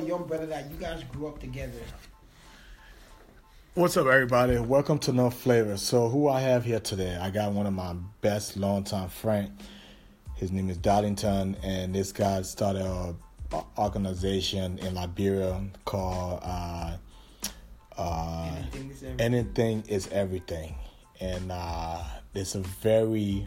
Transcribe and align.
a 0.00 0.06
young 0.06 0.26
brother 0.26 0.46
that 0.46 0.70
you 0.70 0.76
guys 0.76 1.04
grew 1.12 1.26
up 1.26 1.38
together. 1.40 1.78
What's 3.74 3.96
up, 3.96 4.06
everybody? 4.06 4.58
Welcome 4.58 4.98
to 5.00 5.12
No 5.12 5.30
Flavor. 5.30 5.76
So, 5.76 6.08
who 6.08 6.28
I 6.28 6.40
have 6.40 6.64
here 6.64 6.80
today? 6.80 7.16
I 7.16 7.30
got 7.30 7.52
one 7.52 7.66
of 7.66 7.74
my 7.74 7.94
best 8.20 8.56
longtime 8.56 9.10
friend. 9.10 9.56
His 10.36 10.50
name 10.52 10.70
is 10.70 10.78
Darlington, 10.78 11.56
and 11.62 11.94
this 11.94 12.12
guy 12.12 12.40
started 12.42 12.82
a 12.82 13.14
organization 13.76 14.78
in 14.78 14.94
Liberia 14.94 15.60
called 15.84 16.40
uh, 16.42 16.96
uh, 17.98 18.52
Anything 18.56 18.90
is 18.90 19.02
everything. 19.02 19.20
Anything 19.20 19.84
is 19.88 20.08
Everything, 20.08 20.74
and 21.20 21.52
uh, 21.52 22.02
it's 22.34 22.54
a 22.54 22.60
very 22.60 23.46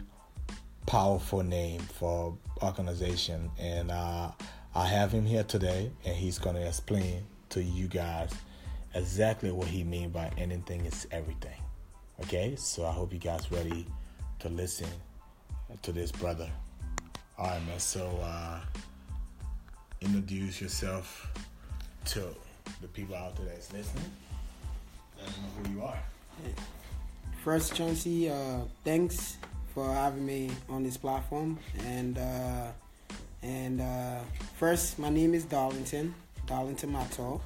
powerful 0.86 1.42
name 1.42 1.80
for 1.80 2.38
organization. 2.62 3.50
And 3.58 3.90
uh, 3.90 4.30
I 4.76 4.86
have 4.86 5.12
him 5.12 5.24
here 5.24 5.44
today, 5.44 5.92
and 6.04 6.16
he's 6.16 6.38
going 6.38 6.56
to 6.56 6.66
explain 6.66 7.22
to 7.50 7.62
you 7.62 7.86
guys 7.86 8.32
exactly 8.94 9.52
what 9.52 9.68
he 9.68 9.84
mean 9.84 10.10
by 10.10 10.32
anything 10.36 10.84
is 10.84 11.06
everything. 11.12 11.60
Okay, 12.22 12.56
so 12.56 12.84
I 12.84 12.90
hope 12.90 13.12
you 13.12 13.20
guys 13.20 13.52
ready 13.52 13.86
to 14.40 14.48
listen 14.48 14.88
to 15.82 15.92
this 15.92 16.10
brother. 16.10 16.50
All 17.38 17.46
right, 17.46 17.64
man. 17.66 17.78
So 17.78 18.18
uh, 18.22 18.60
introduce 20.00 20.60
yourself 20.60 21.30
to 22.06 22.34
the 22.80 22.88
people 22.88 23.14
out 23.14 23.36
there 23.36 23.46
that's 23.46 23.72
listening. 23.72 24.10
Let 25.18 25.26
them 25.26 25.34
know 25.42 25.68
who 25.68 25.76
you 25.76 25.84
are. 25.84 25.98
First, 27.44 27.76
Chauncey, 27.76 28.28
uh, 28.28 28.60
thanks 28.84 29.36
for 29.72 29.92
having 29.92 30.26
me 30.26 30.50
on 30.68 30.82
this 30.82 30.96
platform. 30.96 31.58
And 31.86 32.18
uh, 32.18 32.68
and 33.44 33.80
uh, 33.80 34.20
first, 34.56 34.98
my 34.98 35.10
name 35.10 35.34
is 35.34 35.44
Darlington, 35.44 36.14
Darlington 36.46 36.90
Mato. 36.90 37.42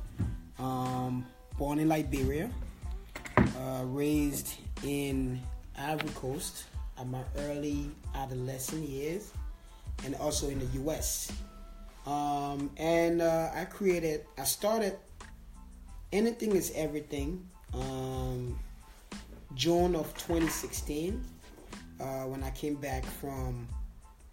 Um, 0.58 1.26
born 1.58 1.80
in 1.80 1.88
Liberia, 1.88 2.50
uh, 3.36 3.82
raised 3.84 4.54
in 4.84 5.40
Ivory 5.76 6.10
Coast 6.10 6.64
at 6.98 7.06
my 7.08 7.22
early 7.38 7.90
adolescent 8.14 8.88
years, 8.88 9.32
and 10.04 10.14
also 10.16 10.48
in 10.48 10.60
the 10.60 10.66
U.S. 10.82 11.32
Um, 12.06 12.70
and 12.76 13.20
uh, 13.20 13.50
I 13.54 13.64
created, 13.64 14.24
I 14.38 14.44
started. 14.44 14.96
Anything 16.12 16.54
is 16.54 16.72
everything. 16.76 17.44
Um, 17.74 18.58
June 19.54 19.96
of 19.96 20.06
2016, 20.14 21.22
uh, 22.00 22.04
when 22.22 22.42
I 22.44 22.50
came 22.50 22.76
back 22.76 23.04
from, 23.04 23.66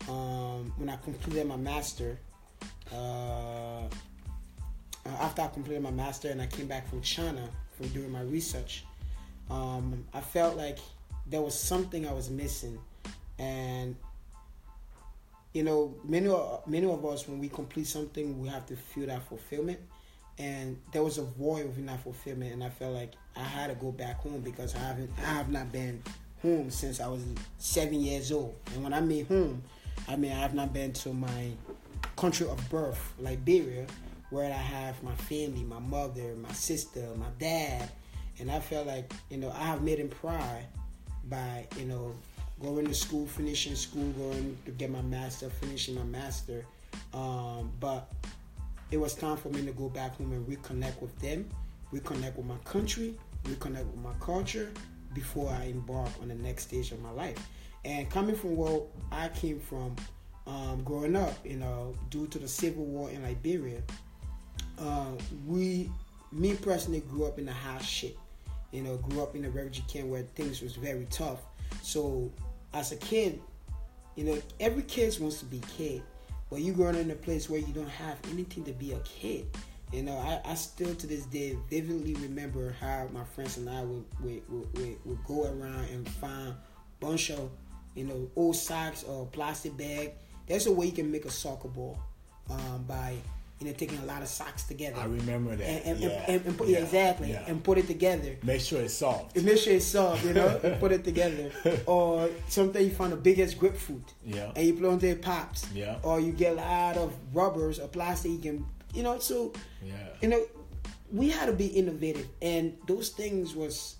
um, 0.10 0.74
when 0.78 0.90
I 0.90 0.98
completed 0.98 1.48
my 1.48 1.56
master, 1.56 2.18
uh, 2.94 3.84
after 5.06 5.42
I 5.42 5.48
completed 5.48 5.82
my 5.84 5.92
master 5.92 6.30
and 6.30 6.42
I 6.42 6.48
came 6.48 6.68
back 6.68 6.88
from 6.90 7.02
China 7.02 7.50
from 7.78 7.88
doing 7.90 8.12
my 8.12 8.22
research, 8.22 8.86
um, 9.50 10.06
I 10.14 10.22
felt 10.22 10.58
like 10.58 10.80
there 11.28 11.42
was 11.42 11.58
something 11.60 12.08
I 12.08 12.14
was 12.14 12.30
missing, 12.30 12.80
and 13.40 13.96
you 15.54 15.64
know, 15.64 15.96
many 16.04 16.28
many 16.68 16.88
of 16.88 17.06
us 17.06 17.28
when 17.28 17.40
we 17.40 17.50
complete 17.50 17.88
something, 17.88 18.40
we 18.42 18.48
have 18.50 18.66
to 18.68 18.76
feel 18.76 19.08
that 19.08 19.24
fulfillment, 19.28 19.80
and 20.38 20.78
there 20.92 21.04
was 21.04 21.18
a 21.18 21.24
void 21.24 21.66
within 21.66 21.86
that 21.88 22.02
fulfillment, 22.02 22.54
and 22.54 22.64
I 22.64 22.70
felt 22.70 22.94
like 22.94 23.14
I 23.36 23.44
had 23.44 23.68
to 23.68 23.76
go 23.76 23.92
back 23.92 24.20
home 24.20 24.42
because 24.42 24.76
I 24.76 24.80
haven't, 24.80 25.10
I 25.20 25.26
have 25.26 25.52
not 25.52 25.72
been 25.72 26.02
home 26.42 26.70
since 26.70 27.00
I 27.00 27.08
was 27.08 27.24
seven 27.58 28.02
years 28.02 28.32
old, 28.32 28.56
and 28.74 28.84
when 28.84 28.94
I 28.94 29.02
mean 29.02 29.26
home, 29.26 29.64
I 30.08 30.16
mean 30.16 30.32
I 30.32 30.40
have 30.40 30.54
not 30.54 30.74
been 30.74 30.94
to 30.94 31.14
my 31.14 31.52
country 32.16 32.48
of 32.48 32.70
birth, 32.70 33.14
Liberia, 33.20 33.86
where 34.30 34.52
I 34.52 34.58
have 34.58 35.02
my 35.04 35.16
family, 35.16 35.64
my 35.64 35.80
mother, 35.80 36.36
my 36.36 36.52
sister, 36.52 37.06
my 37.18 37.30
dad, 37.40 37.90
and 38.40 38.52
I 38.52 38.60
felt 38.60 38.88
like 38.88 39.12
you 39.30 39.38
know 39.38 39.52
I 39.52 39.66
have 39.66 39.82
made 39.82 40.00
him 40.00 40.10
pride 40.10 40.66
by 41.30 41.68
you 41.78 41.86
know 41.86 42.16
going 42.62 42.88
to 42.88 42.94
school, 42.94 43.26
finishing 43.26 43.76
school, 43.76 44.08
going 44.12 44.58
to 44.66 44.72
get 44.72 44.90
my 44.90 45.02
master, 45.02 45.50
finishing 45.50 45.96
my 45.96 46.04
master. 46.04 46.66
Um, 47.14 47.72
but 47.80 48.12
it 48.92 48.98
was 48.98 49.14
time 49.14 49.38
for 49.38 49.50
me 49.50 49.66
to 49.66 49.72
go 49.72 49.90
back 49.90 50.18
home 50.18 50.32
and 50.32 50.48
reconnect 50.48 51.02
with 51.02 51.18
them, 51.20 51.50
reconnect 51.94 52.36
with 52.38 52.46
my 52.46 52.58
country, 52.64 53.16
reconnect 53.44 53.86
with 53.86 53.98
my 53.98 54.14
culture 54.20 54.72
before 55.14 55.50
I 55.50 55.66
embark 55.66 56.10
on 56.22 56.28
the 56.28 56.36
next 56.36 56.64
stage 56.64 56.92
of 56.92 57.02
my 57.02 57.12
life. 57.12 57.38
And 57.86 58.10
coming 58.10 58.36
from 58.36 58.58
where 58.58 58.82
I 59.12 59.30
came 59.30 59.60
from, 59.60 59.96
um, 60.48 60.84
growing 60.84 61.16
up, 61.16 61.34
you 61.46 61.58
know, 61.58 61.96
due 62.10 62.26
to 62.28 62.40
the 62.40 62.48
civil 62.48 62.84
war 62.84 63.12
in 63.12 63.22
Liberia, 63.22 63.82
uh, 64.80 65.12
we, 65.46 65.92
me 66.32 66.56
personally, 66.56 67.02
grew 67.02 67.26
up 67.26 67.38
in 67.38 67.48
a 67.48 67.54
house 67.54 67.86
shit. 67.86 68.18
You 68.72 68.82
know, 68.82 68.98
grew 68.98 69.22
up 69.22 69.36
in 69.36 69.46
a 69.46 69.50
refugee 69.50 69.86
camp 69.88 70.08
where 70.08 70.24
things 70.34 70.62
was 70.62 70.76
very 70.76 71.06
tough. 71.12 71.40
So 71.84 72.32
as 72.74 72.92
a 72.92 72.98
kid, 72.98 73.40
you 74.16 74.24
know, 74.24 74.42
every 74.60 74.84
kid 74.84 75.16
wants 75.20 75.40
to 75.40 75.46
be 75.46 75.62
kid, 75.78 76.02
but 76.50 76.62
you 76.62 76.74
growing 76.74 76.96
in 76.96 77.12
a 77.12 77.16
place 77.16 77.50
where 77.50 77.60
you 77.60 77.72
don't 77.72 77.88
have 77.88 78.18
anything 78.32 78.64
to 78.66 78.74
be 78.74 78.94
a 78.94 79.00
kid. 79.00 79.46
You 79.94 80.02
know, 80.02 80.18
I, 80.18 80.42
I 80.44 80.56
still 80.56 80.96
to 80.96 81.08
this 81.08 81.26
day 81.26 81.56
vividly 81.70 82.16
remember 82.16 82.76
how 82.82 83.08
my 83.14 83.24
friends 83.24 83.58
and 83.58 83.70
I 83.70 83.84
would 83.84 84.04
would, 84.22 84.42
would, 84.50 84.78
would, 84.78 85.06
would 85.06 85.24
go 85.26 85.44
around 85.44 85.86
and 85.92 86.10
find 86.10 86.56
bunch 87.00 87.30
of 87.30 87.50
you 87.96 88.04
know 88.06 88.30
old 88.36 88.56
socks 88.56 89.04
or 89.04 89.26
plastic 89.28 89.76
bag. 89.78 90.12
There's 90.48 90.68
a 90.68 90.72
way 90.72 90.88
you 90.88 90.92
can 90.92 91.12
make 91.12 91.26
a 91.26 91.32
soccer 91.32 91.68
ball 91.70 92.00
um, 92.50 92.84
by 92.88 93.16
you 93.60 93.68
know 93.68 93.74
taking 93.74 93.98
a 94.00 94.06
lot 94.06 94.22
of 94.22 94.28
socks 94.28 94.64
together. 94.64 95.00
I 95.00 95.06
remember 95.06 95.56
that. 95.56 95.66
and, 95.66 95.86
and, 95.86 96.00
yeah. 96.00 96.26
and, 96.28 96.46
and 96.46 96.58
put, 96.58 96.68
yeah, 96.68 96.80
exactly, 96.80 97.32
yeah. 97.32 97.46
and 97.48 97.64
put 97.64 97.78
it 97.78 97.88
together. 97.88 98.36
Make 98.44 98.62
sure 98.62 98.82
it's 98.82 98.94
soft. 98.94 99.36
And 99.38 99.46
make 99.46 99.58
sure 99.58 99.74
it's 99.74 99.86
soft, 99.86 100.24
you 100.26 100.34
know, 100.34 100.60
and 100.62 100.80
put 100.80 100.92
it 100.92 101.04
together. 101.04 101.52
Or 101.86 102.30
sometimes 102.50 102.86
you 102.86 102.92
find 102.92 103.14
the 103.14 103.18
biggest 103.18 103.58
grapefruit, 103.58 104.14
Yeah. 104.24 104.52
and 104.56 104.68
you 104.68 104.74
put 104.74 104.84
it 104.84 104.90
onto 104.90 105.08
it 105.08 105.22
pops. 105.22 105.66
Yeah. 105.74 105.98
Or 106.04 106.20
you 106.20 106.32
get 106.34 106.54
a 106.54 106.56
lot 106.56 106.98
of 106.98 107.14
rubbers 107.34 107.80
or 107.80 107.88
plastic. 107.88 108.32
You 108.32 108.40
can, 108.40 108.66
you 108.94 109.04
know, 109.04 109.20
so 109.20 109.54
Yeah. 109.84 109.94
you 110.22 110.28
know, 110.28 110.46
we 111.12 111.30
had 111.30 111.46
to 111.46 111.54
be 111.54 111.68
innovative, 111.68 112.28
and 112.42 112.78
those 112.88 113.10
things 113.10 113.56
was 113.56 113.96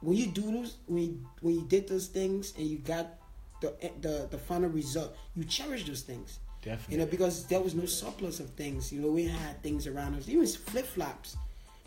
when 0.00 0.16
you 0.16 0.26
do 0.26 0.42
those 0.52 0.76
when 0.86 1.02
you, 1.02 1.26
when 1.40 1.54
you 1.54 1.62
did 1.68 1.88
those 1.88 2.08
things 2.08 2.52
and 2.58 2.66
you 2.66 2.78
got 2.78 3.06
the 3.66 3.84
eh, 3.86 3.90
the 4.00 4.28
the 4.30 4.38
final 4.38 4.70
result, 4.70 5.16
you 5.34 5.44
cherish 5.44 5.84
those 5.86 6.02
things. 6.02 6.38
Definitely. 6.62 6.94
You 6.94 7.00
know, 7.00 7.06
because 7.10 7.46
there 7.46 7.60
was 7.60 7.74
no 7.74 7.86
surplus 7.86 8.40
of 8.40 8.50
things. 8.50 8.92
You 8.92 9.00
know, 9.02 9.08
we 9.10 9.24
had 9.26 9.62
things 9.62 9.86
around 9.86 10.14
us, 10.16 10.28
even 10.28 10.46
flip 10.46 10.86
flops. 10.86 11.36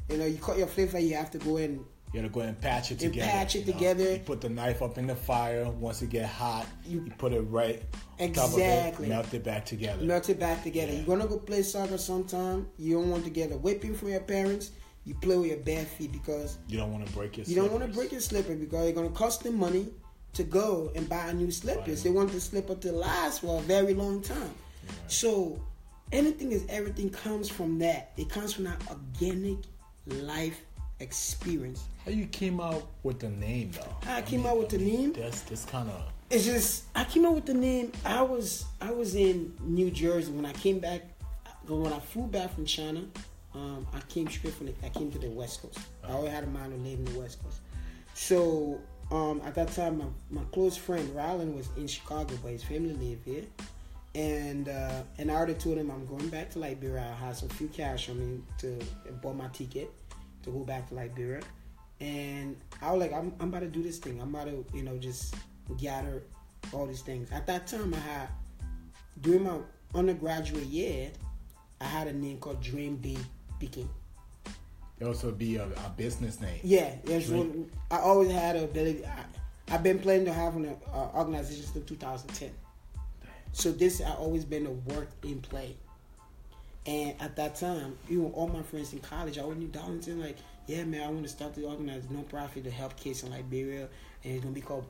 You 0.10 0.18
know, 0.18 0.26
you 0.26 0.38
cut 0.38 0.58
your 0.58 0.68
flip 0.68 0.90
flop, 0.92 1.02
you 1.04 1.16
have 1.16 1.32
to 1.32 1.38
go 1.38 1.58
in 1.58 1.84
You 2.14 2.22
gotta 2.22 2.30
go 2.30 2.40
and 2.42 2.60
patch 2.60 2.92
it 2.92 3.02
You 3.04 3.10
together. 3.10 3.32
patch 3.32 3.56
it 3.56 3.68
know? 3.68 3.74
together. 3.74 4.12
You 4.14 4.20
put 4.20 4.42
the 4.42 4.50
knife 4.50 4.82
up 4.82 4.98
in 4.98 5.06
the 5.06 5.16
fire. 5.16 5.70
Once 5.70 6.02
it 6.02 6.10
get 6.10 6.26
hot, 6.28 6.66
You- 6.86 7.04
you, 7.06 7.12
put 7.18 7.34
it 7.34 7.42
right 7.42 7.84
on 8.20 8.32
top 8.34 8.48
of 8.48 8.54
Exactly. 8.54 9.06
it, 9.06 9.10
melt 9.10 9.34
it 9.34 9.44
back 9.44 9.66
together. 9.66 10.04
melt 10.04 10.30
it 10.30 10.40
back 10.40 10.64
together. 10.64 10.92
Yeah. 10.94 10.98
You're 11.00 11.08
gonna 11.18 11.28
go 11.28 11.38
play 11.38 11.62
soccer 11.62 11.98
sometime. 11.98 12.68
You 12.78 12.96
don't 12.96 13.10
want 13.12 13.24
to 13.26 13.30
get 13.30 13.52
a 13.52 13.58
whipping 13.58 13.94
from 13.94 14.08
your 14.10 14.22
parents. 14.22 14.72
You 15.06 15.14
play 15.16 15.38
with 15.38 15.48
your 15.48 15.58
bare 15.58 15.86
feet 15.86 16.12
because 16.12 16.58
You 16.68 16.78
don't 16.78 16.92
want 16.94 17.06
to 17.06 17.12
break 17.14 17.38
your. 17.38 17.46
you 17.46 17.56
don't 17.56 17.72
want 17.72 17.84
to 17.86 17.92
break 17.98 18.12
your 18.12 18.22
slipper 18.22 18.56
because 18.56 18.88
it's 18.88 18.98
gonna 18.98 19.10
cost 19.24 19.44
them 19.44 19.58
money 19.60 19.88
to 20.34 20.44
go 20.44 20.92
and 20.96 21.08
buy 21.10 21.32
new 21.34 21.52
slippers. 21.52 22.04
They 22.04 22.10
want 22.10 22.32
the 22.32 22.40
slipper 22.40 22.76
to 22.76 22.92
last 22.92 23.42
for 23.42 23.60
a 23.60 23.64
very 23.64 23.94
long 23.94 24.22
time. 24.22 24.54
So 25.08 25.60
anything 26.12 26.52
is 26.52 26.66
everything 26.70 27.10
comes 27.10 27.50
from 27.50 27.80
that. 27.80 28.12
It 28.18 28.30
comes 28.30 28.54
from 28.54 28.66
that 28.66 28.82
organic 28.90 29.58
life 30.06 30.62
experience. 31.00 31.84
How 32.06 32.12
you 32.12 32.26
came 32.28 32.60
out 32.60 32.88
with 33.04 33.20
the 33.20 33.30
name 33.30 33.72
though? 33.72 33.96
How 34.04 34.18
I 34.18 34.22
came 34.22 34.46
out 34.46 34.58
with 34.58 34.70
the 34.70 34.78
name? 34.78 35.14
That's 35.14 35.42
that's 35.42 35.66
kind 35.66 35.90
of. 35.90 36.04
It's 36.30 36.46
just 36.46 36.86
I 36.96 37.04
came 37.06 37.26
out 37.26 37.36
with 37.36 37.46
the 37.46 37.54
name. 37.54 37.92
I 38.06 38.22
was 38.22 38.66
I 38.82 38.92
was 38.92 39.16
in 39.16 39.54
New 39.62 39.92
Jersey 39.92 40.32
when 40.32 40.46
I 40.46 40.54
came 40.54 40.80
back. 40.80 41.02
When 41.68 41.94
I 41.94 42.00
flew 42.00 42.26
back 42.26 42.56
from 42.56 42.66
China, 42.66 43.04
um, 43.54 43.86
I 43.94 44.00
came 44.02 44.28
straight 44.28 44.56
from 44.56 44.68
the, 44.68 44.74
I 44.84 44.90
came 44.90 45.12
to 45.12 45.20
the 45.20 45.30
West 45.30 45.62
Coast. 45.62 45.78
I 46.04 46.14
always 46.14 46.32
had 46.32 46.44
a 46.44 46.48
mind 46.48 46.72
to 46.72 46.78
live 46.78 46.98
in 46.98 47.06
the 47.06 47.20
West 47.20 47.44
Coast. 47.44 47.60
So 48.16 48.80
um, 49.12 49.42
at 49.46 49.56
that 49.56 49.72
time, 49.72 49.98
my, 49.98 50.06
my 50.30 50.44
close 50.52 50.78
friend 50.78 51.08
Rylan 51.16 51.56
was 51.56 51.70
in 51.78 51.88
Chicago, 51.88 52.38
but 52.42 52.52
his 52.52 52.64
family 52.64 52.94
lived 52.94 53.26
here. 53.26 53.44
And 54.16 54.70
uh, 54.70 55.04
and 55.18 55.32
I 55.32 55.36
already 55.36 55.54
told 55.54 55.78
him 55.78 55.92
I'm 55.92 56.06
going 56.06 56.30
back 56.30 56.50
to 56.52 56.60
Liberia. 56.60 57.16
I 57.16 57.26
had 57.26 57.38
some 57.38 57.50
few 57.50 57.68
cash 57.68 58.10
on 58.10 58.20
me 58.20 58.42
to 58.60 58.80
buy 59.22 59.34
my 59.34 59.48
ticket 59.50 59.92
to 60.44 60.52
go 60.52 60.60
back 60.60 60.90
to 60.90 60.96
Liberia. 60.96 61.42
And 62.00 62.56
I 62.82 62.92
was 62.92 63.02
like, 63.02 63.14
I'm, 63.14 63.34
I'm 63.40 63.50
about 63.50 63.60
to 63.60 63.68
do 63.68 63.84
this 63.84 63.98
thing. 63.98 64.22
I'm 64.22 64.34
about 64.34 64.48
to, 64.48 64.66
you 64.74 64.84
know, 64.84 64.98
just 64.98 65.36
gather 65.78 66.24
all 66.72 66.86
these 66.88 67.02
things. 67.02 67.32
At 67.32 67.46
that 67.48 67.68
time, 67.68 67.94
I 67.94 67.98
had, 67.98 68.30
during 69.22 69.44
my 69.44 69.58
undergraduate 69.94 70.64
year, 70.66 71.12
I 71.82 71.86
had 71.86 72.08
a 72.08 72.14
name 72.14 72.38
called 72.40 72.62
Dream 72.62 72.96
Big 72.96 73.20
Speaking. 73.58 73.90
It 75.00 75.06
also 75.06 75.32
be 75.32 75.56
a, 75.56 75.64
a 75.64 75.94
business 75.96 76.42
name. 76.42 76.60
Yeah, 76.64 76.94
there's 77.06 77.28
Dream- 77.28 77.50
one. 77.50 77.72
I 77.92 78.00
always 78.00 78.32
had 78.32 78.56
a 78.56 78.66
ability. 78.66 79.06
I, 79.06 79.26
I've 79.74 79.84
been 79.84 80.00
planning 80.00 80.26
to 80.26 80.34
have 80.34 80.56
an 80.56 80.76
uh, 80.94 81.08
organization 81.16 81.64
since 81.64 81.88
2010. 81.88 82.52
So 83.52 83.72
this 83.72 84.02
I 84.02 84.12
always 84.16 84.46
been 84.46 84.66
a 84.66 84.72
work 84.94 85.10
in 85.24 85.42
play, 85.42 85.76
And 86.86 87.16
at 87.20 87.36
that 87.36 87.56
time, 87.56 87.98
even 88.10 88.26
all 88.32 88.48
my 88.48 88.62
friends 88.62 88.94
in 88.94 89.00
college, 89.00 89.38
I 89.38 89.46
went 89.46 89.60
to 89.62 89.80
Darlington. 89.80 90.22
Like, 90.22 90.38
yeah, 90.68 90.84
man, 90.84 91.02
I 91.02 91.08
want 91.08 91.24
to 91.24 91.30
start 91.30 91.56
to 91.56 91.64
organize 91.66 92.04
non-profit 92.10 92.64
to 92.64 92.72
help 92.72 92.96
kids 92.96 93.24
in 93.24 93.32
Liberia, 93.32 93.88
and 94.24 94.34
it's 94.34 94.44
gonna 94.44 94.54
be 94.54 94.62
called 94.62 94.86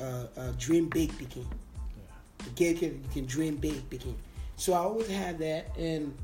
uh, 0.00 0.26
uh, 0.36 0.52
Dream 0.58 0.88
Big 0.88 1.16
Peking. 1.18 1.46
The 2.38 2.50
kid 2.50 2.78
can, 2.78 3.02
you 3.02 3.08
can 3.12 3.26
dream 3.26 3.56
big, 3.56 3.88
Peking. 3.90 4.16
So 4.56 4.72
I 4.72 4.78
always 4.78 5.08
had 5.08 5.38
that, 5.40 5.76
and 5.76 6.16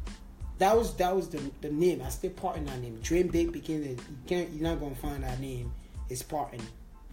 that 0.58 0.76
was 0.76 0.94
that 0.96 1.14
was 1.14 1.28
the 1.28 1.40
the 1.60 1.70
name. 1.70 2.02
I 2.04 2.08
still 2.10 2.30
part 2.30 2.56
in 2.56 2.66
that 2.66 2.80
name. 2.80 2.98
Dream 3.02 3.28
Big 3.28 3.52
Peking. 3.52 3.84
You 3.84 3.96
can't. 4.26 4.50
You're 4.50 4.68
not 4.68 4.80
gonna 4.80 4.94
find 4.94 5.22
that 5.22 5.40
name. 5.40 5.72
It's 6.08 6.22
parting. 6.22 6.62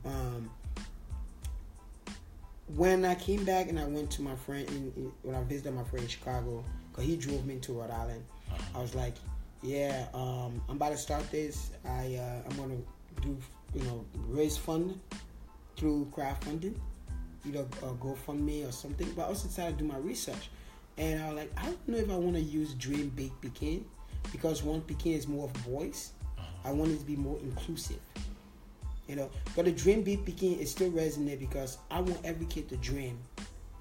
Um, 0.06 0.50
when 2.76 3.04
I 3.06 3.16
came 3.16 3.44
back 3.44 3.70
and 3.70 3.80
I 3.80 3.86
went 3.86 4.12
to 4.12 4.22
my 4.22 4.36
friend 4.36 4.68
in, 4.70 4.94
in, 4.96 5.12
when 5.24 5.36
I 5.36 5.44
visited 5.44 5.74
my 5.74 5.84
friend 5.84 6.04
in 6.04 6.10
Chicago, 6.10 6.64
cause 6.94 7.06
he 7.06 7.18
drove 7.18 7.46
me 7.46 7.58
to 7.60 7.74
Rhode 7.74 7.92
Island. 7.92 8.24
I 8.76 8.82
was 8.82 8.96
like, 8.96 9.16
yeah, 9.62 10.08
um, 10.14 10.62
I'm 10.70 10.76
about 10.76 10.92
to 10.92 10.98
start 10.98 11.30
this. 11.32 11.72
I 11.86 12.16
uh, 12.16 12.50
I'm 12.50 12.58
gonna 12.58 12.82
do 13.22 13.38
you 13.74 13.84
know 13.84 14.06
raise 14.28 14.58
fund 14.58 15.00
through 15.78 16.12
crowdfunding, 16.16 16.76
either 17.48 17.66
uh, 17.84 17.94
GoFundMe 17.94 18.68
or 18.68 18.72
something. 18.72 19.12
But 19.16 19.24
I 19.24 19.26
also 19.26 19.48
decided 19.48 19.78
to 19.78 19.84
do 19.84 19.92
my 19.92 19.98
research, 19.98 20.50
and 20.98 21.22
I 21.22 21.28
was 21.30 21.38
like, 21.38 21.52
I 21.58 21.66
don't 21.66 21.88
know 21.88 21.98
if 21.98 22.10
I 22.10 22.16
want 22.16 22.36
to 22.36 22.42
use 22.42 22.74
Dream 22.76 23.10
Big 23.16 23.32
Peking 23.42 23.86
because 24.32 24.64
one 24.64 24.82
Peking 24.82 25.14
is 25.14 25.28
more 25.28 25.46
of 25.46 25.52
voice. 25.58 26.12
Uh-huh. 26.38 26.70
I 26.70 26.72
want 26.72 26.92
it 26.92 27.00
to 27.00 27.06
be 27.06 27.16
more 27.16 27.38
inclusive. 27.42 28.00
You 29.08 29.16
know, 29.18 29.30
but 29.56 29.66
the 29.66 29.72
dream 29.72 30.04
big 30.04 30.26
Peking 30.26 30.60
is 30.60 30.72
still 30.72 30.90
resonant 30.92 31.40
because 31.40 31.78
I 31.90 32.00
want 32.00 32.20
every 32.24 32.46
kid 32.46 32.70
to 32.70 32.78
dream, 32.78 33.20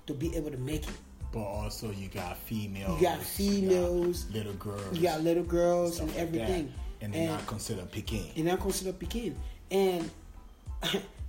to 0.09 0.15
be 0.15 0.35
able 0.35 0.51
to 0.51 0.57
make 0.57 0.85
it. 0.85 0.95
But 1.33 1.43
also, 1.45 1.93
you 1.93 2.09
got 2.09 2.37
females. 2.39 3.01
You 3.01 3.07
got 3.07 3.19
females, 3.23 4.27
you 4.27 4.33
got 4.33 4.37
little 4.37 4.53
girls. 4.55 4.97
You 4.97 5.03
got 5.03 5.21
little 5.23 5.45
girls 5.45 6.01
and 6.01 6.11
everything. 6.17 6.67
that. 6.99 7.05
and 7.05 7.15
they're 7.15 7.23
And- 7.29 7.31
not 7.33 7.47
considered 7.47 7.93
Peking. 7.93 8.33
and 8.37 8.51
I 8.51 8.57
consider 8.57 8.93
Peking. 8.93 9.37
And 9.71 10.11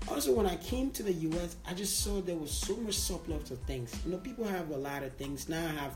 also, 0.07 0.33
when 0.33 0.45
I 0.45 0.55
came 0.57 0.91
to 0.91 1.03
the 1.03 1.13
US, 1.13 1.55
I 1.65 1.73
just 1.73 2.03
saw 2.03 2.21
there 2.21 2.35
was 2.35 2.51
so 2.51 2.75
much 2.77 2.95
surplus 2.95 3.51
of 3.51 3.59
things. 3.61 3.93
You 4.05 4.11
know, 4.11 4.17
people 4.17 4.45
have 4.45 4.69
a 4.69 4.77
lot 4.77 5.03
of 5.03 5.13
things. 5.13 5.47
Now 5.47 5.63
I 5.63 5.71
have 5.71 5.95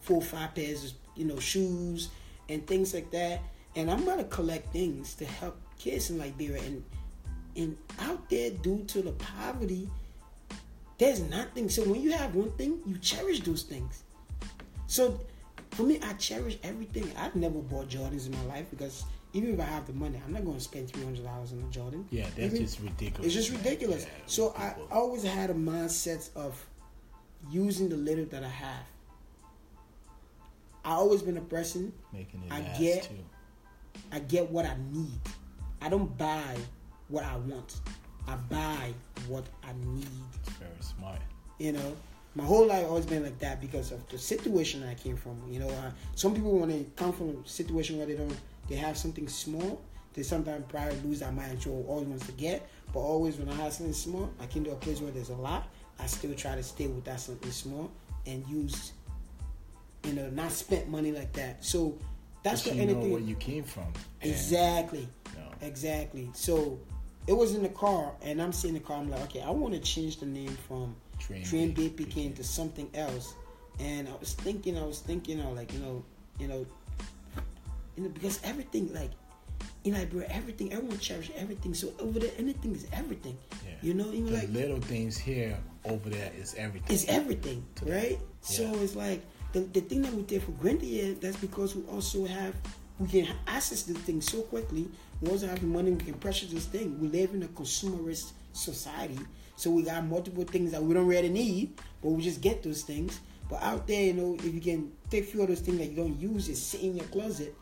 four, 0.00 0.20
five 0.20 0.54
pairs 0.54 0.84
of, 0.84 0.92
you 1.14 1.24
know, 1.24 1.38
shoes 1.38 2.08
and 2.48 2.66
things 2.66 2.92
like 2.94 3.10
that. 3.12 3.42
And 3.76 3.90
I'm 3.90 4.04
to 4.04 4.24
collect 4.24 4.72
things 4.72 5.14
to 5.14 5.24
help 5.24 5.56
kids 5.78 6.10
in 6.10 6.18
Liberia. 6.18 6.62
And, 6.62 6.84
and 7.56 7.76
out 8.00 8.28
there, 8.28 8.50
due 8.50 8.84
to 8.88 9.02
the 9.02 9.12
poverty, 9.12 9.88
there's 10.98 11.20
nothing. 11.20 11.68
So 11.68 11.82
when 11.84 12.02
you 12.02 12.12
have 12.12 12.34
one 12.34 12.52
thing, 12.52 12.80
you 12.86 12.98
cherish 12.98 13.40
those 13.40 13.62
things. 13.62 14.02
So 14.86 15.20
for 15.70 15.82
me, 15.82 15.98
I 16.02 16.12
cherish 16.14 16.58
everything. 16.62 17.10
I've 17.18 17.34
never 17.34 17.58
bought 17.58 17.88
Jordans 17.88 18.26
in 18.26 18.32
my 18.32 18.54
life 18.54 18.66
because 18.70 19.04
even 19.34 19.52
if 19.52 19.60
I 19.60 19.64
have 19.64 19.86
the 19.86 19.92
money, 19.92 20.18
I'm 20.24 20.32
not 20.32 20.44
going 20.44 20.56
to 20.56 20.62
spend 20.62 20.88
three 20.90 21.04
hundred 21.04 21.24
dollars 21.24 21.52
on 21.52 21.58
a 21.58 21.70
Jordan. 21.72 22.06
Yeah, 22.10 22.24
that's 22.36 22.38
Even- 22.54 22.62
just 22.62 22.80
ridiculous. 22.80 23.26
It's 23.26 23.34
just 23.34 23.50
ridiculous. 23.50 24.04
Yeah, 24.04 24.10
so 24.26 24.54
I 24.56 24.74
always 24.90 25.22
had 25.24 25.50
a 25.50 25.54
mindset 25.54 26.30
of 26.36 26.64
using 27.50 27.88
the 27.90 27.96
little 27.96 28.24
that 28.26 28.42
I 28.42 28.48
have. 28.48 28.86
I 30.84 30.92
always 30.92 31.22
been 31.22 31.36
a 31.36 31.40
person. 31.42 31.92
making 32.12 32.42
it 32.46 32.52
I 32.52 32.60
get- 32.78 33.04
too. 33.04 33.24
I 34.12 34.18
get 34.20 34.50
what 34.50 34.64
I 34.66 34.76
need. 34.92 35.20
I 35.80 35.88
don't 35.88 36.16
buy 36.18 36.56
what 37.08 37.24
I 37.24 37.36
want. 37.36 37.80
I 38.26 38.36
buy 38.36 38.92
what 39.28 39.44
I 39.62 39.72
need. 39.94 40.06
It's 40.40 40.48
very 40.56 40.70
smart. 40.80 41.20
You 41.58 41.72
know, 41.72 41.96
my 42.34 42.44
whole 42.44 42.66
life 42.66 42.86
always 42.86 43.06
been 43.06 43.22
like 43.22 43.38
that 43.38 43.60
because 43.60 43.92
of 43.92 44.06
the 44.08 44.18
situation 44.18 44.82
I 44.82 44.94
came 44.94 45.16
from. 45.16 45.40
You 45.48 45.60
know, 45.60 45.68
uh, 45.68 45.90
some 46.14 46.34
people 46.34 46.58
when 46.58 46.68
they 46.70 46.86
come 46.96 47.12
from 47.12 47.42
a 47.44 47.48
situation 47.48 47.98
where 47.98 48.06
they 48.06 48.14
don't, 48.14 48.36
they 48.68 48.76
have 48.76 48.96
something 48.96 49.28
small, 49.28 49.82
they 50.14 50.22
sometimes 50.22 50.64
probably 50.68 50.96
lose 51.04 51.20
their 51.20 51.32
mind. 51.32 51.62
So 51.62 51.70
always 51.88 52.06
wants 52.06 52.26
to 52.26 52.32
get, 52.32 52.68
but 52.92 53.00
always 53.00 53.36
when 53.36 53.48
I 53.48 53.54
have 53.54 53.72
something 53.72 53.92
small, 53.94 54.30
I 54.40 54.46
came 54.46 54.64
to 54.64 54.72
a 54.72 54.76
place 54.76 55.00
where 55.00 55.10
there's 55.10 55.30
a 55.30 55.34
lot. 55.36 55.68
I 55.98 56.06
still 56.06 56.34
try 56.34 56.54
to 56.54 56.62
stay 56.62 56.86
with 56.86 57.04
that 57.04 57.20
something 57.20 57.50
small 57.50 57.90
and 58.26 58.46
use, 58.48 58.92
you 60.04 60.12
know, 60.12 60.28
not 60.30 60.52
spend 60.52 60.88
money 60.88 61.12
like 61.12 61.32
that. 61.34 61.64
So 61.64 61.98
that's 62.42 62.62
But 62.62 62.70
what 62.70 62.76
you 62.76 62.82
anything. 62.82 63.02
know 63.08 63.12
where 63.14 63.22
you 63.22 63.36
came 63.36 63.64
from. 63.64 63.92
Exactly. 64.22 65.08
know, 65.36 65.42
Exactly. 65.60 66.30
So 66.34 66.78
it 67.26 67.32
was 67.32 67.54
in 67.54 67.62
the 67.62 67.68
car, 67.70 68.12
and 68.22 68.40
I'm 68.40 68.52
sitting 68.52 68.76
in 68.76 68.82
the 68.82 68.86
car. 68.86 68.98
I'm 68.98 69.10
like, 69.10 69.22
okay, 69.22 69.40
I 69.42 69.50
want 69.50 69.74
to 69.74 69.80
change 69.80 70.18
the 70.18 70.26
name 70.26 70.56
from 70.68 70.94
Train, 71.18 71.72
Big 71.72 71.96
Big 71.96 72.34
to 72.36 72.44
something 72.44 72.90
else. 72.94 73.34
And 73.80 74.08
I 74.08 74.12
was 74.20 74.34
thinking, 74.34 74.78
I 74.78 74.84
was 74.84 75.00
thinking, 75.00 75.40
I 75.40 75.46
was 75.46 75.56
like, 75.56 75.72
you 75.72 75.80
know, 75.80 76.04
you 76.38 76.48
know, 76.48 76.66
you 77.96 78.02
know, 78.02 78.08
because 78.10 78.40
everything, 78.44 78.92
like, 78.92 79.10
in 79.84 79.94
Liberia, 79.94 80.28
everything, 80.30 80.72
everyone 80.72 80.98
cherishes 80.98 81.34
everything. 81.36 81.74
So 81.74 81.92
over 81.98 82.18
there, 82.18 82.30
anything 82.38 82.74
is 82.74 82.86
everything. 82.92 83.36
Yeah. 83.64 83.74
You 83.82 83.94
know, 83.94 84.10
even 84.12 84.26
the 84.26 84.38
like 84.38 84.48
little 84.48 84.80
things 84.80 85.16
here, 85.16 85.56
over 85.84 86.08
there 86.08 86.32
is 86.38 86.54
everything. 86.54 86.94
it's 86.94 87.04
everything, 87.06 87.64
right? 87.82 88.18
So 88.40 88.64
it's 88.80 88.96
like 88.96 89.22
the, 89.52 89.60
the 89.60 89.80
thing 89.82 90.02
that 90.02 90.12
we 90.14 90.22
take 90.22 90.42
for 90.42 90.52
granted 90.52 90.86
here, 90.86 91.14
that's 91.14 91.36
because 91.36 91.76
we 91.76 91.82
also 91.84 92.24
have 92.24 92.54
we 92.98 93.08
can 93.08 93.28
access 93.46 93.82
the 93.82 93.94
things 93.94 94.30
so 94.30 94.42
quickly. 94.42 94.88
We 95.20 95.30
also 95.30 95.46
have 95.48 95.60
the 95.60 95.66
money, 95.66 95.90
we 95.90 96.04
can 96.04 96.14
purchase 96.14 96.50
this 96.50 96.66
thing. 96.66 96.98
We 97.00 97.08
live 97.08 97.34
in 97.34 97.42
a 97.42 97.48
consumerist 97.48 98.32
society. 98.52 99.18
So 99.56 99.70
we 99.70 99.82
got 99.82 100.04
multiple 100.04 100.44
things 100.44 100.72
that 100.72 100.82
we 100.82 100.94
don't 100.94 101.06
really 101.06 101.28
need, 101.28 101.80
but 102.02 102.10
we 102.10 102.22
just 102.22 102.40
get 102.40 102.62
those 102.62 102.82
things. 102.82 103.20
But 103.48 103.62
out 103.62 103.86
there, 103.86 104.02
you 104.02 104.12
know, 104.14 104.36
if 104.38 104.54
you 104.54 104.60
can 104.60 104.92
take 105.10 105.24
a 105.24 105.26
few 105.26 105.42
of 105.42 105.48
those 105.48 105.60
things 105.60 105.78
that 105.78 105.86
you 105.86 105.96
don't 105.96 106.18
use, 106.18 106.48
it 106.48 106.56
sit 106.56 106.82
in 106.82 106.96
your 106.96 107.06
closet, 107.06 107.54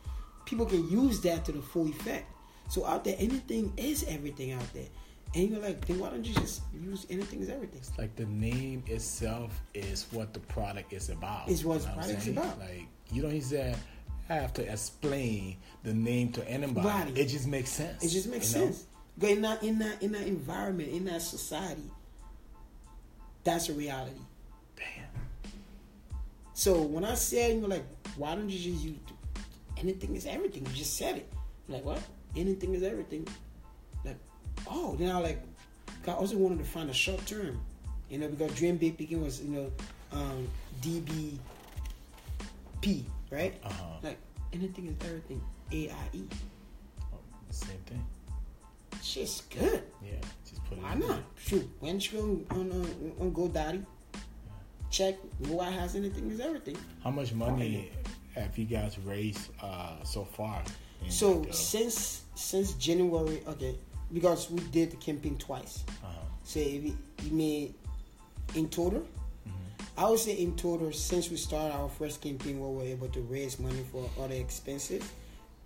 people 0.45 0.65
can 0.65 0.89
use 0.89 1.21
that 1.21 1.45
to 1.45 1.51
the 1.51 1.61
full 1.61 1.87
effect. 1.87 2.25
So 2.69 2.85
out 2.85 3.03
there, 3.03 3.15
anything 3.19 3.73
is 3.77 4.05
everything 4.07 4.51
out 4.51 4.73
there. 4.73 4.87
And 5.35 5.49
you're 5.49 5.59
like, 5.59 5.85
then 5.85 5.99
why 5.99 6.09
don't 6.09 6.23
you 6.25 6.33
just 6.35 6.61
use 6.73 7.07
anything 7.09 7.41
is 7.41 7.49
everything? 7.49 7.81
like 7.97 8.15
the 8.15 8.25
name 8.25 8.83
itself 8.87 9.61
is 9.73 10.05
what 10.11 10.33
the 10.33 10.39
product 10.39 10.93
is 10.93 11.09
about. 11.09 11.49
Is 11.49 11.65
what 11.65 11.75
You 11.75 11.79
the 11.81 11.87
know 11.87 11.93
product's 11.95 12.23
saying? 12.25 12.37
about. 12.37 12.59
Like 12.59 12.87
you 13.11 13.21
don't 13.21 13.33
even 13.33 13.75
have 14.27 14.53
to 14.53 14.71
explain 14.71 15.57
the 15.83 15.93
name 15.93 16.31
to 16.33 16.47
anybody. 16.47 16.87
Right. 16.87 17.17
It 17.17 17.27
just 17.27 17.47
makes 17.47 17.71
sense. 17.71 18.03
It 18.03 18.09
just 18.09 18.27
makes 18.29 18.53
know? 18.53 18.65
sense. 18.65 18.85
But 19.17 19.31
in 19.31 19.41
that 19.41 19.63
in 19.63 19.79
that 19.79 20.01
in 20.01 20.11
that 20.13 20.27
environment, 20.27 20.89
in 20.89 21.05
that 21.05 21.21
society, 21.21 21.89
that's 23.43 23.69
a 23.69 23.73
reality. 23.73 24.21
Damn. 24.75 25.51
So 26.53 26.81
when 26.81 27.03
I 27.03 27.15
said, 27.15 27.59
you're 27.59 27.67
like, 27.67 27.85
why 28.15 28.35
don't 28.35 28.49
you 28.49 28.57
just 28.57 28.83
use 28.83 28.97
anything 29.77 30.15
is 30.15 30.25
everything? 30.25 30.65
You 30.65 30.73
just 30.73 30.97
said 30.97 31.17
it. 31.17 31.31
I'm 31.67 31.75
like 31.75 31.85
what? 31.85 32.01
Anything 32.35 32.73
is 32.73 32.83
everything. 32.83 33.27
Like, 34.03 34.17
oh, 34.69 34.95
then 34.97 35.11
I 35.11 35.19
like. 35.19 35.41
I 36.07 36.11
also 36.11 36.37
wanted 36.37 36.59
to 36.59 36.65
find 36.65 36.89
a 36.89 36.93
short 36.93 37.25
term, 37.25 37.61
you 38.09 38.17
know, 38.17 38.27
because 38.27 38.53
Dream 38.55 38.75
Big 38.77 38.97
Peking 38.97 39.23
was, 39.23 39.41
you 39.41 39.51
know, 39.51 39.71
um, 40.11 40.47
DBP, 40.81 41.39
right? 43.31 43.53
Uh-huh. 43.63 43.83
Like 44.01 44.17
anything 44.51 44.87
is 44.87 44.95
everything. 45.07 45.41
A 45.71 45.89
I 45.89 46.09
E. 46.13 46.23
Oh, 47.13 47.17
same 47.51 47.77
thing. 47.85 48.05
Shit's 49.01 49.41
good. 49.41 49.83
Yeah. 50.03 50.11
Just 50.49 50.63
put 50.65 50.77
it. 50.77 50.83
Why 50.83 50.95
not? 50.95 51.19
Shoot, 51.37 51.69
you 51.81 51.89
on 52.51 52.71
on, 52.71 53.13
on, 53.19 53.31
GoDaddy, 53.31 53.85
check 54.89 55.15
who 55.45 55.59
I 55.59 55.69
has 55.69 55.95
anything 55.95 56.31
is 56.31 56.39
everything. 56.39 56.77
How 57.03 57.11
much 57.11 57.33
money 57.33 57.91
have 58.35 58.57
you 58.57 58.65
guys 58.65 58.97
raised 58.99 59.49
uh, 59.61 60.03
so 60.03 60.23
far? 60.25 60.61
So 61.09 61.41
the- 61.41 61.53
since 61.53 62.21
since 62.35 62.73
January, 62.73 63.41
okay, 63.47 63.75
because 64.13 64.49
we 64.49 64.59
did 64.71 64.91
the 64.91 64.97
campaign 64.97 65.37
twice. 65.37 65.83
uh-huh. 66.03 66.09
So 66.43 66.59
if 66.59 66.83
you, 66.83 66.97
you 67.23 67.31
mean 67.31 67.73
in 68.55 68.69
total, 68.69 69.05
Mm-hmm. 69.47 69.99
I 69.99 70.09
would 70.09 70.19
say 70.19 70.33
in 70.39 70.55
total 70.55 70.91
since 70.93 71.29
we 71.29 71.35
started 71.37 71.75
our 71.75 71.89
first 71.89 72.21
campaign 72.21 72.59
where 72.61 72.69
we 72.69 72.77
were 72.77 72.89
able 72.95 73.09
to 73.09 73.21
raise 73.21 73.59
money 73.59 73.83
for 73.91 74.09
other 74.23 74.35
expenses, 74.35 75.03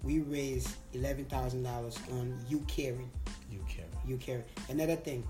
we 0.04 0.20
raised 0.20 0.70
eleven 0.94 1.26
thousand 1.26 1.62
dollars 1.64 1.98
on 2.12 2.34
YouCaring. 2.50 3.08
you 3.52 3.64
care. 3.70 3.86
you 4.08 4.18
carry. 4.18 4.44
Another 4.70 4.96
thing, 4.96 5.24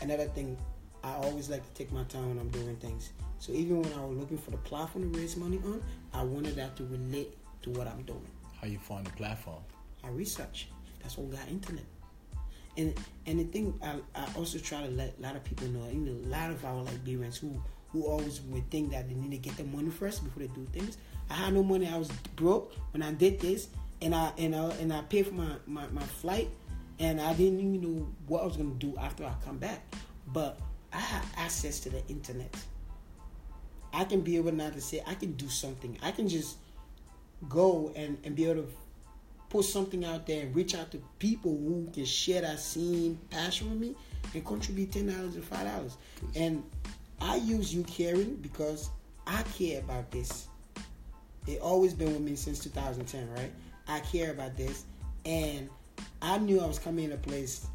another 0.00 0.26
thing, 0.26 0.56
I 1.04 1.14
always 1.14 1.50
like 1.50 1.64
to 1.64 1.72
take 1.74 1.92
my 1.92 2.04
time 2.04 2.28
when 2.28 2.38
I'm 2.38 2.50
doing 2.50 2.76
things. 2.76 3.12
So 3.38 3.52
even 3.52 3.82
when 3.82 3.92
I 3.94 4.04
was 4.04 4.16
looking 4.16 4.38
for 4.38 4.52
the 4.52 4.58
platform 4.58 5.12
to 5.12 5.18
raise 5.18 5.36
money 5.36 5.58
on, 5.64 5.82
I 6.14 6.22
wanted 6.22 6.54
that 6.56 6.76
to 6.76 6.84
relate 6.84 7.36
to 7.62 7.70
what 7.70 7.88
I'm 7.88 8.02
doing. 8.02 8.26
How 8.60 8.68
you 8.68 8.78
find 8.78 9.04
the 9.04 9.10
platform? 9.10 9.62
I 10.04 10.08
research. 10.08 10.68
That's 11.02 11.18
what 11.18 11.28
we 11.28 11.36
got 11.36 11.48
internet. 11.48 11.84
And 12.76 12.94
and 13.26 13.40
the 13.40 13.44
thing 13.44 13.78
I, 13.82 13.96
I 14.14 14.26
also 14.36 14.58
try 14.58 14.80
to 14.82 14.88
let 14.88 15.14
a 15.18 15.22
lot 15.22 15.36
of 15.36 15.44
people 15.44 15.66
know, 15.68 15.80
know, 15.90 16.12
a 16.12 16.28
lot 16.28 16.50
of 16.50 16.64
our 16.64 16.84
Liberians 16.84 17.36
who 17.36 17.60
who 17.92 18.04
always 18.04 18.40
would 18.42 18.70
think 18.70 18.90
that 18.92 19.08
they 19.08 19.14
need 19.14 19.32
to 19.32 19.36
get 19.36 19.56
the 19.56 19.64
money 19.64 19.90
first 19.90 20.24
before 20.24 20.42
they 20.42 20.48
do 20.54 20.66
things. 20.72 20.96
I 21.28 21.34
had 21.34 21.52
no 21.52 21.62
money. 21.62 21.88
I 21.88 21.98
was 21.98 22.10
broke 22.36 22.72
when 22.92 23.02
I 23.02 23.12
did 23.12 23.40
this, 23.40 23.68
and 24.00 24.14
I 24.14 24.32
and 24.38 24.54
I 24.54 24.70
and 24.80 24.92
I 24.92 25.02
paid 25.02 25.26
for 25.26 25.34
my, 25.34 25.56
my, 25.66 25.86
my 25.88 26.02
flight, 26.02 26.48
and 26.98 27.20
I 27.20 27.34
didn't 27.34 27.60
even 27.60 27.80
know 27.80 28.08
what 28.26 28.42
I 28.42 28.46
was 28.46 28.56
gonna 28.56 28.70
do 28.74 28.96
after 28.98 29.24
I 29.24 29.34
come 29.44 29.58
back. 29.58 29.82
But 30.28 30.58
I 30.92 30.98
have 30.98 31.26
access 31.36 31.80
to 31.80 31.90
the 31.90 32.06
internet. 32.08 32.54
I 33.92 34.04
can 34.04 34.20
be 34.20 34.36
able 34.36 34.52
now 34.52 34.70
to 34.70 34.80
say 34.80 35.02
I 35.06 35.14
can 35.14 35.32
do 35.32 35.48
something. 35.48 35.98
I 36.02 36.12
can 36.12 36.28
just 36.28 36.56
go 37.48 37.92
and, 37.94 38.18
and 38.24 38.34
be 38.34 38.44
able 38.46 38.62
to 38.62 38.68
put 39.50 39.64
something 39.66 40.04
out 40.04 40.26
there 40.26 40.42
and 40.42 40.54
reach 40.54 40.74
out 40.74 40.90
to 40.92 41.02
people 41.18 41.50
who 41.50 41.88
can 41.92 42.06
share 42.06 42.40
that 42.40 42.58
same 42.58 43.18
passion 43.30 43.68
with 43.70 43.78
me 43.78 43.94
and 44.34 44.44
contribute 44.46 44.92
ten 44.92 45.06
dollars 45.06 45.36
or 45.36 45.42
five 45.42 45.66
dollars. 45.66 45.96
And 46.34 46.62
I 47.20 47.36
use 47.36 47.74
YouCaring 47.74 48.40
because 48.40 48.90
I 49.26 49.42
care 49.42 49.80
about 49.80 50.10
this. 50.10 50.48
It 51.46 51.60
always 51.60 51.92
been 51.92 52.12
with 52.12 52.22
me 52.22 52.36
since 52.36 52.60
2010, 52.60 53.30
right? 53.34 53.52
I 53.88 54.00
care 54.00 54.30
about 54.30 54.56
this, 54.56 54.84
and 55.24 55.68
I 56.20 56.38
knew 56.38 56.60
I 56.60 56.66
was 56.66 56.78
coming 56.78 57.06
in 57.06 57.12
a 57.12 57.16
place. 57.16 57.66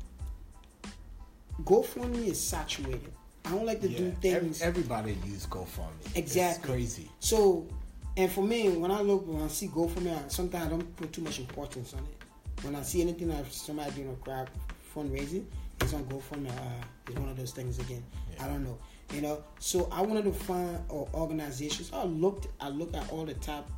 GoFundMe 1.63 2.27
is 2.27 2.39
saturated. 2.39 3.11
I 3.45 3.51
don't 3.51 3.65
like 3.65 3.81
to 3.81 3.87
Yeah, 3.89 3.97
do 3.97 4.11
things. 4.21 4.61
everybody 4.61 5.17
use 5.25 5.45
GoFundMe. 5.47 6.15
Exactly. 6.15 6.57
It's 6.57 6.65
crazy. 6.97 7.11
So, 7.19 7.67
and 8.15 8.31
for 8.31 8.43
me, 8.43 8.69
when 8.69 8.91
I 8.91 9.01
look, 9.01 9.25
when 9.27 9.41
I 9.41 9.47
see 9.47 9.67
GoFundMe, 9.67 10.13
I, 10.13 10.27
sometimes 10.27 10.65
I 10.65 10.69
don't 10.69 10.95
put 10.97 11.13
too 11.13 11.21
much 11.21 11.39
importance 11.39 11.93
on 11.93 11.99
it. 11.99 12.63
When 12.65 12.75
I 12.75 12.81
see 12.81 13.01
anything 13.01 13.29
that 13.29 13.51
somebody 13.51 13.91
doing 13.91 14.09
a 14.09 14.15
crowd 14.15 14.49
fundraising, 14.95 15.45
it's 15.81 15.93
on 15.93 16.03
GoFundMe. 16.05 16.49
Uh, 16.49 16.83
it's 17.07 17.17
one 17.17 17.29
of 17.29 17.37
those 17.37 17.51
things 17.51 17.79
again. 17.79 18.03
Yeah. 18.35 18.45
I 18.45 18.47
don't 18.49 18.63
know, 18.63 18.77
you 19.13 19.21
know. 19.21 19.43
So 19.59 19.87
I 19.91 20.01
wanted 20.01 20.25
to 20.25 20.31
find 20.33 20.77
uh, 20.89 20.93
organizations. 21.13 21.91
I 21.93 22.03
looked, 22.03 22.47
I 22.59 22.69
looked 22.69 22.95
at 22.95 23.09
all 23.11 23.25
the 23.25 23.35
top, 23.35 23.69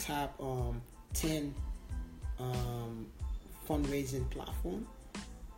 top 0.00 0.34
um, 0.40 0.82
ten 1.14 1.54
um, 2.40 3.06
fundraising 3.68 4.28
platform, 4.30 4.86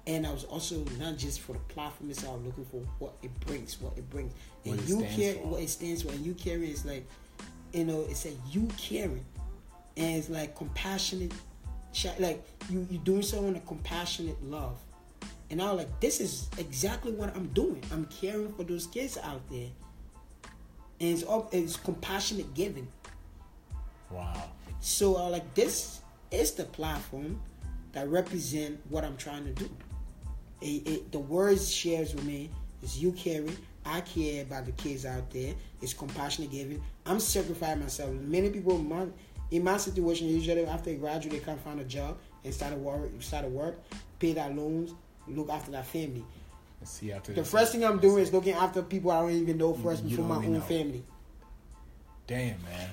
and 0.07 0.27
I 0.27 0.33
was 0.33 0.45
also 0.45 0.85
not 0.99 1.17
just 1.17 1.41
for 1.41 1.53
the 1.53 1.59
platform 1.61 2.11
itself. 2.11 2.35
I 2.35 2.37
was 2.39 2.47
looking 2.47 2.65
for 2.67 2.83
what 2.99 3.15
it 3.23 3.39
brings, 3.41 3.81
what 3.81 3.97
it 3.97 4.09
brings. 4.11 4.33
What 4.63 4.73
and 4.73 4.83
it 4.83 4.89
you 4.89 5.07
care 5.15 5.35
for. 5.35 5.49
what 5.49 5.63
it 5.63 5.71
stands 5.71 6.03
for. 6.03 6.11
And 6.11 6.25
YouCaring 6.25 6.73
is 6.73 6.85
like, 6.85 7.07
you 7.73 7.85
know, 7.85 8.05
it's 8.09 8.25
a 8.25 8.31
YouCaring, 8.53 9.23
and 9.97 10.17
it's 10.17 10.29
like 10.29 10.57
compassionate, 10.57 11.33
like 12.19 12.45
you 12.69 12.87
you 12.91 12.99
doing 12.99 13.23
so 13.23 13.45
in 13.45 13.57
a 13.57 13.61
compassionate 13.61 14.43
love. 14.43 14.79
And 15.51 15.61
I 15.61 15.73
was 15.73 15.79
like, 15.79 16.01
this 16.01 16.21
is 16.21 16.49
exactly 16.59 17.13
what 17.13 17.35
I'm 17.37 17.49
doing. 17.49 17.83
I'm 17.93 18.07
caring 18.07 18.53
for 18.53 18.63
those 18.63 18.87
kids 18.87 19.19
out 19.19 19.43
there, 19.51 19.69
and 21.01 21.11
it's 21.13 21.23
all 21.23 21.49
it's 21.53 21.77
compassionate 21.77 22.55
giving. 22.55 22.89
Wow. 24.11 24.51
So 24.81 25.17
I 25.17 25.25
was 25.25 25.33
like, 25.33 25.55
this 25.55 26.01
is 26.31 26.53
the 26.53 26.65
platform 26.65 27.41
that 27.93 28.09
represent 28.09 28.81
what 28.89 29.05
I'm 29.05 29.17
trying 29.17 29.45
to 29.45 29.53
do. 29.53 29.69
It, 30.61 30.87
it, 30.89 31.13
the 31.13 31.19
words 31.19 31.73
shares 31.73 32.15
with 32.15 32.25
me 32.25 32.51
is 32.83 32.99
YouCaring. 32.99 33.57
I 33.85 34.03
care 34.03 34.43
about 34.43 34.67
the 34.67 34.73
kids 34.73 35.07
out 35.07 35.31
there. 35.31 35.55
It's 35.81 35.95
compassionate 35.95 36.51
giving. 36.51 36.83
I'm 37.07 37.19
sacrificing 37.19 37.81
myself. 37.81 38.11
Many 38.13 38.51
people 38.51 38.77
in 38.77 38.89
my, 38.89 39.07
in 39.51 39.65
my 39.65 39.79
situation 39.79 40.29
usually 40.29 40.67
after 40.67 40.91
they 40.91 40.97
graduate 40.97 41.33
they 41.33 41.45
can't 41.45 41.61
find 41.63 41.81
a 41.81 41.85
job 41.85 42.19
and 42.45 42.53
start 42.53 42.73
to 42.73 42.79
work, 42.79 43.11
start 43.21 43.45
to 43.45 43.51
work, 43.51 43.81
pay 44.19 44.35
their 44.35 44.51
loans, 44.51 44.93
look 45.27 45.49
after 45.49 45.71
their 45.71 45.83
family. 45.83 46.25
See 46.85 47.13
after 47.13 47.33
The 47.33 47.45
first 47.45 47.73
thing 47.73 47.85
I'm 47.85 47.99
doing 47.99 48.23
is 48.23 48.33
looking 48.33 48.55
after 48.55 48.83
people 48.83 49.11
I 49.11 49.21
don't 49.21 49.33
even 49.33 49.59
know 49.59 49.75
first 49.75 50.03
You 50.03 50.17
before 50.17 50.25
my 50.27 50.37
own 50.37 50.55
know. 50.55 50.61
family. 50.61 51.05
Damn, 52.27 52.63
man. 52.63 52.89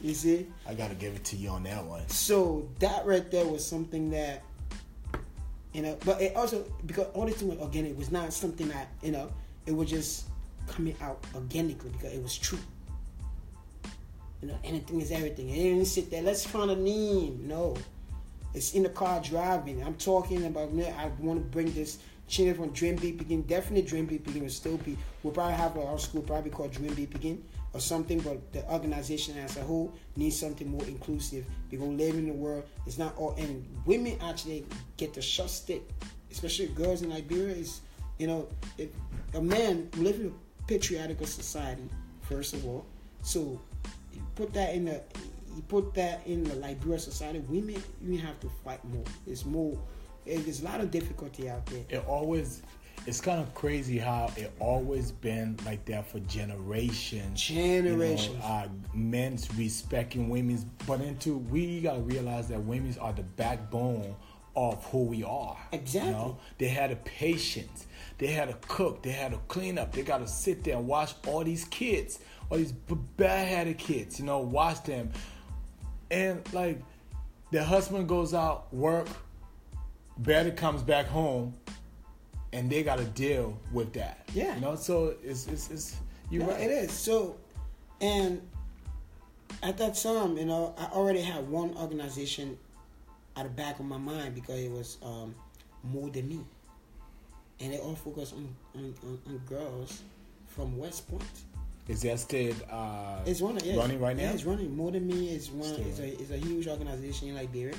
You 0.00 0.14
see? 0.14 0.46
I 0.66 0.74
gotta 0.74 0.94
give 0.94 1.14
it 1.14 1.24
to 1.26 1.36
you 1.36 1.50
on 1.50 1.64
that 1.64 1.84
one. 1.84 2.08
So 2.08 2.68
that 2.78 3.04
right 3.04 3.28
there 3.30 3.44
was 3.46 3.66
something 3.66 4.10
that, 4.12 4.42
you 5.78 5.84
know, 5.84 5.96
but 6.04 6.20
it 6.20 6.34
also 6.34 6.64
because 6.86 7.06
all 7.14 7.24
this 7.24 7.36
thing 7.36 7.46
was 7.46 7.58
organic 7.60 7.96
was 7.96 8.10
not 8.10 8.32
something 8.32 8.66
that 8.66 8.88
you 9.00 9.12
know 9.12 9.30
it 9.64 9.70
was 9.70 9.88
just 9.88 10.24
coming 10.66 10.96
out 11.00 11.24
organically 11.36 11.90
because 11.90 12.12
it 12.12 12.20
was 12.20 12.36
true. 12.36 12.58
You 14.42 14.48
know, 14.48 14.58
anything 14.64 15.00
is 15.00 15.12
everything. 15.12 15.50
It 15.50 15.54
didn't 15.54 15.84
sit 15.84 16.10
there. 16.10 16.20
Let's 16.20 16.44
find 16.44 16.72
a 16.72 16.74
name. 16.74 17.44
No, 17.46 17.76
it's 18.54 18.74
in 18.74 18.82
the 18.82 18.88
car 18.88 19.20
driving. 19.20 19.80
I'm 19.84 19.94
talking 19.94 20.46
about. 20.46 20.72
Man, 20.72 20.92
I 20.98 21.12
want 21.22 21.44
to 21.44 21.48
bring 21.48 21.72
this 21.72 21.98
change 22.26 22.56
from 22.56 22.70
Dream 22.70 22.96
Big 22.96 23.16
Begin. 23.16 23.42
Definitely 23.42 23.82
Dream 23.82 24.06
Big 24.06 24.24
Begin 24.24 24.42
will 24.42 24.50
still 24.50 24.78
be. 24.78 24.98
We'll 25.22 25.32
probably 25.32 25.54
have 25.54 25.78
our 25.78 25.96
school 26.00 26.22
probably 26.22 26.50
called 26.50 26.72
Dream 26.72 26.92
Big 26.94 27.10
Begin 27.10 27.40
or 27.72 27.80
something. 27.80 28.20
But 28.20 28.52
the 28.52 28.64
organization 28.70 29.38
as 29.38 29.56
a 29.56 29.62
whole 29.62 29.92
needs 30.16 30.38
something 30.38 30.68
more 30.68 30.84
inclusive. 30.84 31.46
Because 31.70 31.88
live 31.88 32.14
in 32.14 32.26
the 32.26 32.32
world, 32.32 32.64
it's 32.86 32.98
not 32.98 33.16
all. 33.16 33.34
And 33.38 33.66
women 33.86 34.18
actually 34.22 34.66
get 34.96 35.14
the 35.14 35.22
short 35.22 35.50
stick, 35.50 35.82
especially 36.30 36.68
girls 36.68 37.02
in 37.02 37.10
Liberia. 37.10 37.54
Is 37.54 37.80
you 38.18 38.26
know, 38.26 38.48
if 38.76 38.90
a 39.34 39.40
man 39.40 39.88
live 39.96 40.16
in 40.16 40.26
a 40.28 40.66
patriarchal 40.66 41.26
society 41.26 41.88
first 42.22 42.52
of 42.54 42.66
all, 42.66 42.84
so 43.22 43.60
you 44.12 44.22
put 44.34 44.52
that 44.52 44.74
in 44.74 44.86
the 44.86 45.00
you 45.58 45.62
put 45.62 45.92
that 45.94 46.24
in 46.26 46.44
the 46.44 46.54
Liberia 46.56 46.98
society, 46.98 47.40
women 47.48 47.82
you 48.00 48.18
have 48.18 48.38
to 48.40 48.48
fight 48.64 48.84
more. 48.84 49.04
It's 49.26 49.44
more. 49.44 49.76
There's 50.24 50.60
a 50.60 50.64
lot 50.64 50.80
of 50.80 50.90
difficulty 50.90 51.48
out 51.48 51.66
there. 51.66 51.84
It 51.88 52.04
always, 52.06 52.62
it's 53.06 53.20
kind 53.20 53.40
of 53.40 53.54
crazy 53.54 53.98
how 53.98 54.30
it 54.36 54.52
always 54.58 55.12
been 55.12 55.56
like 55.64 55.84
that 55.86 56.06
for 56.06 56.20
generations. 56.20 57.40
Generations. 57.40 58.28
You 58.28 58.34
know, 58.34 58.44
uh, 58.44 58.68
men's 58.94 59.48
respecting 59.56 60.28
women's, 60.28 60.64
but 60.86 61.00
into 61.00 61.38
we 61.38 61.80
gotta 61.80 62.00
realize 62.00 62.48
that 62.48 62.60
women's 62.60 62.98
are 62.98 63.12
the 63.12 63.22
backbone 63.22 64.14
of 64.56 64.84
who 64.86 65.04
we 65.04 65.22
are. 65.24 65.56
Exactly. 65.72 66.10
You 66.10 66.16
know? 66.16 66.38
They 66.58 66.68
had 66.68 66.90
a 66.90 66.96
patience. 66.96 67.86
They 68.18 68.26
had 68.26 68.48
to 68.48 68.56
cook. 68.66 69.02
They 69.02 69.12
had 69.12 69.30
to 69.30 69.38
clean 69.46 69.78
up. 69.78 69.92
They 69.92 70.02
got 70.02 70.18
to 70.18 70.26
sit 70.26 70.64
there 70.64 70.76
and 70.76 70.88
watch 70.88 71.14
all 71.26 71.44
these 71.44 71.64
kids, 71.66 72.18
all 72.50 72.58
these 72.58 72.72
b- 72.72 72.96
bad-headed 73.16 73.78
kids. 73.78 74.18
You 74.18 74.26
know, 74.26 74.40
watch 74.40 74.82
them, 74.82 75.12
and 76.10 76.42
like, 76.52 76.82
the 77.52 77.62
husband 77.62 78.08
goes 78.08 78.34
out 78.34 78.74
work, 78.74 79.06
barely 80.18 80.50
comes 80.50 80.82
back 80.82 81.06
home, 81.06 81.54
and 82.52 82.70
they 82.70 82.82
got 82.82 82.98
to 82.98 83.04
deal 83.04 83.58
with 83.72 83.92
that. 83.94 84.28
Yeah. 84.34 84.54
You 84.54 84.60
know, 84.60 84.76
so 84.76 85.14
it's 85.22 85.46
it's, 85.46 85.70
it's 85.70 85.96
No, 86.30 86.46
right. 86.46 86.60
It 86.60 86.70
is. 86.70 86.92
So, 86.92 87.36
and 88.00 88.40
at 89.62 89.76
that 89.78 89.94
time, 89.96 90.36
you 90.38 90.44
know, 90.44 90.74
I 90.78 90.86
already 90.86 91.20
had 91.20 91.48
one 91.48 91.76
organization 91.76 92.58
at 93.36 93.44
the 93.44 93.50
back 93.50 93.78
of 93.78 93.86
my 93.86 93.98
mind 93.98 94.34
because 94.34 94.60
it 94.60 94.70
was 94.70 94.98
um, 95.02 95.34
more 95.82 96.10
than 96.10 96.28
me, 96.28 96.40
and 97.60 97.72
they 97.72 97.78
all 97.78 97.94
focused 97.94 98.34
on 98.34 98.54
on, 98.74 98.94
on, 99.04 99.18
on 99.26 99.38
girls 99.46 100.02
from 100.46 100.76
West 100.76 101.08
Point. 101.08 101.22
Is 101.88 102.02
that 102.02 102.20
still 102.20 102.54
uh, 102.70 103.20
It's 103.24 103.40
running. 103.40 103.64
Yeah, 103.64 103.76
running 103.76 103.98
right 103.98 104.16
yeah, 104.16 104.26
now? 104.26 104.34
it's 104.34 104.44
running. 104.44 104.76
More 104.76 104.90
than 104.90 105.06
me 105.06 105.30
is 105.30 105.50
one. 105.50 105.70
It's 105.80 105.98
a 105.98 106.20
it's 106.20 106.30
a 106.30 106.36
huge 106.36 106.68
organization 106.68 107.28
in 107.28 107.34
Liberia. 107.36 107.74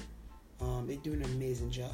Um, 0.62 0.86
they're 0.88 0.98
doing 0.98 1.22
an 1.24 1.32
amazing 1.32 1.72
job. 1.72 1.94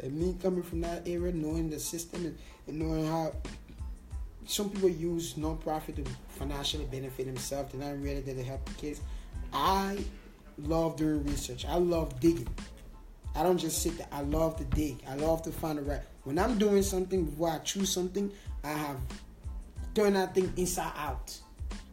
And 0.00 0.14
me 0.14 0.36
coming 0.40 0.62
from 0.62 0.80
that 0.82 1.06
area, 1.06 1.32
knowing 1.32 1.70
the 1.70 1.80
system 1.80 2.24
and, 2.26 2.38
and 2.66 2.78
knowing 2.78 3.06
how 3.06 3.32
some 4.46 4.70
people 4.70 4.88
use 4.88 5.36
non-profit 5.36 5.96
to 5.96 6.04
financially 6.30 6.86
benefit 6.86 7.26
themselves, 7.26 7.72
they're 7.72 7.86
not 7.86 8.00
really 8.02 8.20
there 8.20 8.34
to 8.34 8.42
help 8.42 8.64
the 8.64 8.74
kids. 8.74 9.00
I 9.52 9.98
love 10.58 10.96
doing 10.96 11.24
research. 11.24 11.66
I 11.66 11.76
love 11.76 12.18
digging. 12.20 12.48
I 13.34 13.42
don't 13.42 13.58
just 13.58 13.82
sit 13.82 13.98
there. 13.98 14.06
I 14.10 14.22
love 14.22 14.56
to 14.56 14.64
dig. 14.64 15.02
I 15.08 15.14
love 15.14 15.42
to 15.42 15.52
find 15.52 15.78
the 15.78 15.82
right. 15.82 16.00
When 16.24 16.38
I'm 16.38 16.58
doing 16.58 16.82
something, 16.82 17.24
before 17.24 17.50
I 17.50 17.58
choose 17.58 17.92
something, 17.92 18.32
I 18.64 18.72
have 18.72 18.98
turned 19.94 20.16
that 20.16 20.34
thing 20.34 20.52
inside 20.56 20.92
out. 20.96 21.36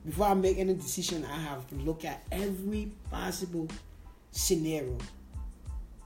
Before 0.05 0.27
I 0.27 0.33
make 0.33 0.57
any 0.57 0.73
decision, 0.73 1.25
I 1.25 1.37
have 1.37 1.67
to 1.69 1.75
look 1.75 2.05
at 2.05 2.23
every 2.31 2.91
possible 3.09 3.67
scenario 4.31 4.97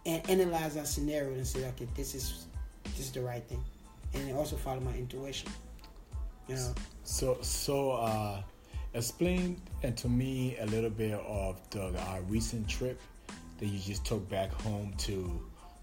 and 0.05 0.27
analyze 0.29 0.75
that 0.75 0.87
scenario 0.87 1.33
and 1.33 1.45
say, 1.45 1.67
okay, 1.69 1.87
this 1.95 2.15
is 2.15 2.45
this 2.83 2.99
is 2.99 3.11
the 3.11 3.21
right 3.21 3.43
thing, 3.43 3.63
and 4.13 4.35
also 4.37 4.55
follow 4.55 4.79
my 4.79 4.93
intuition. 4.93 5.49
You 6.47 6.55
know, 6.55 6.73
So, 7.03 7.37
so 7.41 7.91
uh, 7.91 8.41
explain 8.93 9.61
and 9.83 9.95
to 9.97 10.09
me 10.09 10.57
a 10.59 10.65
little 10.65 10.89
bit 10.89 11.13
of 11.13 11.57
the 11.69 11.87
uh, 11.87 12.19
recent 12.27 12.67
trip 12.67 12.99
that 13.59 13.67
you 13.67 13.79
just 13.79 14.05
took 14.05 14.27
back 14.29 14.51
home 14.61 14.93
to 14.99 15.39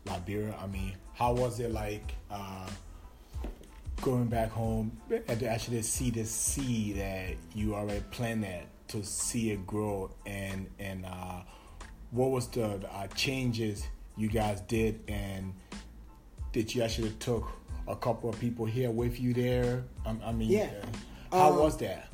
Liberia. 0.06 0.54
I 0.60 0.66
mean, 0.66 0.94
how 1.14 1.32
was 1.34 1.60
it 1.60 1.72
like 1.72 2.14
uh, 2.30 2.68
going 4.02 4.26
back 4.26 4.50
home 4.50 4.96
and 5.28 5.40
to 5.40 5.46
actually 5.48 5.82
see 5.82 6.10
the 6.10 6.24
seed 6.24 6.96
that 6.96 7.36
you 7.54 7.74
already 7.74 8.04
planted 8.10 8.64
to 8.88 9.02
see 9.02 9.50
it 9.50 9.66
grow 9.66 10.10
and 10.26 10.66
and 10.78 11.04
uh, 11.06 11.40
what 12.10 12.30
was 12.30 12.48
the 12.48 12.80
uh, 12.92 13.06
changes 13.08 13.86
you 14.16 14.28
guys 14.28 14.60
did 14.62 15.00
and 15.08 15.52
did 16.52 16.74
you 16.74 16.82
actually 16.82 17.10
took 17.20 17.46
a 17.88 17.94
couple 17.96 18.30
of 18.30 18.38
people 18.40 18.64
here 18.66 18.90
with 18.90 19.20
you 19.20 19.34
there? 19.34 19.84
I, 20.04 20.16
I 20.24 20.32
mean, 20.32 20.50
Yeah. 20.50 20.70
uh, 21.32 21.36
how 21.38 21.50
Um, 21.52 21.58
was 21.58 21.76
that? 21.78 22.08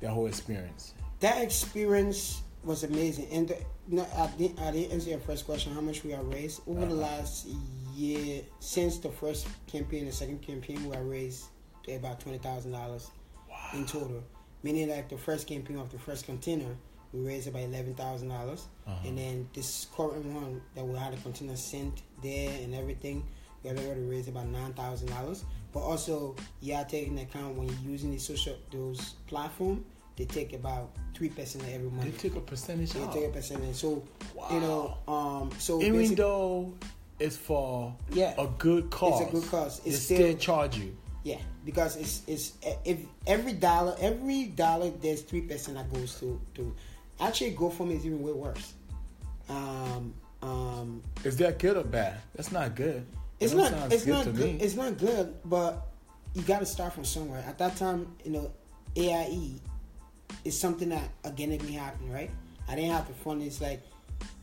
That 0.00 0.10
whole 0.10 0.26
experience. 0.26 0.94
that 1.20 1.42
experience 1.42 2.42
was 2.64 2.84
amazing. 2.84 3.28
And 3.32 3.48
the, 3.48 3.56
no, 3.88 4.06
I 4.16 4.26
didn't, 4.38 4.58
I 4.60 4.70
didn't 4.70 4.92
answer 4.92 5.10
your 5.10 5.18
first 5.20 5.44
question. 5.46 5.72
How 5.74 5.80
much 5.80 6.04
we 6.04 6.10
have 6.12 6.26
raised 6.28 6.60
over 6.66 6.80
the 6.80 6.86
Uh-huh. 6.86 6.94
last 7.18 7.46
year 7.94 8.42
since 8.60 8.98
the 8.98 9.10
first 9.10 9.46
campaign, 9.66 10.06
the 10.06 10.12
second 10.12 10.42
campaign, 10.42 10.84
we 10.88 10.94
have 10.96 11.04
raised 11.06 11.44
about 11.88 12.20
twenty 12.20 12.38
thousand 12.38 12.72
dollars 12.72 13.10
in 13.74 13.84
total. 13.86 14.22
Meaning, 14.62 14.88
like 14.88 15.08
the 15.10 15.18
first 15.18 15.46
campaign 15.46 15.76
of 15.78 15.90
the 15.90 15.98
first 15.98 16.24
container, 16.26 16.74
we 17.14 17.20
raised 17.26 17.46
about 17.48 17.62
eleven 17.62 17.94
thousand 17.94 18.28
dollars, 18.28 18.66
Uh-huh. 18.86 19.08
and 19.08 19.16
then 19.16 19.48
this 19.54 19.86
current 19.96 20.24
one 20.26 20.60
that 20.74 20.84
we 20.84 20.98
had 20.98 21.14
a 21.14 21.16
container 21.18 21.56
sent 21.56 22.02
there 22.22 22.50
and 22.62 22.74
everything, 22.74 23.24
we 23.62 23.68
have 23.70 23.78
already 23.78 24.02
raised 24.02 24.28
about 24.28 24.48
nine 24.48 24.72
thousand 24.74 25.08
dollars. 25.08 25.44
But 25.72 25.80
also, 25.80 26.36
you 26.60 26.74
have 26.74 26.88
to 26.88 26.96
take 26.96 27.08
into 27.08 27.22
account 27.22 27.56
when 27.56 27.68
you're 27.68 27.90
using 27.92 28.10
the 28.10 28.18
social 28.18 28.56
those 28.70 29.14
platform, 29.26 29.84
they 30.16 30.24
take 30.24 30.52
about 30.52 30.90
three 31.14 31.28
percent 31.28 31.64
of 31.64 31.70
every 31.70 31.88
money. 31.90 32.02
They 32.04 32.08
month. 32.10 32.20
took 32.22 32.36
a 32.36 32.40
percentage 32.40 32.92
They 32.92 33.02
off. 33.02 33.14
take 33.14 33.26
a 33.26 33.30
percentage. 33.30 33.76
So 33.76 34.02
you 34.50 34.60
know, 34.60 34.96
um, 35.08 35.50
so 35.58 35.80
Even 35.82 36.14
though 36.16 36.74
it's 37.20 37.36
for 37.36 37.94
Yeah. 38.12 38.34
a 38.38 38.46
good 38.58 38.90
cause, 38.90 39.20
It's 39.20 39.28
a 39.30 39.32
good 39.32 39.48
cause. 39.50 39.80
they 39.80 39.90
It's 39.90 40.02
still 40.02 40.16
still- 40.18 40.36
charge 40.36 40.78
you. 40.78 40.96
Yeah, 41.24 41.40
because 41.64 41.96
it's 41.96 42.20
it's 42.26 42.52
if 42.84 42.98
every 43.26 43.54
dollar 43.54 43.96
every 43.98 44.44
dollar 44.44 44.90
there's 44.90 45.22
three 45.22 45.40
percent 45.40 45.76
that 45.78 45.90
goes 45.90 46.20
to 46.20 46.38
to 46.56 46.74
actually 47.20 47.52
GoFundMe 47.52 47.96
is 47.96 48.06
even 48.06 48.22
way 48.22 48.32
worse. 48.32 48.74
Um, 49.48 50.14
um, 50.42 51.02
Is 51.24 51.36
that 51.38 51.58
good 51.58 51.76
or 51.76 51.84
bad? 51.84 52.18
That's 52.34 52.52
not 52.52 52.74
good. 52.74 53.04
it's 53.40 53.52
That 53.52 53.72
not 53.72 53.92
it's 53.92 54.06
not 54.06 54.24
good. 54.24 54.36
me. 54.36 54.58
It's 54.60 54.74
not 54.74 54.98
good, 54.98 55.34
but 55.44 55.86
you 56.34 56.42
got 56.42 56.60
to 56.60 56.66
start 56.66 56.92
from 56.92 57.04
somewhere. 57.04 57.42
At 57.46 57.58
that 57.58 57.76
time, 57.76 58.14
you 58.24 58.32
know, 58.32 58.52
AIE 58.96 59.60
is 60.44 60.58
something 60.58 60.88
that 60.90 61.08
again 61.24 61.50
it 61.50 61.60
organically 61.60 61.72
happened, 61.72 62.12
right? 62.12 62.30
I 62.68 62.74
didn't 62.74 62.92
have 62.92 63.06
to 63.08 63.14
fund. 63.14 63.42
It's 63.42 63.60
like 63.60 63.82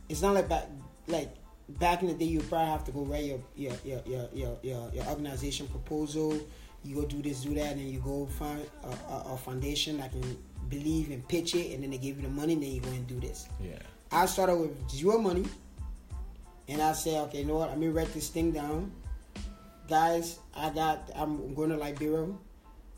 it's 0.08 0.22
not 0.22 0.34
like 0.34 0.48
back 0.48 0.68
like 1.06 1.34
back 1.68 2.02
in 2.02 2.08
the 2.08 2.14
day. 2.14 2.26
You 2.26 2.40
probably 2.40 2.66
have 2.66 2.84
to 2.84 2.92
go 2.92 3.04
write 3.04 3.24
your 3.24 3.40
your 3.56 3.74
your 3.84 4.00
your 4.06 4.28
your, 4.32 4.58
your, 4.62 4.90
your 4.92 5.04
organization 5.06 5.66
proposal. 5.68 6.38
You 6.84 6.96
go 6.96 7.04
do 7.04 7.22
this, 7.22 7.42
do 7.42 7.54
that, 7.54 7.72
and 7.76 7.80
you 7.88 8.00
go 8.00 8.26
find 8.26 8.66
a, 8.82 9.12
a, 9.12 9.34
a 9.34 9.36
foundation 9.36 9.98
that 9.98 10.10
can 10.10 10.36
believe 10.68 11.10
and 11.10 11.26
pitch 11.28 11.54
it, 11.54 11.74
and 11.74 11.82
then 11.82 11.90
they 11.90 11.98
give 11.98 12.16
you 12.16 12.22
the 12.22 12.28
money, 12.28 12.54
and 12.54 12.62
then 12.62 12.70
you 12.72 12.80
go 12.80 12.90
and 12.90 13.06
do 13.06 13.20
this. 13.20 13.48
yeah. 13.62 13.78
I 14.10 14.26
started 14.26 14.56
with 14.56 14.90
zero 14.90 15.18
money, 15.18 15.44
and 16.68 16.82
I 16.82 16.92
said, 16.92 17.20
okay, 17.28 17.40
you 17.40 17.46
know 17.46 17.56
what? 17.56 17.70
Let 17.70 17.78
me 17.78 17.88
write 17.88 18.12
this 18.12 18.28
thing 18.28 18.52
down, 18.52 18.92
guys. 19.88 20.38
I 20.54 20.70
got. 20.70 21.10
I'm 21.16 21.54
going 21.54 21.70
to 21.70 21.76
Liberia 21.76 22.26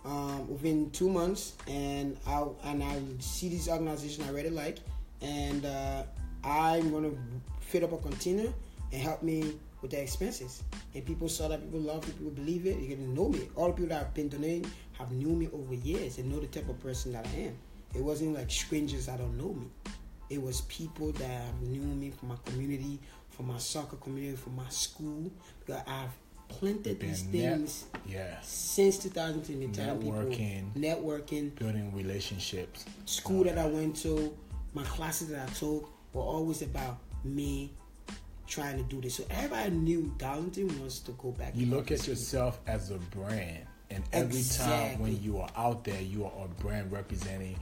um, 0.05 0.49
within 0.51 0.91
two 0.91 1.09
months, 1.09 1.55
and 1.69 2.17
I 2.27 2.45
and 2.65 2.83
I 2.83 3.01
see 3.21 3.49
this 3.49 3.69
organization 3.69 4.25
I 4.25 4.31
really 4.31 4.51
like, 4.51 4.79
and 5.23 5.65
uh, 5.65 6.03
I'm 6.43 6.91
going 6.91 7.05
to 7.05 7.19
fit 7.61 7.83
up 7.85 7.93
a 7.93 7.99
container 7.99 8.53
and 8.93 9.01
help 9.03 9.23
me 9.23 9.55
with 9.83 9.91
the 9.91 10.01
expenses. 10.01 10.63
And 10.95 11.05
people 11.05 11.29
saw 11.29 11.49
that, 11.49 11.61
people 11.63 11.81
love 11.81 12.09
it, 12.09 12.17
people 12.19 12.33
believe 12.33 12.67
it. 12.67 12.79
You 12.79 12.97
can 12.97 13.15
know 13.15 13.29
me. 13.29 13.49
All 13.55 13.69
the 13.69 13.75
people 13.75 13.89
that 13.91 13.99
have 13.99 14.15
been 14.15 14.29
donating 14.29 14.71
have 14.95 15.11
knew 15.13 15.29
me 15.35 15.49
over 15.53 15.75
years 15.75 16.19
and 16.19 16.31
know 16.31 16.41
the 16.41 16.47
type 16.47 16.69
of 16.69 16.79
person 16.81 17.13
that 17.13 17.27
I 17.35 17.39
am. 17.41 17.57
It 17.95 18.03
wasn't 18.03 18.35
like 18.35 18.51
strangers 18.51 19.07
that 19.07 19.19
don't 19.19 19.37
know 19.39 19.53
me. 19.55 19.67
It 20.31 20.41
was 20.43 20.63
people 20.63 21.13
that 21.13 21.61
knew 21.63 21.83
me 21.83 22.11
from 22.11 22.29
my 22.31 22.37
community, 22.45 22.99
from 23.31 23.49
my 23.49 23.59
soccer 23.59 23.97
community, 23.97 24.37
from 24.37 24.57
my 24.57 24.69
school. 24.69 25.31
Because 25.61 25.83
I've 25.87 26.11
planted 26.49 27.01
these 27.01 27.25
net- 27.25 27.33
things 27.59 27.85
Yeah. 28.09 28.41
since 28.43 28.99
2020. 28.99 29.69
telling 29.69 30.03
Networking. 30.03 30.73
people 30.75 30.81
networking, 30.81 31.55
Building 31.57 31.95
relationships. 31.95 32.85
school 33.07 33.45
that 33.45 33.59
I 33.59 33.67
went 33.67 33.97
to, 33.99 34.37
my 34.73 34.85
classes 34.85 35.29
that 35.29 35.49
I 35.49 35.53
took 35.53 35.91
were 36.13 36.23
always 36.23 36.63
about 36.63 36.99
me 37.25 37.73
trying 38.47 38.77
to 38.77 38.83
do 38.85 39.01
this. 39.01 39.15
So 39.17 39.25
everybody 39.31 39.71
knew 39.71 40.15
Darlington 40.19 40.79
wants 40.79 40.99
to 41.01 41.13
go 41.13 41.31
back. 41.33 41.55
You 41.57 41.67
look 41.67 41.91
at 41.91 42.01
school. 42.01 42.11
yourself 42.15 42.61
as 42.67 42.91
a 42.91 42.99
brand, 42.99 43.67
and 43.91 44.03
every 44.13 44.43
time 44.43 44.99
when 44.99 45.23
you 45.23 45.39
are 45.39 45.51
out 45.57 45.85
there, 45.85 46.01
you 46.01 46.25
are 46.25 46.45
a 46.45 46.63
brand 46.63 46.91
representing 46.91 47.57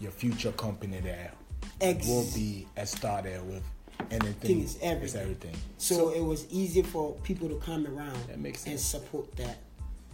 your 0.00 0.10
future 0.10 0.52
company 0.52 1.00
that 1.00 1.34
Ex- 1.80 2.06
will 2.06 2.26
be 2.34 2.66
a 2.76 2.86
star 2.86 3.22
there 3.22 3.42
with 3.42 3.62
anything. 4.10 4.34
Thing 4.34 4.60
is 4.62 4.74
It's 4.76 4.84
everything. 4.84 5.20
everything. 5.22 5.56
So, 5.78 6.10
it 6.10 6.20
was 6.20 6.46
easy 6.50 6.82
for 6.82 7.14
people 7.22 7.48
to 7.48 7.56
come 7.56 7.86
around 7.86 8.18
and 8.30 8.80
support 8.80 9.34
that, 9.36 9.58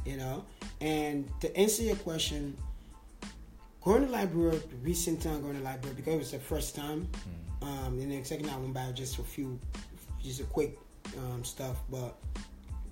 you 0.04 0.16
know. 0.16 0.44
And 0.80 1.28
to 1.40 1.54
answer 1.56 1.82
your 1.82 1.96
question, 1.96 2.56
going 3.82 4.06
to 4.06 4.12
Liberia, 4.12 4.58
the 4.58 4.76
recent 4.82 5.22
time 5.22 5.42
going 5.42 5.56
to 5.56 5.64
Liberia 5.64 5.94
because 5.94 6.14
it 6.14 6.18
was 6.18 6.30
the 6.30 6.38
first 6.38 6.74
time. 6.76 7.08
Hmm. 7.60 7.68
Um, 7.68 7.98
and 8.00 8.10
then 8.12 8.24
second 8.24 8.46
time 8.46 8.56
I 8.56 8.60
went 8.60 8.74
by 8.74 8.90
just 8.92 9.18
a 9.18 9.22
few, 9.22 9.58
just 10.22 10.40
a 10.40 10.44
quick 10.44 10.78
um, 11.18 11.44
stuff, 11.44 11.76
but 11.90 12.16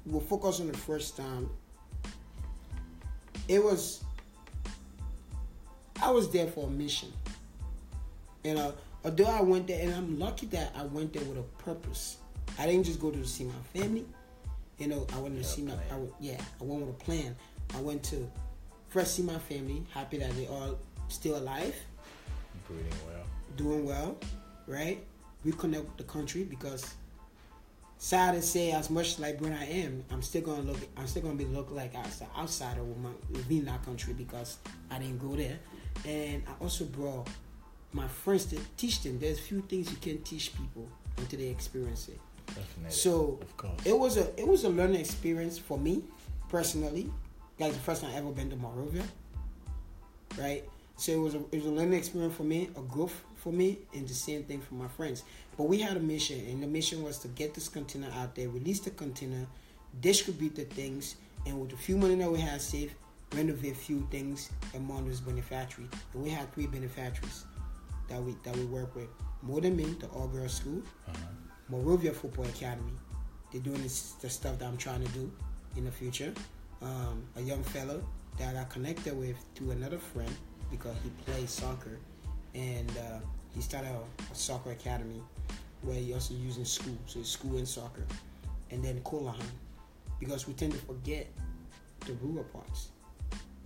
we'll 0.04 0.20
focus 0.20 0.60
on 0.60 0.66
the 0.68 0.76
first 0.76 1.16
time. 1.16 1.48
It 3.48 3.64
was. 3.64 4.04
I 6.00 6.10
was 6.10 6.30
there 6.30 6.46
for 6.46 6.68
a 6.68 6.70
mission. 6.70 7.12
You 8.44 8.52
uh, 8.52 8.54
know, 8.54 8.74
although 9.04 9.24
I 9.24 9.40
went 9.40 9.66
there, 9.66 9.82
and 9.82 9.92
I'm 9.94 10.18
lucky 10.18 10.46
that 10.46 10.72
I 10.76 10.84
went 10.84 11.12
there 11.12 11.24
with 11.24 11.38
a 11.38 11.62
purpose. 11.62 12.18
I 12.58 12.66
didn't 12.66 12.84
just 12.84 13.00
go 13.00 13.10
to 13.10 13.26
see 13.26 13.44
my 13.44 13.80
family. 13.80 14.06
You 14.78 14.86
know, 14.88 15.06
I 15.14 15.18
wanted 15.18 15.38
to 15.38 15.44
see 15.44 15.62
my. 15.62 15.72
I, 15.72 15.98
yeah, 16.20 16.40
I 16.60 16.64
went 16.64 16.86
with 16.86 16.94
a 16.94 17.04
plan. 17.04 17.34
I 17.74 17.80
went 17.80 18.02
to 18.04 18.30
first 18.88 19.14
see 19.14 19.22
my 19.22 19.38
family, 19.38 19.82
happy 19.92 20.18
that 20.18 20.34
they 20.36 20.46
all 20.46 20.78
still 21.08 21.36
alive, 21.36 21.74
Breathing 22.66 22.92
well. 23.06 23.24
doing 23.56 23.84
well, 23.86 24.18
right? 24.66 25.02
Reconnect 25.46 25.84
with 25.84 25.96
the 25.96 26.04
country 26.04 26.44
because 26.44 26.94
sad 27.98 28.34
to 28.34 28.42
say, 28.42 28.70
as 28.72 28.88
much 28.88 29.18
like 29.18 29.40
when 29.40 29.52
I 29.52 29.64
am, 29.66 30.04
I'm 30.10 30.22
still 30.22 30.42
gonna 30.42 30.62
look. 30.62 30.78
I'm 30.96 31.06
still 31.06 31.22
gonna 31.22 31.34
be 31.34 31.44
look 31.44 31.70
like 31.70 31.94
outside 31.94 32.28
outsider 32.36 32.82
with 32.82 32.98
my 32.98 33.10
within 33.30 33.64
that 33.66 33.84
country 33.84 34.14
because 34.14 34.58
I 34.90 34.98
didn't 34.98 35.18
go 35.18 35.36
there, 35.36 35.58
and 36.06 36.42
I 36.46 36.62
also 36.62 36.84
brought 36.84 37.28
my 37.92 38.08
friends 38.08 38.46
to 38.46 38.58
teach 38.76 39.02
them. 39.02 39.18
There's 39.18 39.40
few 39.40 39.60
things 39.62 39.90
you 39.90 39.98
can 39.98 40.22
teach 40.22 40.56
people 40.56 40.88
until 41.16 41.38
they 41.40 41.48
experience 41.48 42.08
it. 42.08 42.20
Definitely. 42.46 42.90
So 42.90 43.38
of 43.42 43.56
course. 43.56 43.80
it 43.84 43.98
was 43.98 44.16
a 44.16 44.40
it 44.40 44.46
was 44.46 44.64
a 44.64 44.68
learning 44.68 45.00
experience 45.00 45.58
for 45.58 45.78
me 45.78 46.02
personally. 46.48 47.10
Like 47.58 47.72
the 47.72 47.78
first 47.80 48.02
time 48.02 48.12
I 48.12 48.18
ever 48.18 48.30
been 48.30 48.50
to 48.50 48.56
Monrovia, 48.56 49.02
right? 50.38 50.64
So 50.96 51.12
it 51.12 51.18
was 51.18 51.34
a 51.34 51.38
it 51.52 51.56
was 51.56 51.66
a 51.66 51.70
learning 51.70 51.98
experience 51.98 52.34
for 52.34 52.44
me, 52.44 52.70
a 52.76 52.80
growth 52.80 53.24
for 53.36 53.52
me, 53.52 53.78
and 53.94 54.08
the 54.08 54.14
same 54.14 54.44
thing 54.44 54.60
for 54.60 54.74
my 54.74 54.88
friends. 54.88 55.24
But 55.58 55.64
we 55.64 55.80
had 55.80 55.96
a 55.96 56.00
mission, 56.00 56.38
and 56.48 56.62
the 56.62 56.68
mission 56.68 57.02
was 57.02 57.18
to 57.18 57.28
get 57.28 57.52
this 57.52 57.68
container 57.68 58.08
out 58.14 58.36
there, 58.36 58.48
release 58.48 58.78
the 58.78 58.90
container, 58.90 59.44
distribute 60.00 60.54
the 60.54 60.64
things, 60.64 61.16
and 61.46 61.60
with 61.60 61.70
the 61.70 61.76
few 61.76 61.96
money 61.96 62.14
that 62.14 62.30
we 62.30 62.38
had 62.38 62.62
saved, 62.62 62.94
renovate 63.34 63.72
a 63.72 63.74
few 63.74 64.06
things 64.10 64.50
among 64.74 65.08
those 65.08 65.20
beneficiaries. 65.20 65.90
And 66.14 66.22
we 66.22 66.30
had 66.30 66.52
three 66.54 66.68
beneficiaries 66.68 67.44
that 68.08 68.22
we 68.22 68.36
that 68.44 68.56
we 68.56 68.66
work 68.66 68.94
with. 68.94 69.08
More 69.42 69.60
than 69.60 69.76
me, 69.76 69.96
the 69.98 70.06
all 70.08 70.28
girls 70.28 70.54
school, 70.54 70.80
Uh-huh. 71.08 71.16
Monrovia 71.68 72.12
Football 72.12 72.46
Academy. 72.46 72.92
They're 73.50 73.60
doing 73.60 73.82
this, 73.82 74.12
the 74.22 74.30
stuff 74.30 74.58
that 74.60 74.66
I'm 74.68 74.76
trying 74.76 75.02
to 75.04 75.12
do 75.12 75.30
in 75.76 75.84
the 75.84 75.90
future. 75.90 76.32
Um, 76.80 77.24
a 77.34 77.40
young 77.42 77.64
fellow 77.64 78.00
that 78.38 78.56
I 78.56 78.64
connected 78.64 79.18
with 79.18 79.36
through 79.56 79.72
another 79.72 79.98
friend 79.98 80.32
because 80.70 80.96
he 81.02 81.10
plays 81.24 81.50
soccer, 81.50 81.98
and 82.54 82.88
uh, 82.90 83.18
he 83.54 83.60
started 83.60 83.90
a, 83.90 84.32
a 84.32 84.34
soccer 84.34 84.70
academy 84.70 85.20
where 85.82 85.96
he 85.96 86.12
also 86.14 86.34
using 86.34 86.64
school, 86.64 86.96
so 87.06 87.20
it's 87.20 87.30
school 87.30 87.56
and 87.56 87.68
soccer, 87.68 88.04
and 88.70 88.84
then 88.84 89.00
Kolahun, 89.00 89.40
because 90.20 90.46
we 90.46 90.54
tend 90.54 90.72
to 90.72 90.78
forget 90.78 91.26
the 92.06 92.12
rural 92.14 92.44
parts. 92.44 92.88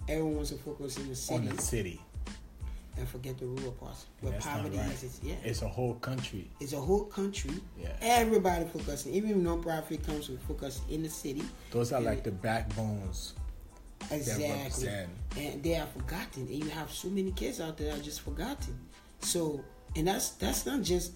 Everyone 0.09 0.37
wants 0.37 0.51
to 0.51 0.57
focus 0.57 0.99
in 0.99 1.09
the 1.09 1.15
city. 1.15 1.49
On 1.49 1.57
the 1.57 1.63
city. 1.63 2.01
and 2.99 3.09
forget 3.09 3.39
the 3.39 3.47
rural 3.47 3.73
parts 3.73 4.07
where 4.21 4.33
poverty 4.39 4.77
right. 4.77 4.93
is. 4.93 5.03
It's, 5.05 5.21
yeah, 5.23 5.35
It's 5.45 5.63
a 5.63 5.69
whole 5.69 5.95
country. 5.95 6.51
it's 6.61 6.73
a 6.73 6.81
whole 6.81 7.05
country. 7.05 7.55
Yeah. 7.81 7.89
Everybody 8.01 8.67
focusing, 8.67 9.15
even 9.15 9.43
non-profit 9.43 10.05
comes 10.07 10.29
with 10.29 10.43
focus 10.43 10.83
in 10.91 11.03
the 11.03 11.09
city. 11.09 11.43
Those 11.71 11.93
are 11.93 11.97
And 11.97 12.05
like 12.05 12.23
the 12.23 12.33
backbones 12.33 13.35
Exactly. 14.11 14.89
And 15.37 15.63
they 15.63 15.77
are 15.77 15.87
forgotten. 15.87 16.43
And 16.43 16.65
you 16.65 16.71
have 16.71 16.91
so 16.91 17.09
many 17.09 17.31
kids 17.33 17.61
out 17.61 17.77
there 17.77 17.93
that 17.93 18.01
are 18.01 18.03
just 18.03 18.21
forgotten. 18.23 18.79
So, 19.21 19.65
and 19.97 20.09
that's 20.09 20.31
that's 20.31 20.67
not 20.67 20.83
just 20.83 21.13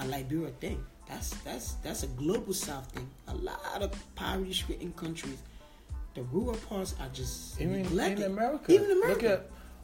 a 0.00 0.06
Liberia 0.06 0.50
thing. 0.60 0.82
That's 1.08 1.30
that's 1.44 1.72
that's 1.82 2.02
a 2.04 2.06
global 2.08 2.52
South 2.54 2.86
thing. 2.92 3.08
A 3.28 3.34
lot 3.34 3.82
of 3.82 3.90
poverty-stricken 4.14 4.92
countries, 4.94 5.38
the 6.14 6.22
rural 6.32 6.56
parts 6.68 6.94
are 7.00 7.08
just 7.12 7.60
Even 7.60 7.82
neglected. 7.82 8.26
in 8.26 8.32
America. 8.32 8.72
Even 8.72 8.90
America. 8.92 9.42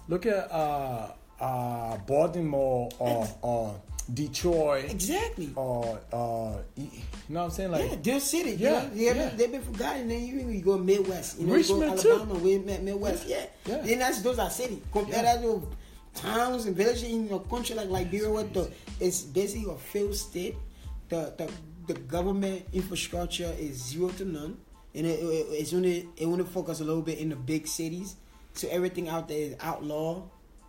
Look 0.08 0.26
at 0.26 0.26
look 0.26 0.26
at 0.26 0.50
uh 0.52 1.08
uh 1.40 1.96
Baltimore 2.06 2.88
or 2.98 3.26
or 3.42 3.80
Detroit 4.14 4.84
exactly. 4.88 5.50
or 5.56 5.98
uh 6.12 6.62
you 6.76 6.86
know 7.28 7.40
what 7.40 7.44
I'm 7.46 7.50
saying? 7.50 7.72
Like 7.72 7.90
yeah, 7.90 7.96
their 8.02 8.20
city. 8.20 8.50
Yeah, 8.52 8.70
Yeah, 8.70 8.88
yeah, 8.94 9.14
yeah. 9.14 9.28
they've 9.34 9.50
been 9.50 9.62
forgotten. 9.62 10.06
Then 10.08 10.22
you, 10.24 10.46
you 10.48 10.60
go 10.62 10.78
Midwest, 10.78 11.40
you 11.40 11.46
know, 11.48 11.54
Richmond, 11.54 11.96
you 11.96 12.02
too. 12.02 12.08
go 12.10 12.14
Alabama, 12.22 12.38
we 12.38 12.58
Mid- 12.58 12.84
Midwest. 12.84 13.26
Yeah, 13.26 13.46
Yeah. 13.66 13.78
Then 13.82 13.98
that's 13.98 14.22
those 14.22 14.38
are 14.38 14.48
city. 14.48 14.80
Compare 14.92 15.24
Yeah. 15.24 15.42
to 15.42 15.66
towns 16.16 16.66
and 16.66 16.74
villages 16.74 17.04
in 17.04 17.30
a 17.32 17.38
country 17.38 17.76
like 17.76 17.88
Liberia, 17.88 18.30
what 18.30 18.52
the 18.52 18.70
it's 19.00 19.22
basically 19.22 19.70
a 19.72 19.76
failed 19.76 20.16
state. 20.16 20.56
The 21.08 21.32
the 21.36 21.50
the 21.86 21.94
government 22.00 22.66
infrastructure 22.72 23.54
is 23.58 23.76
zero 23.76 24.08
to 24.10 24.24
none, 24.24 24.56
and 24.94 25.06
it, 25.06 25.20
it, 25.20 25.46
it's 25.50 25.72
only 25.72 26.08
it 26.16 26.26
only 26.26 26.44
focus 26.44 26.80
a 26.80 26.84
little 26.84 27.02
bit 27.02 27.18
in 27.18 27.28
the 27.28 27.36
big 27.36 27.66
cities. 27.66 28.16
So 28.54 28.68
everything 28.68 29.08
out 29.08 29.28
there 29.28 29.38
is 29.38 29.56
outlaw. 29.60 30.22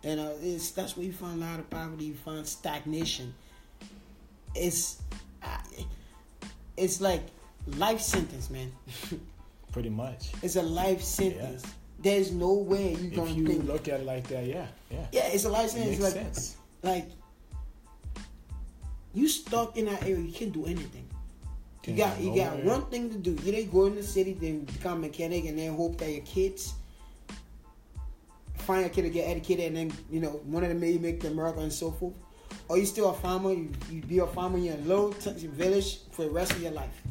And 0.04 0.20
uh, 0.20 0.30
it's 0.40 0.70
that's 0.70 0.96
where 0.96 1.06
you 1.06 1.12
find 1.12 1.42
a 1.42 1.46
lot 1.46 1.58
of 1.58 1.68
poverty. 1.70 2.04
You 2.04 2.14
find 2.14 2.46
stagnation. 2.46 3.34
It's 4.54 5.02
it's 6.76 7.00
like 7.00 7.22
life 7.76 8.00
sentence, 8.00 8.48
man. 8.50 8.72
Pretty 9.72 9.90
much. 9.90 10.30
It's 10.42 10.56
a 10.56 10.62
life 10.62 11.02
sentence. 11.02 11.64
Yeah. 11.64 11.72
There's 11.98 12.30
no 12.30 12.54
way 12.54 12.94
you 12.94 13.10
gonna. 13.10 13.30
You 13.30 13.46
think, 13.46 13.66
look 13.66 13.88
at 13.88 14.00
it 14.00 14.06
like 14.06 14.28
that, 14.28 14.46
yeah, 14.46 14.66
yeah. 14.90 15.06
Yeah, 15.12 15.26
it's 15.28 15.44
a 15.44 15.48
life 15.48 15.70
sentence. 15.70 15.98
It 15.98 16.02
like, 16.02 16.12
sense. 16.12 16.56
like 16.82 17.10
you 19.14 19.28
stuck 19.28 19.76
in 19.76 19.86
that 19.86 20.02
area, 20.02 20.18
you 20.18 20.32
can't 20.32 20.52
do 20.52 20.64
anything. 20.66 21.08
You 21.86 21.96
got 21.96 22.20
you 22.20 22.34
got 22.34 22.62
one 22.64 22.84
thing 22.86 23.10
to 23.10 23.16
do. 23.16 23.30
You 23.42 23.52
either 23.52 23.70
go 23.70 23.86
in 23.86 23.94
the 23.94 24.02
city, 24.02 24.34
then 24.34 24.64
become 24.64 24.98
a 24.98 25.00
mechanic, 25.00 25.46
and 25.46 25.58
then 25.58 25.74
hope 25.74 25.96
that 25.98 26.10
your 26.10 26.22
kids 26.22 26.74
find 28.54 28.84
a 28.84 28.88
kid 28.90 29.02
to 29.02 29.10
get 29.10 29.28
educated, 29.28 29.66
and 29.66 29.76
then 29.76 29.98
you 30.10 30.20
know 30.20 30.40
one 30.44 30.62
of 30.62 30.68
them 30.68 30.80
may 30.80 30.98
make 30.98 31.20
the 31.20 31.28
America 31.28 31.60
and 31.60 31.72
so 31.72 31.90
forth. 31.90 32.14
Or 32.68 32.76
you 32.76 32.84
still 32.84 33.08
a 33.08 33.14
farmer. 33.14 33.52
You, 33.52 33.70
you 33.90 34.02
be 34.02 34.18
a 34.18 34.26
farmer 34.26 34.58
in 34.58 34.64
your 34.64 34.76
little 34.76 35.12
t- 35.14 35.30
village 35.46 36.00
for 36.12 36.24
the 36.24 36.30
rest 36.30 36.52
of 36.52 36.62
your 36.62 36.72
life. 36.72 37.02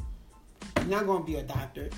You're 0.77 0.85
not 0.85 1.07
gonna 1.07 1.25
be 1.25 1.37
a 1.37 1.43
doctor. 1.43 1.89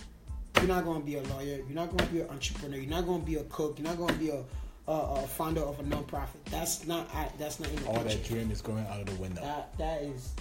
You're 0.59 0.75
not 0.75 0.85
gonna 0.85 0.99
be 0.99 1.15
a 1.15 1.23
lawyer. 1.23 1.57
You're 1.57 1.69
not 1.69 1.95
gonna 1.95 2.09
be 2.11 2.21
an 2.21 2.29
entrepreneur. 2.29 2.77
You're 2.77 2.89
not 2.89 3.05
gonna 3.05 3.23
be 3.23 3.35
a 3.35 3.43
cook. 3.45 3.79
You're 3.79 3.87
not 3.87 3.97
gonna 3.97 4.13
be 4.13 4.29
a 4.29 4.43
a, 4.87 4.91
a 4.91 5.27
founder 5.27 5.61
of 5.61 5.79
a 5.79 5.83
nonprofit. 5.83 6.43
That's 6.49 6.85
not. 6.87 7.09
That's 7.37 7.59
not. 7.59 7.69
In 7.69 7.85
All 7.87 7.99
that 7.99 8.23
dream 8.23 8.51
is 8.51 8.61
going 8.61 8.85
out 8.87 8.99
of 9.01 9.05
the 9.05 9.15
window. 9.21 9.41
That 9.41 9.77
that 9.77 10.01
is 10.01 10.33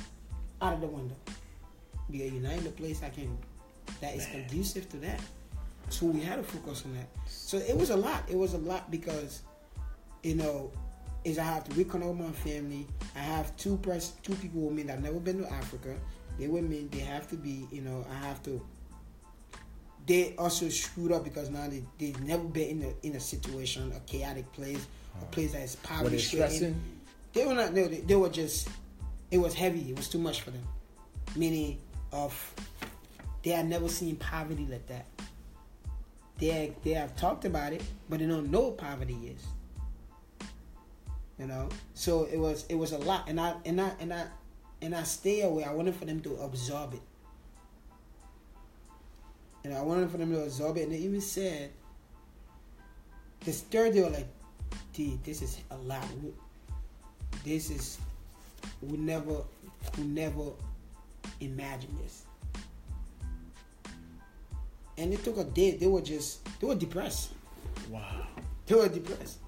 out 0.61 0.73
of 0.75 0.81
the 0.81 0.87
window 0.87 1.15
be 2.11 2.23
a 2.23 2.27
united 2.27 2.75
place 2.77 3.03
I 3.03 3.11
can 3.11 3.37
that 4.01 4.15
is 4.15 4.27
Man. 4.29 4.45
conducive 4.45 4.89
to 4.91 4.97
that. 4.99 5.21
So 5.89 6.07
we 6.07 6.21
had 6.21 6.37
to 6.37 6.43
focus 6.43 6.85
on 6.85 6.95
that. 6.95 7.09
So 7.27 7.57
it 7.57 7.77
was 7.77 7.91
a 7.91 7.97
lot. 7.97 8.23
It 8.29 8.37
was 8.37 8.53
a 8.53 8.59
lot 8.59 8.91
because, 8.91 9.43
you 10.23 10.35
know, 10.35 10.71
is 11.25 11.39
I 11.39 11.45
have 11.45 11.65
to 11.65 11.71
reconnect 11.73 12.09
with 12.09 12.27
my 12.27 12.33
family. 12.33 12.87
I 13.17 13.21
have 13.21 13.57
two 13.57 13.79
pers- 13.79 14.13
two 14.23 14.35
people 14.35 14.63
with 14.63 14.75
me 14.75 14.83
that 14.85 15.03
never 15.03 15.19
been 15.19 15.43
to 15.43 15.51
Africa. 15.51 15.97
They 16.39 16.47
with 16.47 16.65
me. 16.65 16.89
They 16.91 17.01
have 17.01 17.29
to 17.31 17.37
be. 17.37 17.67
You 17.73 17.81
know, 17.81 18.05
I 18.11 18.15
have 18.27 18.43
to. 18.45 18.61
They 20.09 20.35
also 20.38 20.71
screwed 20.71 21.12
up 21.12 21.23
because 21.23 21.51
now 21.51 21.68
they 21.68 21.85
they've 21.99 22.21
never 22.23 22.44
been 22.44 22.68
in 22.68 22.83
a 22.83 23.07
in 23.07 23.16
a 23.16 23.21
situation, 23.21 23.92
a 23.94 24.01
chaotic 24.11 24.51
place, 24.53 24.79
a 24.79 25.18
uh-huh. 25.18 25.27
place 25.31 25.53
that 25.53 25.62
is 25.62 25.77
poverty. 25.77 26.05
Were 26.05 26.11
they 26.11 26.18
stressing? 26.18 26.81
They 27.35 27.44
were 27.44 27.55
not. 27.55 27.75
No, 27.75 27.87
they, 27.87 27.99
they 27.99 28.16
were 28.16 28.31
just. 28.31 28.68
It 29.31 29.37
was 29.37 29.53
heavy. 29.55 29.90
It 29.90 29.97
was 29.97 30.09
too 30.09 30.18
much 30.18 30.40
for 30.40 30.51
them. 30.51 30.64
Many 31.37 31.79
of 32.11 32.55
they 33.42 33.51
have 33.51 33.66
never 33.66 33.88
seen 33.88 34.16
poverty 34.16 34.66
like 34.71 34.87
that. 34.87 35.05
They 36.38 36.73
they 36.85 36.92
have 36.92 37.14
talked 37.16 37.44
about 37.44 37.73
it, 37.73 37.83
but 38.09 38.21
they 38.21 38.27
don't 38.27 38.51
know 38.51 38.61
what 38.61 38.79
poverty 38.79 39.35
is. 39.37 39.47
You 41.38 41.47
know, 41.47 41.68
so 41.94 42.25
it 42.25 42.38
was 42.38 42.64
it 42.68 42.77
was 42.77 42.92
a 42.92 42.99
lot, 42.99 43.29
and 43.29 43.40
I 43.40 43.55
and 43.64 43.81
I 43.81 43.92
and 44.01 44.12
I 44.12 44.25
and 44.81 44.94
I 44.94 45.03
stay 45.03 45.42
away. 45.42 45.64
I 45.64 45.73
wanted 45.73 45.94
for 45.97 46.05
them 46.05 46.21
to 46.23 46.37
absorb 46.37 46.94
it, 46.94 47.01
and 49.64 49.75
I 49.75 49.83
wanted 49.83 50.11
for 50.11 50.18
them 50.18 50.33
to 50.33 50.42
absorb 50.42 50.77
it. 50.77 50.85
And 50.85 50.92
they 50.92 50.99
even 50.99 51.21
said, 51.21 51.71
this 53.44 53.62
third 53.62 53.94
they 53.94 54.03
were 54.03 54.11
like, 54.11 54.27
"Dude, 54.92 55.23
this 55.25 55.42
is 55.42 55.59
a 55.71 55.77
lot. 55.77 56.05
This 57.44 57.71
is 57.71 57.99
we 58.83 58.97
never 58.97 59.42
we 59.97 60.05
never 60.05 60.53
imagine 61.40 61.97
this. 62.03 62.25
And 64.97 65.12
it 65.12 65.23
took 65.23 65.38
a 65.38 65.44
day. 65.44 65.77
They 65.77 65.87
were 65.87 66.01
just 66.01 66.44
they 66.61 66.66
were 66.66 66.75
depressed. 66.75 67.33
Wow. 67.90 68.27
They 68.66 68.75
were 68.75 68.88
depressed. 68.88 69.38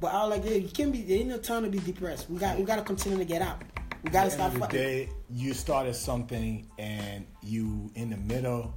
But 0.00 0.14
I 0.14 0.26
was 0.26 0.38
like, 0.38 0.44
hey, 0.44 0.58
you 0.58 0.68
can't 0.68 0.92
be. 0.92 1.02
There 1.02 1.18
ain't 1.18 1.28
no 1.28 1.38
time 1.38 1.64
to 1.64 1.70
be 1.70 1.78
depressed. 1.78 2.30
We 2.30 2.38
got 2.38 2.58
we 2.58 2.64
got 2.64 2.76
to 2.76 2.82
continue 2.82 3.18
to 3.18 3.24
get 3.24 3.42
out. 3.42 3.62
We 4.04 4.10
got 4.10 4.24
to 4.24 4.30
stop 4.30 4.52
fighting. 4.52 4.78
Day 4.78 5.08
you 5.30 5.54
started 5.54 5.94
something 5.94 6.66
and 6.78 7.26
you 7.42 7.90
in 7.94 8.10
the 8.10 8.16
middle 8.16 8.74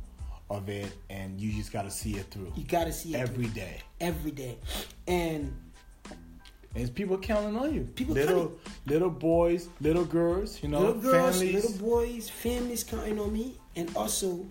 of 0.56 0.70
it, 0.70 0.92
and 1.10 1.40
you 1.40 1.52
just 1.54 1.72
got 1.72 1.84
to 1.84 1.92
see 1.92 2.16
it 2.16 2.26
through. 2.32 2.52
You 2.56 2.64
got 2.64 2.86
to 2.86 2.94
see 2.94 3.14
it 3.14 3.20
every 3.20 3.46
through. 3.46 3.54
day. 3.54 3.82
Every 4.00 4.32
day, 4.32 4.58
and 5.08 5.56
and 6.76 6.96
people 6.96 7.18
counting 7.18 7.58
on 7.58 7.74
you. 7.74 7.82
People 7.96 8.16
little 8.16 8.54
little 8.86 9.10
boys, 9.10 9.70
little 9.82 10.06
girls, 10.06 10.62
you 10.64 10.70
know, 10.70 10.80
little 10.80 11.02
girls, 11.02 11.40
families. 11.40 11.66
little 11.66 11.88
boys, 11.88 12.30
families 12.30 12.84
counting 12.84 13.20
on 13.20 13.34
me, 13.34 13.58
and 13.76 13.96
also, 13.96 14.46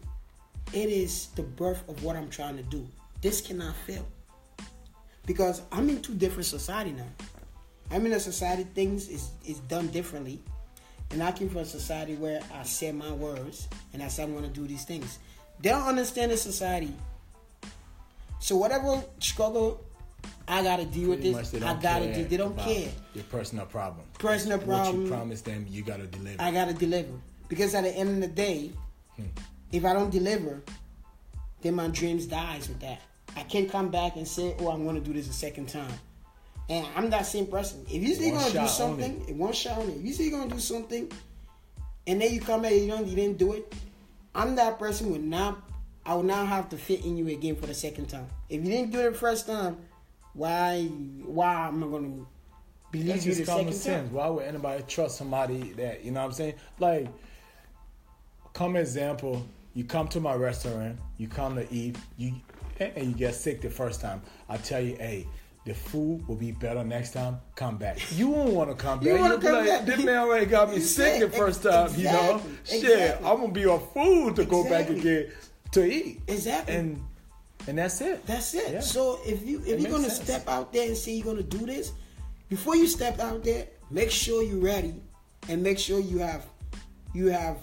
it 0.73 0.89
is 0.89 1.29
the 1.37 1.43
birth 1.43 1.89
of 1.89 2.03
what 2.05 2.17
I'm 2.17 2.29
trying 2.29 2.57
to 2.57 2.63
do. 2.63 2.87
This 3.21 3.41
cannot 3.41 3.75
fail 3.87 4.07
because 5.27 5.63
I'm 5.73 5.89
in 5.89 6.03
two 6.03 6.15
different 6.15 6.47
society 6.47 6.93
now. 6.93 7.09
I'm 7.91 8.07
in 8.07 8.13
a 8.13 8.21
society 8.21 8.65
things 8.75 9.09
is 9.09 9.31
is 9.45 9.61
done 9.61 9.89
differently, 9.89 10.41
and 11.11 11.23
I 11.23 11.33
came 11.33 11.49
from 11.49 11.63
a 11.63 11.65
society 11.65 12.15
where 12.15 12.41
I 12.55 12.63
said 12.63 12.95
my 12.95 13.13
words 13.13 13.69
and 13.93 14.03
I 14.03 14.09
said 14.09 14.29
I'm 14.29 14.33
going 14.33 14.45
to 14.45 14.51
do 14.51 14.67
these 14.67 14.85
things. 14.85 15.19
They 15.61 15.71
don't 15.71 15.87
understand 15.87 16.33
the 16.33 16.37
society. 16.37 16.95
So 18.39 18.57
whatever 18.57 19.03
struggle 19.19 19.85
I 20.51 20.63
gotta 20.65 20.85
deal 20.85 21.15
Pretty 21.15 21.33
with 21.33 21.51
this. 21.53 21.63
I 21.63 21.75
gotta 21.81 22.13
do. 22.13 22.25
They 22.25 22.37
don't 22.37 22.59
care. 22.59 22.89
Your 23.15 23.25
personal 23.25 23.67
problem. 23.67 24.05
Personal 24.19 24.59
problem. 24.59 24.97
What 24.97 25.05
you 25.05 25.09
promise 25.09 25.43
them, 25.43 25.65
you 25.69 25.83
gotta 25.83 26.07
deliver. 26.07 26.43
I 26.43 26.51
gotta 26.51 26.75
deliver 26.75 27.13
because 27.49 27.75
at 27.75 27.85
the 27.85 27.91
end 27.91 28.11
of 28.11 28.21
the 28.21 28.35
day, 28.35 28.73
hmm. 29.17 29.27
if 29.71 29.85
I 29.85 29.93
don't 29.93 30.11
deliver, 30.11 30.61
then 31.63 31.75
my 31.77 31.87
dreams 31.89 32.27
dies 32.27 32.69
with 32.69 32.81
that. 32.81 33.01
I 33.37 33.45
can't 33.45 33.71
come 33.71 33.91
back 33.91 34.17
and 34.17 34.27
say, 34.27 34.57
"Oh, 34.59 34.71
I'm 34.71 34.85
gonna 34.85 35.01
do 35.01 35.13
this 35.13 35.29
a 35.29 35.33
second 35.33 35.69
time." 35.69 35.93
And 36.69 36.87
I'm 36.97 37.11
that 37.11 37.27
same 37.27 37.47
person. 37.47 37.85
If 37.87 38.03
you 38.03 38.15
say 38.15 38.29
you're 38.29 38.39
gonna 38.39 38.61
do 38.61 38.67
something, 38.67 39.21
only. 39.21 39.33
one 39.35 39.53
shot 39.53 39.79
on 39.79 39.89
it. 39.89 39.99
If 39.99 40.05
you 40.05 40.13
say 40.13 40.25
you're 40.25 40.39
gonna 40.39 40.51
do 40.51 40.61
something, 40.61 41.11
and 42.09 42.21
then 42.21 42.33
you 42.33 42.41
come 42.41 42.63
back, 42.63 42.73
you 42.73 42.89
don't, 42.89 43.07
you 43.07 43.15
didn't 43.15 43.39
do 43.39 43.53
it. 43.53 43.73
I'm 44.35 44.55
that 44.57 44.79
person 44.79 45.07
who 45.07 45.13
would 45.13 45.25
not, 45.25 45.63
I 46.05 46.15
will 46.15 46.23
not 46.23 46.47
have 46.47 46.69
to 46.71 46.77
fit 46.77 47.05
in 47.05 47.17
you 47.17 47.29
again 47.29 47.57
for 47.57 47.67
the 47.67 47.75
second 47.75 48.07
time. 48.07 48.27
If 48.49 48.65
you 48.65 48.71
didn't 48.71 48.93
do 48.93 49.01
it 49.01 49.13
the 49.13 49.19
first 49.19 49.47
time, 49.47 49.77
why? 50.33 50.85
Why 50.85 51.69
am 51.69 51.83
I 51.83 51.87
going 51.89 52.05
to 52.05 52.27
believe 52.93 53.09
That's 53.09 53.27
you 53.27 53.35
the 53.35 53.45
common 53.45 53.73
sense. 53.73 54.09
Time? 54.09 54.15
Why 54.15 54.29
would 54.29 54.45
anybody 54.45 54.85
trust 54.87 55.19
somebody 55.19 55.73
that 55.75 56.05
you 56.05 56.13
know? 56.13 56.21
what 56.21 56.27
I'm 56.27 56.33
saying 56.33 56.55
like, 56.79 57.09
come 58.53 58.77
example. 58.77 59.45
You 59.75 59.85
come 59.85 60.09
to 60.09 60.21
my 60.21 60.35
restaurant. 60.35 60.99
You 61.17 61.29
come 61.29 61.55
to 61.57 61.73
eat. 61.73 61.97
You 62.17 62.35
and 62.81 63.09
you 63.09 63.15
get 63.15 63.35
sick 63.35 63.61
the 63.61 63.71
first 63.71 64.01
time. 64.01 64.23
I 64.49 64.57
tell 64.57 64.81
you, 64.81 64.97
hey, 64.97 65.27
the 65.71 65.77
food 65.77 66.27
will 66.27 66.35
be 66.35 66.51
better 66.51 66.83
next 66.83 67.13
time. 67.13 67.39
Come 67.55 67.77
back. 67.77 67.97
You 68.17 68.29
won't 68.31 68.53
want 68.55 68.71
to 68.71 68.77
come 68.77 68.99
back. 68.99 69.07
You 69.07 69.19
want 69.19 69.41
to 69.41 69.47
come 69.47 69.59
like, 69.59 69.69
back. 69.69 69.87
This 69.87 70.05
man 70.05 70.19
already 70.19 70.47
got 70.47 70.69
me 70.69 70.81
sick 70.81 71.21
the 71.21 71.31
first 71.31 71.63
time. 71.63 71.87
Exactly. 71.87 72.03
You 72.03 72.11
know, 72.11 72.43
exactly. 72.63 72.81
shit. 72.81 73.17
I'm 73.19 73.37
gonna 73.41 73.53
be 73.53 73.63
a 73.63 73.79
fool 73.79 74.35
to 74.35 74.43
exactly. 74.43 74.47
go 74.47 74.69
back 74.69 74.91
again 74.91 75.31
to 75.71 75.85
eat. 75.85 76.23
Exactly. 76.27 76.75
And 76.75 77.05
and 77.69 77.79
that's 77.79 78.01
it. 78.01 78.27
That's 78.27 78.53
it. 78.55 78.73
Yeah. 78.73 78.81
So 78.81 79.21
if 79.25 79.47
you 79.47 79.63
if 79.65 79.81
you're 79.81 79.93
gonna 79.93 80.11
sense. 80.11 80.29
step 80.29 80.49
out 80.49 80.73
there 80.73 80.89
and 80.89 80.97
say 80.97 81.13
you're 81.13 81.25
gonna 81.25 81.45
do 81.45 81.65
this, 81.65 81.93
before 82.49 82.75
you 82.75 82.89
step 82.89 83.21
out 83.21 83.45
there, 83.45 83.69
make 83.93 84.11
sure 84.11 84.43
you're 84.43 84.59
ready 84.59 84.95
and 85.49 85.63
make 85.63 85.79
sure 85.79 86.01
you 86.01 86.19
have 86.19 86.47
you 87.15 87.27
have 87.27 87.59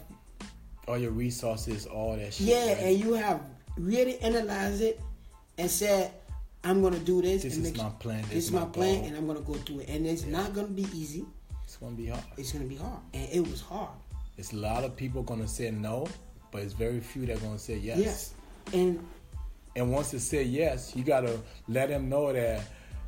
all 0.88 0.98
your 0.98 1.12
resources, 1.12 1.86
all 1.86 2.16
that 2.16 2.34
shit. 2.34 2.48
Yeah, 2.48 2.68
right? 2.70 2.78
and 2.84 3.00
you 3.04 3.14
have 3.16 3.42
really 3.76 4.18
analyzed 4.20 4.82
it 4.82 5.02
and 5.58 5.70
said, 5.70 6.14
I'm 6.68 6.82
gonna 6.82 7.00
do 7.00 7.22
this. 7.22 7.44
This 7.44 7.58
is 7.58 7.78
my 7.78 7.90
plan. 7.98 8.24
This, 8.30 8.46
is 8.46 8.52
my, 8.52 8.66
plan, 8.66 9.06
and 9.06 9.16
I'm 9.16 9.26
gonna 9.26 9.40
go 9.40 9.54
through 9.54 9.80
it. 9.80 9.90
And 9.90 10.06
it's 10.06 10.26
yeah. 10.26 10.42
not 10.42 10.54
gonna 10.54 10.68
be 10.68 10.86
easy. 10.94 11.26
It's 11.64 11.78
gonna 11.78 11.96
be 11.96 12.08
hard. 12.08 12.24
It's 12.38 12.52
gonna 12.52 12.66
be 12.66 12.76
hard, 12.76 13.00
and 13.14 13.30
it 13.32 13.40
was 13.40 13.62
hard. 13.62 13.92
It's 14.38 14.52
a 14.52 14.58
lot 14.58 14.84
of 14.84 14.94
people 14.96 15.24
gonna 15.24 15.48
say 15.48 15.72
no, 15.72 16.08
but 16.52 16.64
it's 16.64 16.74
very 16.74 17.00
few 17.00 17.26
that 17.28 17.42
gonna 17.42 17.58
say 17.58 17.78
yes. 17.78 17.98
Yes, 17.98 18.34
and 18.74 19.06
and 19.78 19.92
once 19.94 20.12
they 20.12 20.18
say 20.18 20.44
yes, 20.44 20.94
you 20.94 21.06
gotta 21.06 21.40
let 21.70 21.88
them 21.88 22.10
know 22.10 22.34
that 22.34 22.64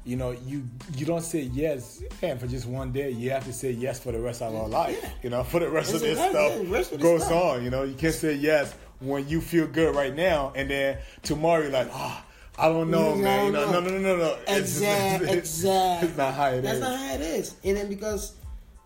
you 0.06 0.16
know 0.16 0.32
you 0.32 0.64
you 0.96 1.06
don't 1.06 1.22
say 1.22 1.42
yes 1.42 2.02
and 2.22 2.40
for 2.40 2.48
just 2.48 2.66
one 2.66 2.94
day. 2.94 3.10
You 3.12 3.32
have 3.32 3.44
to 3.44 3.52
say 3.52 3.72
yes 3.72 4.00
for 4.00 4.14
the 4.14 4.22
rest 4.22 4.42
of 4.42 4.56
our 4.56 4.70
life. 4.70 4.98
Yeah. 5.04 5.10
You 5.22 5.30
know, 5.32 5.44
for 5.52 5.60
the 5.60 5.70
rest 5.70 5.94
of 5.94 6.00
this 6.00 6.18
stuff 6.18 6.94
of 6.94 7.02
goes 7.02 7.26
stuff. 7.26 7.44
on. 7.44 7.64
You 7.66 7.72
know, 7.72 7.84
you 7.84 7.96
can't 7.96 8.16
say 8.16 8.36
yes 8.36 8.74
when 9.02 9.28
you 9.28 9.42
feel 9.42 9.68
good 9.68 9.96
right 9.96 10.16
now, 10.16 10.54
and 10.56 10.70
then 10.70 11.00
tomorrow 11.24 11.64
you're 11.64 11.72
like, 11.72 11.90
ah. 11.92 12.24
Oh, 12.24 12.29
I 12.60 12.68
don't 12.68 12.92
know, 12.92 13.16
no, 13.16 13.22
man. 13.22 13.54
No, 13.54 13.72
no, 13.72 13.80
no, 13.80 13.98
no, 13.98 14.18
no. 14.18 14.38
Exactly, 14.48 15.30
exactly. 15.30 16.10
It's 16.10 16.18
not 16.18 16.34
how 16.34 16.48
it 16.48 16.62
That's 16.62 16.76
is. 16.76 16.82
not 16.82 17.00
how 17.00 17.14
it 17.14 17.22
is. 17.22 17.56
And 17.64 17.78
then 17.78 17.88
because 17.88 18.34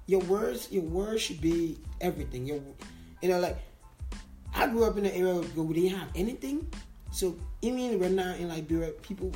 your 0.05 0.19
words, 0.21 0.71
your 0.71 0.83
words 0.83 1.21
should 1.23 1.41
be 1.41 1.77
everything. 1.99 2.45
Your, 2.45 2.59
you 3.21 3.29
know, 3.29 3.39
like 3.39 3.57
I 4.53 4.67
grew 4.67 4.83
up 4.83 4.97
in 4.97 5.05
an 5.05 5.11
area 5.11 5.33
where 5.33 5.65
we 5.65 5.73
didn't 5.73 5.97
have 5.97 6.09
anything, 6.13 6.67
so 7.11 7.35
even 7.61 7.99
right 7.99 8.11
now 8.11 8.35
in 8.35 8.49
Liberia, 8.49 8.91
people 9.01 9.31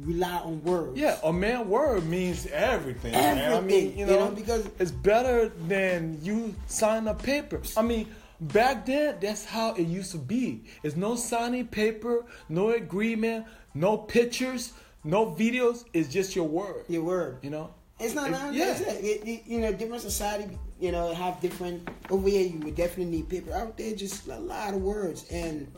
rely 0.00 0.38
on 0.38 0.62
words. 0.64 0.98
Yeah, 0.98 1.18
a 1.22 1.32
man 1.32 1.68
word 1.68 2.06
means 2.06 2.46
everything. 2.46 3.14
Everything. 3.14 3.50
Man. 3.50 3.52
I 3.52 3.60
mean, 3.60 3.98
you 3.98 4.06
know, 4.06 4.12
you 4.12 4.18
know, 4.20 4.30
because 4.30 4.68
it's 4.78 4.90
better 4.90 5.48
than 5.68 6.18
you 6.22 6.54
sign 6.66 7.08
a 7.08 7.14
paper. 7.14 7.60
I 7.76 7.82
mean, 7.82 8.08
back 8.40 8.86
then 8.86 9.16
that's 9.20 9.44
how 9.44 9.74
it 9.74 9.86
used 9.86 10.12
to 10.12 10.18
be. 10.18 10.64
It's 10.82 10.96
no 10.96 11.16
signing 11.16 11.66
paper, 11.66 12.24
no 12.48 12.70
agreement, 12.70 13.46
no 13.76 13.96
pictures, 13.98 14.72
no 15.04 15.26
videos. 15.26 15.84
It's 15.92 16.08
just 16.08 16.34
your 16.34 16.48
word. 16.48 16.84
Your 16.88 17.02
word. 17.04 17.38
You 17.42 17.50
know. 17.50 17.70
It's 18.00 18.14
not. 18.14 18.28
It- 18.28 18.32
not 18.32 18.54
yeah. 18.54 18.76
It, 18.80 19.46
you 19.46 19.60
know, 19.60 19.72
different 19.72 20.02
society. 20.02 20.58
You 20.80 20.92
know, 20.92 21.14
have 21.14 21.40
different. 21.40 21.88
Over 22.10 22.28
here, 22.28 22.46
you 22.46 22.58
would 22.60 22.74
definitely 22.74 23.06
need 23.16 23.28
paper. 23.28 23.52
Out 23.52 23.76
there, 23.78 23.94
just 23.94 24.26
a 24.28 24.38
lot 24.38 24.74
of 24.74 24.82
words, 24.82 25.26
and 25.30 25.70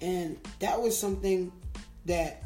and 0.00 0.38
that 0.60 0.80
was 0.80 0.96
something 0.96 1.52
that 2.06 2.42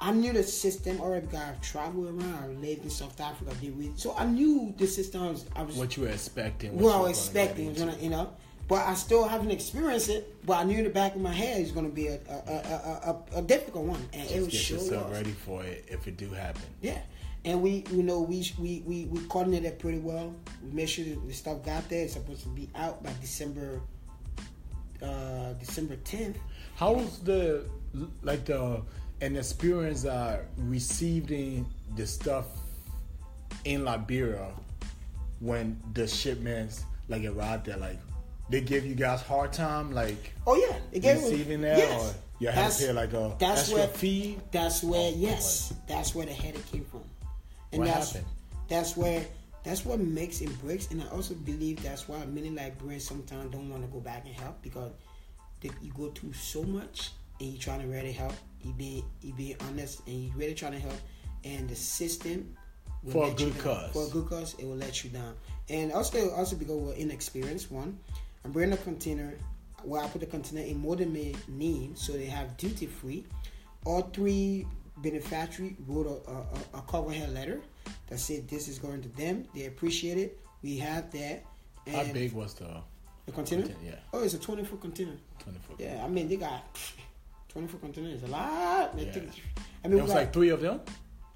I 0.00 0.12
knew 0.12 0.32
the 0.32 0.42
system 0.44 1.00
already. 1.00 1.26
Because 1.26 1.40
I've 1.40 1.60
traveled 1.60 2.06
around. 2.20 2.34
I 2.44 2.46
lived 2.48 2.84
in 2.84 2.90
South 2.90 3.20
Africa. 3.20 3.52
Did 3.60 3.76
we? 3.76 3.90
So 3.96 4.14
I 4.16 4.26
knew 4.26 4.72
the 4.76 4.86
system. 4.86 5.34
I 5.56 5.62
was 5.62 5.76
What 5.76 5.96
you 5.96 6.04
were 6.04 6.10
expecting. 6.10 6.74
what 6.74 6.82
you 6.82 6.88
I 6.90 6.96
were 6.98 7.08
was 7.08 7.18
expecting, 7.18 7.74
gonna, 7.74 7.96
you 8.00 8.10
know, 8.10 8.30
but 8.68 8.86
I 8.86 8.94
still 8.94 9.26
haven't 9.26 9.50
experienced 9.50 10.08
it. 10.08 10.34
But 10.44 10.58
I 10.58 10.64
knew 10.64 10.78
in 10.78 10.84
the 10.84 10.90
back 10.90 11.14
of 11.14 11.20
my 11.20 11.32
head 11.32 11.60
it's 11.60 11.72
going 11.72 11.88
to 11.88 11.94
be 11.94 12.08
a 12.08 12.14
a, 12.28 12.52
a, 12.52 13.16
a, 13.34 13.38
a, 13.38 13.42
difficult 13.42 13.84
one, 13.84 14.00
and 14.12 14.22
it 14.22 14.28
Just 14.28 14.38
was 14.40 14.48
get 14.48 14.60
sure 14.60 14.78
yourself 14.78 15.08
was. 15.08 15.18
ready 15.18 15.32
for 15.32 15.64
it 15.64 15.84
if 15.88 16.06
it 16.08 16.16
do 16.16 16.28
happen. 16.30 16.62
Yeah, 16.80 16.98
and 17.44 17.60
we, 17.62 17.84
you 17.90 18.02
know, 18.02 18.20
we 18.20 18.50
we 18.58 18.82
we 18.86 19.04
we 19.06 19.20
coordinated 19.26 19.78
pretty 19.78 19.98
well. 19.98 20.34
We 20.64 20.72
made 20.72 20.88
sure 20.88 21.04
the 21.04 21.32
stuff 21.32 21.64
got 21.64 21.88
there. 21.88 22.04
It's 22.04 22.14
supposed 22.14 22.42
to 22.42 22.48
be 22.48 22.68
out 22.74 23.02
by 23.02 23.12
December, 23.20 23.80
uh, 25.02 25.52
December 25.54 25.96
tenth. 25.96 26.38
How 26.76 26.92
was 26.92 27.18
the 27.20 27.64
like 28.22 28.44
the 28.44 28.82
an 29.20 29.36
experience 29.36 30.04
uh 30.04 30.40
receiving 30.56 31.66
the 31.94 32.06
stuff 32.06 32.46
in 33.64 33.84
Liberia 33.84 34.48
when 35.40 35.80
the 35.94 36.06
shipments 36.06 36.84
like 37.08 37.24
arrived 37.24 37.66
there? 37.66 37.76
Like 37.76 37.98
they 38.52 38.60
give 38.60 38.86
you 38.86 38.94
guys 38.94 39.20
hard 39.22 39.52
time, 39.52 39.90
like 39.92 40.32
Oh 40.46 40.54
yeah, 40.54 40.76
it 40.92 41.00
gave 41.00 41.16
me- 41.16 41.30
receiving 41.30 41.60
that, 41.62 41.78
yes. 41.78 42.00
or 42.00 42.14
you 42.38 42.48
had 42.48 42.56
That's- 42.56 42.78
to 42.80 42.86
pay 42.86 42.92
like 42.92 43.12
a 43.12 43.34
that's 43.38 43.60
extra 43.62 43.78
where- 43.78 43.88
fee. 43.88 44.38
That's 44.52 44.82
where 44.84 45.10
Oh, 45.12 45.14
yes, 45.16 45.72
that's 45.88 46.14
where 46.14 46.26
the 46.26 46.32
headache 46.32 46.70
came 46.70 46.84
from, 46.84 47.02
and 47.72 47.80
What 47.80 47.88
that's 47.88 48.12
happened? 48.12 48.30
that's 48.68 48.96
where 48.96 49.24
that's 49.64 49.84
what 49.84 50.00
makes 50.00 50.40
and 50.40 50.60
breaks. 50.60 50.90
And 50.90 51.02
I 51.02 51.08
also 51.08 51.34
believe 51.34 51.82
that's 51.82 52.08
why 52.08 52.24
many 52.26 52.50
Liberians 52.50 53.04
sometimes 53.06 53.52
don't 53.52 53.70
want 53.70 53.82
to 53.84 53.88
go 53.92 54.00
back 54.00 54.24
and 54.26 54.34
help 54.34 54.60
because 54.62 54.90
they, 55.60 55.70
you 55.80 55.92
go 55.96 56.10
through 56.10 56.32
so 56.32 56.64
much 56.64 57.10
and 57.40 57.48
you're 57.50 57.60
trying 57.62 57.80
to 57.80 57.86
really 57.86 58.10
help. 58.12 58.34
You 58.64 58.72
be 58.72 59.04
you 59.22 59.32
be 59.34 59.56
honest 59.68 60.00
and 60.06 60.16
you 60.24 60.32
really 60.36 60.54
trying 60.54 60.72
to 60.72 60.78
help, 60.80 60.98
and 61.44 61.68
the 61.68 61.76
system 61.76 62.56
For 63.08 63.28
a 63.30 63.34
good 63.34 63.56
cause. 63.58 63.92
For 63.92 64.06
a 64.06 64.10
good 64.10 64.26
cause, 64.28 64.54
it 64.58 64.64
will 64.66 64.76
let 64.76 65.02
you 65.04 65.10
down. 65.10 65.34
And 65.68 65.92
also 65.92 66.30
also 66.34 66.56
because 66.56 66.76
we're 66.76 66.94
inexperienced. 66.94 67.70
One, 67.70 67.98
I'm 68.44 68.52
bringing 68.52 68.72
a 68.74 68.76
container 68.78 69.34
where 69.82 70.02
I 70.02 70.06
put 70.08 70.20
the 70.20 70.26
container 70.26 70.62
in 70.62 70.78
more 70.78 70.96
than 70.96 71.12
my 71.12 71.34
name, 71.48 71.94
so 71.96 72.12
they 72.12 72.26
have 72.26 72.56
duty 72.56 72.86
free. 72.86 73.24
All 73.84 74.02
three 74.02 74.66
beneficiary 74.98 75.76
wrote 75.86 76.06
a, 76.28 76.30
a, 76.30 76.78
a 76.78 76.82
cover 76.82 77.12
head 77.12 77.32
letter 77.34 77.60
that 78.08 78.18
said 78.18 78.48
this 78.48 78.68
is 78.68 78.78
going 78.78 79.02
to 79.02 79.08
them. 79.10 79.46
They 79.54 79.66
appreciate 79.66 80.18
it. 80.18 80.38
We 80.62 80.78
have 80.78 81.10
that. 81.12 81.44
And 81.86 81.96
How 81.96 82.12
big 82.12 82.32
was 82.32 82.54
the 82.54 82.80
the 83.26 83.32
container? 83.32 83.62
container? 83.62 83.84
Yeah. 83.84 83.94
Oh, 84.12 84.22
it's 84.22 84.34
a 84.34 84.38
20 84.38 84.64
foot 84.64 84.80
container. 84.80 85.16
twenty 85.38 85.58
foot? 85.58 85.76
Yeah, 85.78 86.02
I 86.04 86.08
mean 86.08 86.28
they 86.28 86.36
got 86.36 86.62
20 87.48 87.66
foot 87.68 87.80
container 87.80 88.08
is 88.10 88.22
a 88.22 88.28
lot. 88.28 88.92
Yeah. 88.96 89.12
I 89.84 89.88
mean, 89.88 89.98
It 89.98 90.02
was 90.02 90.10
got- 90.12 90.18
like 90.18 90.32
three 90.32 90.50
of 90.50 90.60
them. 90.60 90.80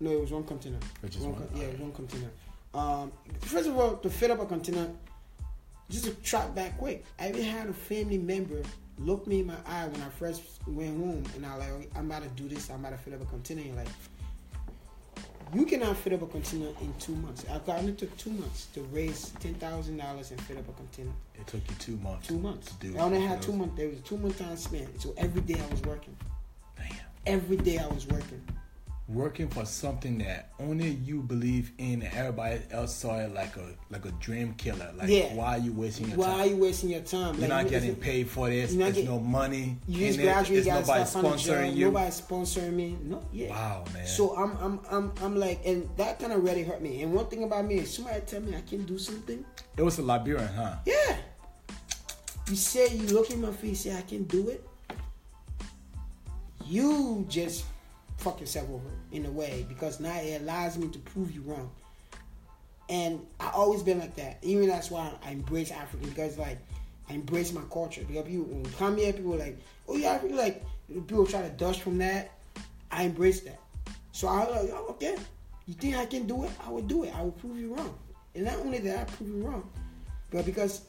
no, 0.01 0.11
it 0.11 0.21
was 0.21 0.31
one 0.31 0.45
container. 0.45 0.79
Which 1.01 1.17
is 1.17 1.23
one 1.23 1.33
one? 1.35 1.49
yeah, 1.55 1.63
it 1.65 1.67
was 1.67 1.75
Okay. 1.75 1.83
one 1.83 1.93
container. 1.93 2.31
Um, 2.75 3.13
first 3.41 3.69
of 3.69 3.77
all, 3.79 3.97
to 3.97 4.11
fill 4.11 4.33
up 4.33 4.41
a 4.41 4.47
container, 4.47 4.89
just 5.91 6.05
to 6.05 6.11
track 6.17 6.55
back 6.55 6.79
quick. 6.79 7.05
I 7.19 7.29
even 7.29 7.45
had 7.45 7.69
a 7.69 7.73
family 7.73 8.19
member 8.19 8.63
look 8.99 9.27
me 9.27 9.41
in 9.41 9.47
my 9.47 9.57
eye 9.67 9.87
when 9.87 10.01
I 10.03 10.09
first 10.09 10.43
went 10.67 10.99
home, 10.99 11.25
and 11.35 11.45
I 11.47 11.57
like, 11.57 11.69
oh, 11.71 11.99
I'm 11.99 12.07
about 12.07 12.23
to 12.23 12.29
do 12.31 12.49
this. 12.49 12.71
I'm 12.71 12.81
about 12.81 12.93
to 12.93 12.99
fill 12.99 13.15
up 13.15 13.23
a 13.23 13.27
container. 13.27 13.63
And 13.63 13.77
like, 13.77 13.89
you 15.55 15.65
cannot 15.65 15.97
fill 15.97 16.15
up 16.15 16.23
a 16.23 16.27
container 16.27 16.69
in 16.81 16.93
two 16.99 17.15
months. 17.17 17.45
I 17.49 17.57
it 17.57 17.99
took 17.99 18.17
two 18.17 18.31
months 18.31 18.67
to 18.75 18.81
raise 18.93 19.31
ten 19.41 19.55
thousand 19.55 19.99
dollars 19.99 20.31
and 20.31 20.41
fill 20.41 20.59
up 20.59 20.69
a 20.69 20.73
container. 20.73 21.13
It 21.35 21.47
took 21.47 21.61
you 21.69 21.77
two 21.79 21.97
months. 21.99 22.29
Two 22.29 22.39
months. 22.39 22.73
to 22.73 22.87
do. 22.87 22.99
I 22.99 23.03
only 23.03 23.21
had 23.21 23.41
two 23.41 23.53
months. 23.53 23.77
There 23.77 23.89
was 23.89 23.99
a 23.99 24.03
two 24.03 24.17
month 24.17 24.39
time 24.39 24.57
spent. 24.57 25.01
So 25.01 25.15
every 25.17 25.43
day 25.43 25.61
I 25.61 25.71
was 25.71 25.83
working. 25.83 26.17
Damn. 26.77 26.97
Every 27.27 27.57
day 27.57 27.79
I 27.79 27.87
was 27.87 28.07
working. 28.09 28.43
Working 29.09 29.49
for 29.49 29.65
something 29.65 30.19
that 30.19 30.51
only 30.59 30.89
you 30.91 31.23
believe 31.23 31.71
in 31.79 32.03
and 32.03 32.13
everybody 32.13 32.61
else 32.73 32.93
saw 32.93 33.19
it 33.21 33.33
like 33.33 33.57
a 33.57 33.69
like 33.89 34.05
a 34.05 34.11
dream 34.13 34.53
killer. 34.55 34.93
Like 34.97 35.09
Yeah. 35.09 35.33
why 35.35 35.55
are 35.55 35.59
you 35.59 35.73
wasting 35.73 36.09
your 36.09 36.17
Why 36.19 36.27
time? 36.27 36.41
are 36.41 36.47
you 36.47 36.57
wasting 36.57 36.91
your 36.91 37.01
time? 37.03 37.35
You're 37.35 37.43
Like, 37.43 37.49
not 37.51 37.65
you- 37.67 37.71
getting 37.71 37.95
paid 37.95 38.29
for 38.29 38.49
this. 38.51 38.75
There's 38.75 38.97
get- 38.97 39.05
no 39.05 39.21
money. 39.21 39.77
You 39.87 40.07
just 40.09 40.19
in 40.19 40.25
graduate, 40.25 40.59
it. 40.61 40.65
There's 40.65 40.87
nobody 40.89 41.05
stuff 41.05 41.25
on 41.25 41.31
the 41.31 41.37
job. 41.37 41.39
sponsoring 41.39 41.77
you. 41.77 41.85
Nobody 41.87 42.11
sponsoring 42.11 42.73
me. 42.73 42.99
No, 43.05 43.23
yeah. 43.33 43.51
Wow, 43.51 43.85
man. 43.95 44.07
So 44.09 44.37
I'm, 44.37 44.57
I'm, 44.59 44.81
I'm, 44.91 45.13
I'm 45.23 45.37
like, 45.37 45.61
and 45.65 45.89
that 45.99 46.19
kind 46.19 46.33
of 46.33 46.43
really 46.43 46.65
hurt 46.65 46.83
me. 46.83 47.03
And 47.03 47.13
one 47.13 47.27
thing 47.27 47.45
about 47.45 47.65
me 47.65 47.77
is, 47.77 47.95
somebody 47.95 48.21
tell 48.27 48.41
me 48.41 48.57
I 48.57 48.63
can 48.63 48.85
do 48.87 48.99
something. 48.99 49.45
It 49.77 49.83
was 49.83 49.99
a 49.99 50.03
Liberian, 50.03 50.49
huh? 50.49 50.77
Yeah. 50.85 51.17
You 52.51 52.57
say 52.57 52.89
you 52.95 53.07
look 53.09 53.31
in 53.31 53.41
my 53.41 53.53
face, 53.53 53.81
say 53.83 53.97
I 53.97 54.03
can 54.03 54.25
do 54.25 54.49
it. 54.49 54.67
You 56.65 57.25
just 57.29 57.65
fuck 58.19 58.41
yourself 58.41 58.69
over 58.71 58.91
in 59.13 59.27
a 59.27 59.31
way 59.31 59.67
because 59.69 60.01
now 60.01 60.17
it 60.17 60.41
allows 60.41 60.79
me 60.79 60.89
to 60.89 60.99
prove 60.99 61.31
you 61.35 61.43
wrong. 61.43 61.71
And 62.89 63.21
I 63.41 63.51
always 63.51 63.83
been 63.83 63.99
like 63.99 64.15
that. 64.17 64.39
Even 64.43 64.69
that's 64.69 64.91
why 64.91 65.13
I 65.25 65.31
embrace 65.31 65.71
African 65.71 66.09
because 66.09 66.39
like 66.39 66.59
I 67.09 67.15
embrace 67.15 67.53
my 67.53 67.63
culture. 67.71 68.05
Because 68.07 68.27
people 68.27 68.45
when 68.45 68.65
come 68.73 68.97
here, 68.97 69.13
people 69.13 69.37
like, 69.37 69.59
oh 69.89 69.97
yeah, 69.97 70.13
African 70.13 70.37
like 70.37 70.65
people 70.89 71.27
try 71.27 71.43
to 71.43 71.51
dodge 71.51 71.81
from 71.81 71.99
that. 71.99 72.33
I 72.91 73.05
embrace 73.05 73.41
that. 73.41 73.59
So 74.13 74.29
I 74.29 74.45
was 74.45 74.63
like, 74.63 74.73
oh, 74.73 74.87
okay. 74.91 75.17
You 75.67 75.75
think 75.75 75.97
I 75.97 76.07
can 76.07 76.27
do 76.27 76.45
it? 76.45 76.51
I 76.65 76.71
will 76.71 76.83
do 76.83 77.05
it. 77.05 77.15
I 77.15 77.23
will 77.23 77.33
prove 77.33 77.59
you 77.59 77.75
wrong. 77.75 77.99
And 78.35 78.45
not 78.45 78.55
only 78.61 78.79
that 78.79 79.01
I 79.01 79.05
prove 79.05 79.29
you 79.29 79.47
wrong, 79.47 79.69
but 80.31 80.47
because 80.47 80.83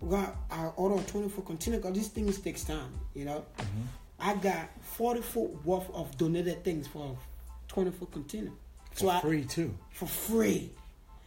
we 0.00 0.10
got 0.10 0.36
our 0.50 0.72
order 0.76 1.02
20 1.02 1.28
foot 1.30 1.46
container 1.46 1.78
because 1.78 1.94
these 1.94 2.08
things 2.08 2.38
takes 2.38 2.64
time, 2.64 2.92
you 3.14 3.24
know. 3.24 3.44
Mm-hmm. 3.58 3.82
I 4.18 4.34
got 4.36 4.68
40 4.82 5.20
foot 5.20 5.64
worth 5.64 5.90
of 5.92 6.16
donated 6.16 6.64
things 6.64 6.86
for 6.86 7.16
a 7.16 7.72
20 7.72 7.90
foot 7.90 8.12
container. 8.12 8.50
For 8.92 9.10
I, 9.10 9.20
free 9.20 9.44
too. 9.44 9.74
for 9.90 10.06
free. 10.06 10.70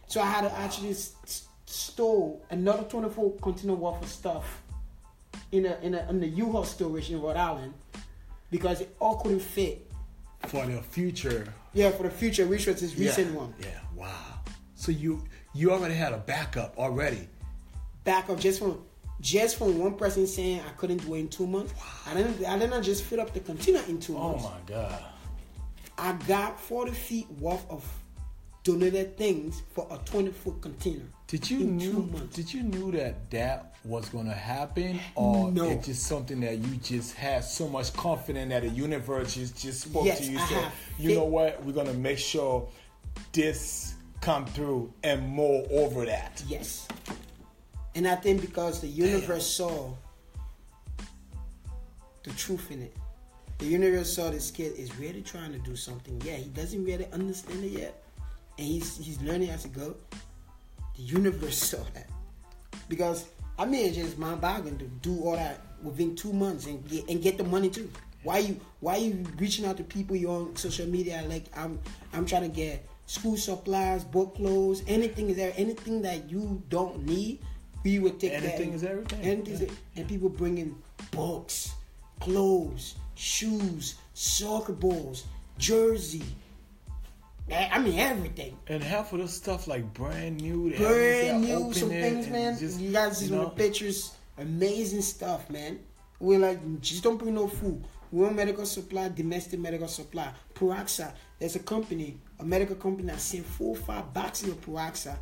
So 0.06 0.20
I 0.22 0.26
had 0.26 0.42
to 0.48 0.52
actually 0.58 0.90
s- 0.90 1.12
s- 1.24 1.48
store 1.66 2.38
another 2.50 2.84
24 2.84 3.32
container 3.42 3.74
worth 3.74 4.02
of 4.02 4.08
stuff 4.08 4.62
in 5.52 5.66
a 5.66 5.78
in 5.82 5.94
a 5.94 6.08
in 6.08 6.18
the 6.20 6.26
U-Haul 6.28 6.64
storage 6.64 7.10
in 7.10 7.20
Rhode 7.20 7.36
Island 7.36 7.74
because 8.50 8.80
it 8.80 8.94
all 9.00 9.16
couldn't 9.16 9.40
fit. 9.40 9.84
For 10.46 10.64
the 10.64 10.80
future. 10.80 11.52
Yeah, 11.74 11.90
for 11.90 12.04
the 12.04 12.10
future, 12.10 12.46
which 12.46 12.66
was 12.66 12.80
this 12.80 12.96
recent 12.96 13.32
yeah. 13.32 13.36
one. 13.38 13.54
Yeah. 13.60 13.80
Wow. 13.94 14.38
So 14.74 14.90
you 14.90 15.22
you 15.52 15.70
already 15.70 15.94
had 15.94 16.14
a 16.14 16.18
backup 16.18 16.78
already. 16.78 17.28
Back 18.04 18.30
up 18.30 18.40
just 18.40 18.60
from 18.60 18.82
just 19.20 19.56
from 19.58 19.78
one 19.78 19.94
person 19.94 20.26
saying 20.26 20.60
I 20.60 20.70
couldn't 20.76 20.98
do 20.98 21.14
it 21.14 21.18
in 21.20 21.28
two 21.28 21.46
months. 21.46 21.74
I 22.06 22.14
didn't 22.14 22.44
I 22.44 22.58
didn't 22.58 22.82
just 22.82 23.04
fill 23.04 23.20
up 23.20 23.32
the 23.34 23.40
container 23.40 23.80
in 23.88 23.98
two 24.00 24.16
Oh 24.16 24.30
months. 24.32 24.44
Oh 24.46 24.50
my 24.50 24.74
god. 24.74 25.04
I 25.98 26.12
got 26.28 26.60
40 26.60 26.92
feet 26.92 27.28
worth 27.40 27.68
of 27.70 27.84
donated 28.62 29.16
things 29.16 29.62
for 29.74 29.86
a 29.90 29.98
20 30.04 30.30
foot 30.30 30.60
container. 30.60 31.04
Did 31.26 31.50
you 31.50 31.58
knew? 31.60 32.08
months. 32.12 32.36
Did 32.36 32.52
you 32.54 32.62
knew 32.62 32.92
that 32.92 33.30
that 33.30 33.74
was 33.84 34.08
gonna 34.08 34.32
happen, 34.34 34.98
or 35.14 35.50
No. 35.50 35.64
it's 35.64 35.86
just 35.86 36.04
something 36.04 36.40
that 36.40 36.58
you 36.58 36.76
just 36.76 37.14
had 37.14 37.44
so 37.44 37.68
much 37.68 37.92
confidence 37.94 38.50
that 38.50 38.62
the 38.62 38.68
universe 38.68 39.34
just 39.34 39.60
just 39.60 39.82
spoke 39.82 40.04
Yes, 40.06 40.20
to 40.20 40.32
you? 40.32 40.38
I 40.38 40.46
Said, 40.48 40.72
you 40.98 41.14
know 41.14 41.24
what? 41.24 41.62
We're 41.64 41.72
gonna 41.72 41.92
make 41.94 42.18
sure 42.18 42.68
this 43.32 43.94
come 44.20 44.46
through 44.46 44.92
and 45.02 45.26
more 45.28 45.66
over 45.70 46.04
that. 46.06 46.42
Yes. 46.46 46.86
And 47.94 48.06
I 48.06 48.16
think 48.16 48.40
because 48.40 48.80
the 48.80 48.86
universe 48.86 49.46
saw 49.46 49.92
the 52.28 52.30
truth 52.30 52.70
in 52.70 52.82
it. 52.82 52.96
The 53.58 53.66
universe 53.66 54.14
saw 54.14 54.30
this 54.30 54.50
kid 54.50 54.78
is 54.78 54.96
really 54.98 55.22
trying 55.22 55.52
to 55.52 55.58
do 55.58 55.74
something. 55.74 56.20
Yeah, 56.24 56.36
he 56.36 56.48
doesn't 56.50 56.84
really 56.84 57.08
understand 57.12 57.64
it 57.64 57.72
yet. 57.72 58.04
And 58.58 58.66
he's 58.66 58.96
he's 58.98 59.20
learning 59.22 59.50
as 59.50 59.64
he 59.64 59.70
go. 59.70 59.96
The 60.96 61.02
universe 61.02 61.58
saw 61.70 61.82
that. 61.94 62.08
Because 62.88 63.26
I 63.58 63.64
mean 63.64 63.86
it's 63.86 63.96
just 63.96 64.18
mind 64.18 64.40
boggling 64.40 64.78
to 64.78 64.84
do 64.84 65.20
all 65.24 65.36
that 65.36 65.60
within 65.82 66.14
two 66.14 66.32
months 66.32 66.66
and 66.66 66.86
get 66.88 67.08
and 67.08 67.20
get 67.22 67.38
the 67.38 67.44
money 67.44 67.70
too. 67.70 67.90
Why 68.22 68.38
you 68.38 68.60
why 68.80 68.96
you 68.96 69.24
reaching 69.38 69.64
out 69.64 69.76
to 69.78 69.84
people 69.84 70.14
you 70.14 70.30
on 70.30 70.56
social 70.56 70.86
media 70.86 71.24
like 71.28 71.44
I'm 71.56 71.80
I'm 72.12 72.26
trying 72.26 72.42
to 72.42 72.48
get 72.48 72.86
school 73.06 73.36
supplies, 73.36 74.04
book 74.04 74.36
clothes, 74.36 74.82
anything 74.86 75.30
is 75.30 75.36
there, 75.36 75.52
anything 75.56 76.02
that 76.02 76.30
you 76.30 76.62
don't 76.68 77.06
need, 77.06 77.40
we 77.84 77.98
would 77.98 78.18
take 78.20 78.32
Anything 78.32 78.70
that. 78.70 78.76
is 78.76 78.84
everything. 78.84 79.20
Anything 79.22 79.68
Yeah. 79.68 79.74
and 80.00 80.08
people 80.08 80.28
bringing 80.28 80.74
books, 81.10 81.72
clothes, 82.20 82.94
shoes, 83.14 83.94
soccer 84.14 84.72
balls, 84.72 85.24
jersey. 85.58 86.22
I 87.50 87.68
I 87.72 87.78
mean 87.78 87.98
everything. 87.98 88.56
And 88.66 88.82
half 88.82 89.12
of 89.12 89.20
the 89.20 89.28
stuff 89.28 89.66
like 89.68 89.92
brand 89.94 90.40
new. 90.40 90.74
Brand 90.76 91.42
new, 91.42 91.72
some 91.72 91.88
things, 91.88 92.28
man. 92.28 92.58
just, 92.58 92.78
you 92.80 92.92
guys 92.92 93.18
see 93.18 93.26
you 93.26 93.30
know, 93.36 93.44
the 93.44 93.50
pictures, 93.50 94.12
amazing 94.36 95.02
stuff, 95.02 95.48
man. 95.50 95.78
We're 96.20 96.40
like, 96.40 96.80
just 96.80 97.02
don't 97.02 97.16
bring 97.16 97.34
no 97.34 97.46
food. 97.48 97.82
World 98.10 98.34
Medical 98.34 98.64
Supply, 98.66 99.08
Domestic 99.08 99.60
Medical 99.60 99.86
Supply, 99.86 100.30
Peroxa. 100.54 101.12
There's 101.38 101.56
a 101.56 101.60
company, 101.60 102.18
a 102.40 102.44
medical 102.44 102.74
company 102.74 103.06
that 103.08 103.20
sent 103.20 103.46
four 103.46 103.76
or 103.76 103.80
five 103.80 104.12
boxes 104.12 104.48
of 104.48 104.60
Peroxa. 104.62 105.16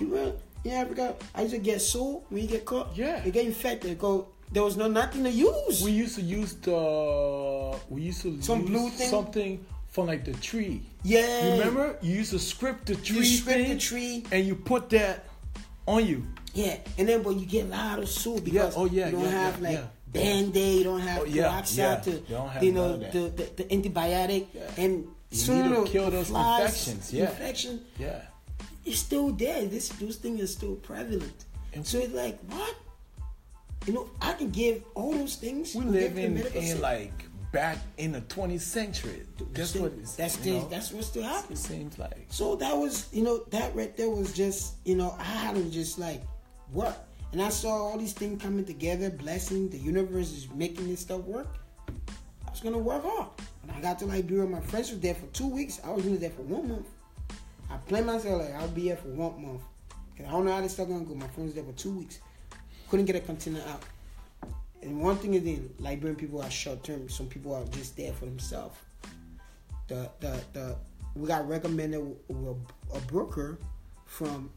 You 0.00 0.08
were 0.08 0.32
in 0.64 0.72
Africa. 0.72 1.14
I 1.34 1.42
used 1.42 1.54
to 1.54 1.60
get 1.60 1.80
sore 1.80 2.22
when 2.30 2.42
you 2.42 2.48
get 2.48 2.64
caught. 2.64 2.96
Yeah. 2.96 3.24
You 3.24 3.30
get 3.32 3.46
infected. 3.46 3.98
Go. 3.98 4.28
There 4.52 4.62
was 4.62 4.76
no 4.76 4.88
nothing 4.88 5.24
to 5.24 5.30
use. 5.30 5.82
We 5.82 5.90
used 5.92 6.16
to 6.16 6.22
use 6.22 6.54
the 6.54 7.78
we 7.88 8.02
used 8.02 8.22
to 8.22 8.40
Some 8.42 8.60
use 8.60 8.70
blue 8.70 8.90
thing? 8.90 9.08
something 9.10 9.64
from 9.88 10.06
like 10.06 10.24
the 10.24 10.32
tree. 10.34 10.82
yeah. 11.02 11.44
You 11.54 11.58
remember? 11.60 11.96
You 12.02 12.14
used 12.16 12.30
to 12.32 12.38
script 12.38 12.86
the 12.86 12.94
tree. 12.96 13.18
You 13.18 13.24
strip 13.24 13.66
the 13.68 13.78
tree. 13.78 14.24
and 14.30 14.46
you 14.46 14.54
put 14.54 14.90
that 14.90 15.24
on 15.86 16.06
you. 16.06 16.26
Yeah, 16.54 16.76
and 16.98 17.08
then 17.08 17.22
but 17.22 17.34
you 17.34 17.46
get 17.46 17.66
a 17.66 17.68
lot 17.68 17.98
of 17.98 18.08
soup 18.08 18.44
because 18.44 18.74
oh, 18.76 18.84
yeah, 18.86 19.06
you 19.06 19.12
don't 19.12 19.22
yeah, 19.24 19.30
have 19.30 19.60
yeah, 19.60 19.68
like 19.68 19.78
yeah. 19.78 19.86
Band 20.12 20.56
Aid, 20.56 20.78
you 20.78 20.84
don't 20.84 21.00
have 21.00 21.22
Oh, 21.22 21.24
yeah, 21.24 21.48
peroxide 21.50 21.76
yeah. 21.78 21.96
to 21.96 22.10
You 22.12 22.22
don't 22.30 22.48
have 22.48 22.62
you 22.62 22.72
know 22.72 22.96
the, 22.96 23.20
the, 23.34 23.44
the 23.56 23.64
antibiotic 23.64 24.46
Yeah. 24.54 24.70
and 24.78 25.08
You 25.30 25.36
soon 25.36 25.68
need 25.72 25.74
to 25.84 25.90
kill 25.90 26.10
those 26.12 26.28
flies, 26.28 26.60
infections, 26.70 27.12
yeah. 27.12 27.30
Infection 27.30 27.80
Yeah. 27.98 28.20
It's 28.84 28.98
still 28.98 29.30
there. 29.32 29.64
This 29.66 29.88
those 29.90 30.16
things 30.16 30.40
are 30.42 30.46
still 30.46 30.76
prevalent. 30.76 31.44
And- 31.72 31.86
so 31.86 31.98
it's 31.98 32.12
like 32.14 32.38
what? 32.50 32.74
You 33.86 33.92
know, 33.92 34.10
I 34.22 34.32
can 34.32 34.50
give 34.50 34.82
all 34.94 35.12
those 35.12 35.36
things. 35.36 35.74
We 35.74 35.84
live 35.84 36.16
in 36.16 36.38
in 36.38 36.80
like 36.80 37.12
back 37.52 37.78
in 37.98 38.12
the 38.12 38.20
20th 38.22 38.60
century. 38.62 39.22
That's 39.52 39.70
Still- 39.70 39.82
what 39.82 39.92
it's, 40.00 40.16
that's 40.16 40.44
know, 40.44 40.66
that's 40.68 40.90
what 40.92 41.04
still 41.04 41.22
it 41.22 41.26
happens. 41.26 41.60
seems 41.60 41.98
like. 41.98 42.26
So 42.28 42.56
that 42.56 42.76
was, 42.76 43.06
you 43.12 43.22
know, 43.22 43.44
that 43.50 43.74
right 43.76 43.96
there 43.96 44.10
was 44.10 44.32
just, 44.32 44.74
you 44.84 44.96
know, 44.96 45.14
I 45.18 45.24
had 45.24 45.54
to 45.54 45.64
just 45.70 45.98
like 45.98 46.22
work. 46.72 46.96
And 47.32 47.42
I 47.42 47.50
saw 47.50 47.68
all 47.70 47.98
these 47.98 48.12
things 48.12 48.42
coming 48.42 48.64
together, 48.64 49.10
blessing, 49.10 49.68
the 49.68 49.78
universe 49.78 50.32
is 50.32 50.48
making 50.54 50.88
this 50.88 51.00
stuff 51.00 51.20
work. 51.22 51.48
I 52.46 52.50
was 52.50 52.60
gonna 52.60 52.78
work 52.78 53.04
hard. 53.04 53.28
When 53.64 53.76
I 53.76 53.80
got 53.80 53.98
to 54.00 54.06
Liberia, 54.06 54.46
my 54.48 54.60
friends 54.60 54.90
were 54.90 54.96
there 54.98 55.14
for 55.14 55.26
two 55.26 55.46
weeks. 55.48 55.80
I 55.84 55.90
was 55.90 56.04
only 56.06 56.18
there 56.18 56.30
for 56.30 56.42
one 56.42 56.68
month. 56.68 56.86
I 57.74 57.76
planned 57.88 58.06
myself 58.06 58.42
like 58.42 58.54
I'll 58.54 58.68
be 58.68 58.82
here 58.82 58.96
for 58.96 59.08
one 59.08 59.42
month. 59.44 59.62
Cause 60.16 60.26
I 60.26 60.30
don't 60.30 60.44
know 60.44 60.52
how 60.52 60.60
this 60.60 60.72
stuff 60.72 60.88
gonna 60.88 61.04
go. 61.04 61.14
My 61.14 61.28
friends 61.28 61.54
there 61.54 61.64
for 61.64 61.72
two 61.72 61.98
weeks. 61.98 62.20
Couldn't 62.88 63.06
get 63.06 63.16
a 63.16 63.20
container 63.20 63.62
out. 63.68 63.82
And 64.82 65.00
one 65.00 65.16
thing 65.16 65.34
is 65.34 65.42
the 65.42 65.60
Liberian 65.78 66.16
people 66.16 66.40
are 66.40 66.50
short 66.50 66.84
term. 66.84 67.08
Some 67.08 67.26
people 67.26 67.54
are 67.54 67.64
just 67.66 67.96
there 67.96 68.12
for 68.12 68.26
themselves 68.26 68.76
the 69.88 70.10
the 70.20 70.40
the 70.52 70.76
we 71.14 71.28
got 71.28 71.48
recommended 71.48 72.00
with 72.28 72.56
a 72.94 73.00
broker 73.06 73.58
from 74.06 74.50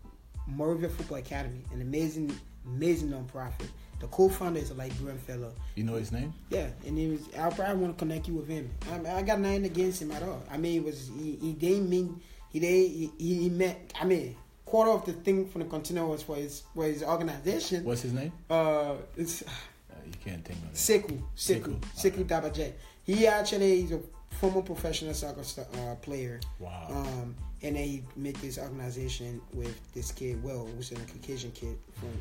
Monrovia 0.48 0.90
Football 0.90 1.20
Academy, 1.20 1.62
an 1.74 1.82
amazing 1.82 2.38
amazing 2.66 3.10
nonprofit. 3.10 3.68
The 4.00 4.08
co-founder 4.08 4.60
is 4.60 4.70
a 4.70 4.76
Liberian 4.76 5.18
fellow. 5.18 5.54
You 5.76 5.84
know 5.84 5.96
his 5.96 6.12
name? 6.12 6.32
Yeah, 6.50 6.70
and 6.86 6.98
he 6.98 7.08
was. 7.08 7.22
I 7.36 7.50
probably 7.50 7.78
want 7.78 7.98
to 7.98 8.00
connect 8.00 8.28
you 8.28 8.36
with 8.36 8.48
him. 8.48 8.70
I, 8.92 9.18
I 9.18 9.22
got 9.24 9.40
nothing 9.40 9.66
against 9.66 10.02
him 10.02 10.12
at 10.12 10.22
all. 10.22 10.44
I 10.52 10.58
mean, 10.58 10.82
it 10.82 10.86
was 10.86 11.10
he, 11.18 11.36
he 11.38 11.54
didn't 11.54 11.90
mean 11.90 12.22
he 12.50 12.60
did 12.60 12.92
he, 12.92 13.12
he 13.18 13.50
met. 13.50 13.94
I 14.00 14.06
mean, 14.06 14.36
quarter 14.66 14.92
of 14.92 15.06
the 15.06 15.14
thing 15.14 15.48
from 15.48 15.62
the 15.64 15.68
container 15.68 16.06
was 16.06 16.24
for 16.24 16.36
his 16.36 16.64
for 16.76 16.86
his 16.86 17.04
organization. 17.04 17.84
What's 17.84 18.02
his 18.02 18.14
name? 18.14 18.32
Uh, 18.50 18.96
it's 19.16 19.44
Uh, 19.90 19.96
you 20.06 20.14
can't 20.24 20.44
think 20.46 20.60
of 20.60 20.66
it. 20.66 20.74
Sekou, 20.76 21.22
Sekou, 21.36 21.80
Sekou 21.96 22.24
Dabajet. 22.26 22.74
He 23.04 23.26
actually 23.26 23.82
is 23.84 23.92
a 23.94 24.00
former 24.32 24.62
professional 24.62 25.14
soccer 25.14 25.42
uh, 25.42 25.96
player. 25.96 26.40
Wow. 26.60 26.88
Um, 26.90 27.36
and 27.64 27.76
then 27.76 27.84
he 27.84 28.04
made 28.16 28.36
this 28.36 28.60
organization 28.60 29.42
with 29.54 29.76
this 29.94 30.12
kid, 30.12 30.44
Will, 30.44 30.68
who's 30.76 30.92
a 30.92 30.96
Caucasian 30.96 31.52
kid 31.52 31.78
from 31.96 32.12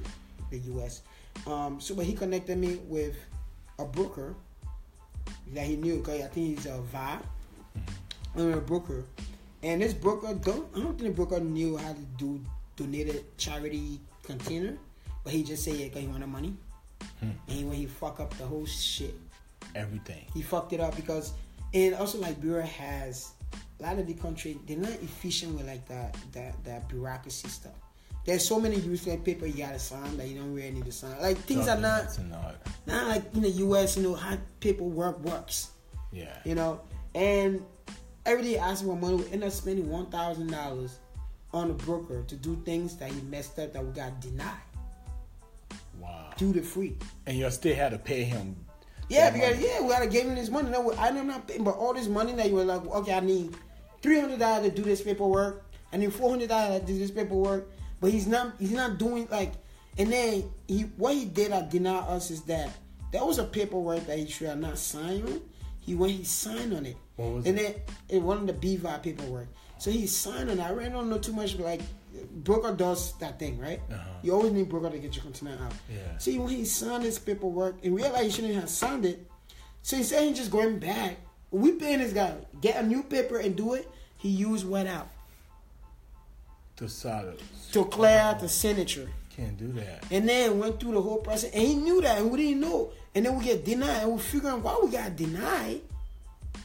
the 0.51 0.59
U.S. 0.71 1.03
Um, 1.47 1.81
so, 1.81 1.95
but 1.95 2.07
he 2.07 2.15
connected 2.15 2.57
me 2.57 2.77
with 2.87 3.17
a 3.79 3.85
broker 3.85 4.35
that 5.53 5.67
he 5.67 5.77
knew. 5.77 6.01
Cause 6.03 6.21
I 6.23 6.29
think 6.29 6.57
he's 6.57 6.67
a 6.67 6.81
VA, 6.81 7.21
Mm-hmm. 8.37 8.53
a 8.59 8.61
broker. 8.61 9.05
And 9.63 9.81
this 9.83 9.95
broker, 9.95 10.35
don't 10.35 10.67
I 10.77 10.81
don't 10.81 10.99
think 10.99 11.17
the 11.17 11.25
broker 11.25 11.41
knew 11.41 11.77
how 11.77 11.93
to 11.93 12.01
do 12.19 12.41
donate 12.77 13.09
a 13.15 13.23
charity 13.37 14.01
container, 14.23 14.77
but 15.25 15.33
he 15.33 15.43
just 15.43 15.65
said 15.65 15.75
yeah, 15.77 15.89
'cause 15.89 16.03
he 16.03 16.09
wanted 16.09 16.27
money. 16.27 16.55
Hmm. 17.21 17.31
And 17.49 17.69
when 17.69 17.77
he 17.79 17.87
fuck 17.87 18.21
up 18.21 18.37
the 18.39 18.47
whole 18.47 18.67
shit, 18.67 19.15
Everything. 19.75 20.25
he 20.35 20.43
fucked 20.43 20.73
it 20.73 20.81
up 20.81 20.95
because 20.97 21.33
and 21.75 21.95
also 21.95 22.19
Liberia 22.19 22.67
has 22.67 23.33
a 23.81 23.83
lot 23.83 23.99
of 23.99 24.07
the 24.07 24.15
country 24.15 24.59
they're 24.67 24.77
not 24.77 24.93
efficient 25.03 25.57
with 25.57 25.67
like 25.67 25.87
that 25.89 26.17
that 26.33 26.63
that 26.65 26.89
bureaucracy 26.89 27.49
stuff. 27.49 27.73
There's 28.25 28.47
so 28.47 28.59
many 28.59 28.77
useless 28.77 29.21
paper 29.25 29.47
you 29.47 29.59
gotta 29.59 29.79
sign 29.79 30.17
that 30.17 30.29
you 30.29 30.37
don't 30.39 30.53
really 30.53 30.73
need 30.73 30.85
to 30.87 30.93
sign. 30.93 31.21
Like 31.21 31.39
things 31.39 31.69
are 31.69 31.79
not 31.79 32.19
and 32.19 32.31
not 32.31 33.07
like 33.09 33.35
in 33.35 33.43
the 33.43 33.51
US, 33.51 33.97
you 33.97 34.03
know, 34.03 34.15
how 34.15 34.37
people 34.61 34.87
paperwork 34.91 35.21
works. 35.25 35.71
Yeah. 36.13 36.37
You 36.45 36.55
know? 36.57 36.81
And 37.15 37.63
every 38.27 38.43
day 38.43 38.59
asking 38.59 38.89
for 38.89 38.97
money, 38.97 39.17
we 39.17 39.33
end 39.33 39.45
up 39.45 39.53
spending 39.53 39.89
one 39.89 40.07
thousand 40.07 40.51
dollars 40.51 40.99
on 41.55 41.71
a 41.71 41.75
broker 41.75 42.23
to 42.25 42.35
do 42.35 42.61
things 42.65 42.97
that 42.97 43.11
he 43.11 43.21
messed 43.23 43.59
up 43.59 43.73
that 43.73 43.85
we 43.85 43.93
got 43.93 44.21
denied. 44.21 44.51
Wow. 45.99 46.31
Due 46.37 46.53
to 46.53 46.61
free. 46.61 46.97
And 47.27 47.39
you 47.39 47.51
still 47.51 47.75
had 47.75 47.93
to 47.93 47.99
pay 47.99 48.25
him. 48.25 48.57
Yeah, 49.09 49.31
because 49.31 49.57
money. 49.57 49.67
yeah, 49.67 49.83
we 49.83 49.89
gotta 49.89 50.07
give 50.09 50.27
him 50.27 50.35
this 50.35 50.51
money. 50.51 50.71
No, 50.71 50.93
I 50.95 51.11
know 51.11 51.21
I'm 51.21 51.29
not 51.29 51.47
paying, 51.49 51.65
but 51.65 51.77
all 51.77 51.95
this 51.95 52.09
money 52.09 52.33
that 52.33 52.49
you 52.49 52.57
were 52.57 52.65
like, 52.65 52.85
okay, 52.87 53.15
I 53.15 53.21
need 53.21 53.55
three 54.03 54.21
hundred 54.21 54.41
dollars 54.41 54.69
to 54.69 54.75
do 54.75 54.83
this 54.83 55.01
paperwork. 55.01 55.65
I 55.93 55.97
need 55.97 56.13
four 56.13 56.29
hundred 56.31 56.49
dollars 56.49 56.81
to 56.81 56.87
do 56.87 56.99
this 56.99 57.11
paperwork. 57.11 57.71
But 58.01 58.11
he's 58.11 58.27
not. 58.27 58.55
He's 58.59 58.73
not 58.73 58.99
doing 58.99 59.29
like. 59.31 59.53
And 59.99 60.13
then 60.13 60.45
he, 60.69 60.83
what 60.99 61.15
he 61.15 61.25
did 61.25 61.53
that 61.53 61.71
deny 61.71 61.97
us 61.97 62.31
is 62.31 62.43
that 62.43 62.71
there 63.13 63.25
was 63.25 63.39
a 63.39 63.45
paperwork 63.45 64.07
that 64.07 64.19
he 64.19 64.27
should 64.27 64.49
have 64.49 64.61
not 64.61 64.77
signed. 64.77 65.41
He 65.87 65.95
when 65.95 66.11
he 66.11 66.25
signed 66.25 66.75
on 66.75 66.85
it, 66.85 66.97
What 67.15 67.33
was 67.33 67.47
and 67.47 67.57
then 67.57 67.75
it 68.09 68.21
of 68.21 68.47
the 68.47 68.53
BVI 68.53 69.03
paperwork. 69.03 69.47
So 69.79 69.91
he 69.91 70.07
signed 70.07 70.51
on 70.51 70.59
it. 70.59 70.63
I 70.63 70.71
really 70.71 70.91
don't 70.91 71.09
know 71.09 71.19
too 71.19 71.33
much. 71.33 71.57
but 71.57 71.65
Like 71.65 71.81
broker 72.43 72.75
does 72.75 73.17
that 73.21 73.39
thing, 73.39 73.59
right? 73.59 73.81
Uh-huh. 73.91 74.01
You 74.23 74.33
always 74.33 74.53
need 74.53 74.69
broker 74.69 74.91
to 74.91 74.99
get 74.99 75.15
your 75.15 75.23
container 75.23 75.57
out. 75.65 75.73
Yeah. 75.89 76.19
See, 76.19 76.39
when 76.39 76.49
he 76.49 76.65
signed 76.65 77.05
this 77.05 77.19
paperwork 77.19 77.77
and 77.85 77.95
realized 77.95 78.25
he 78.25 78.31
shouldn't 78.33 78.55
have 78.55 78.69
signed 78.69 79.05
it, 79.07 79.25
so 79.83 79.97
instead 79.97 80.27
of 80.29 80.35
just 80.35 80.51
going 80.51 80.79
back, 80.81 81.19
we 81.53 81.73
paying 81.73 82.01
this 82.01 82.13
guy 82.13 82.35
get 82.61 82.83
a 82.83 82.87
new 82.87 83.05
paper 83.05 83.39
and 83.39 83.55
do 83.55 83.75
it. 83.75 83.89
He 84.19 84.31
used 84.31 84.69
wet 84.69 84.87
out 84.89 85.09
To 86.79 86.89
solid. 86.89 87.39
to 87.73 87.85
clear 87.85 88.19
out 88.19 88.41
the 88.41 88.49
signature, 88.49 89.09
Can't 89.31 89.57
do 89.57 89.69
that. 89.73 90.05
and 90.11 90.29
then 90.29 90.59
went 90.59 90.81
through 90.81 90.93
the 90.95 91.03
whole 91.03 91.19
process. 91.19 91.53
And 91.53 91.63
he 91.63 91.75
knew 91.77 92.01
that, 92.01 92.19
and 92.19 92.31
we 92.31 92.39
didn't 92.39 92.61
know. 92.61 92.91
And 93.17 93.25
then 93.25 93.39
we 93.39 93.47
get 93.47 93.65
denied, 93.65 94.03
and 94.03 94.13
we're 94.13 94.19
figuring 94.19 94.63
why 94.63 94.79
we 94.83 94.91
got 94.91 95.17
denied. 95.17 95.81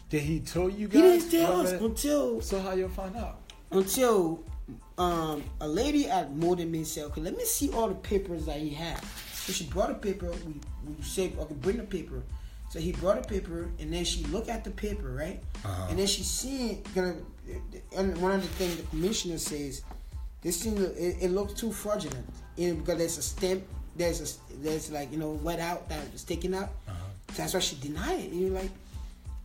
Did 0.09 0.23
he 0.23 0.41
tell 0.41 0.69
you 0.69 0.89
guys? 0.89 0.95
He 0.95 1.01
didn't 1.01 1.31
tell 1.31 1.61
us 1.61 1.69
already? 1.69 1.85
until 1.85 2.41
So 2.41 2.59
how 2.59 2.73
you 2.73 2.89
find 2.89 3.15
out? 3.15 3.39
until 3.71 4.43
um, 4.97 5.41
a 5.61 5.67
lady 5.67 6.09
at 6.09 6.35
Modern 6.35 6.83
said, 6.83 7.05
"Okay, 7.05 7.21
let 7.21 7.37
me 7.37 7.45
see 7.45 7.71
all 7.71 7.87
the 7.87 7.95
papers 7.95 8.45
that 8.47 8.57
he 8.57 8.69
had." 8.69 9.01
So 9.33 9.53
she 9.53 9.63
brought 9.63 9.91
a 9.91 9.93
paper. 9.93 10.29
We 10.45 10.55
we 10.85 11.01
said, 11.01 11.37
"Okay, 11.39 11.55
bring 11.55 11.77
the 11.77 11.83
paper." 11.83 12.21
So 12.69 12.79
he 12.79 12.91
brought 12.91 13.17
a 13.17 13.21
paper, 13.21 13.69
and 13.79 13.93
then 13.93 14.03
she 14.03 14.25
looked 14.25 14.49
at 14.49 14.65
the 14.65 14.71
paper, 14.71 15.09
right? 15.09 15.41
Uh-huh. 15.63 15.87
And 15.89 15.99
then 15.99 16.07
she 16.07 16.23
seen 16.23 16.83
gonna. 16.93 17.15
And 17.95 18.17
one 18.21 18.33
of 18.33 18.41
the 18.41 18.49
things 18.49 18.75
the 18.75 18.83
commissioner 18.83 19.37
says, 19.37 19.83
this 20.41 20.63
thing 20.63 20.77
it, 20.77 21.17
it 21.21 21.31
looks 21.31 21.53
too 21.53 21.71
fraudulent, 21.71 22.27
you 22.55 22.69
know, 22.69 22.79
because 22.79 22.97
there's 22.97 23.17
a 23.17 23.21
stamp, 23.21 23.63
there's 24.01 24.19
a 24.51 24.53
there's 24.63 24.91
like 24.91 25.11
you 25.11 25.17
know 25.17 25.31
wet 25.43 25.59
out 25.59 25.87
that 25.89 26.11
was 26.11 26.23
taken 26.23 26.53
out. 26.53 26.69
Uh-huh. 26.87 26.95
That's 27.35 27.53
why 27.53 27.59
she 27.59 27.75
denied 27.77 28.19
it. 28.19 28.31
And 28.31 28.41
you're 28.41 28.49
like, 28.61 28.71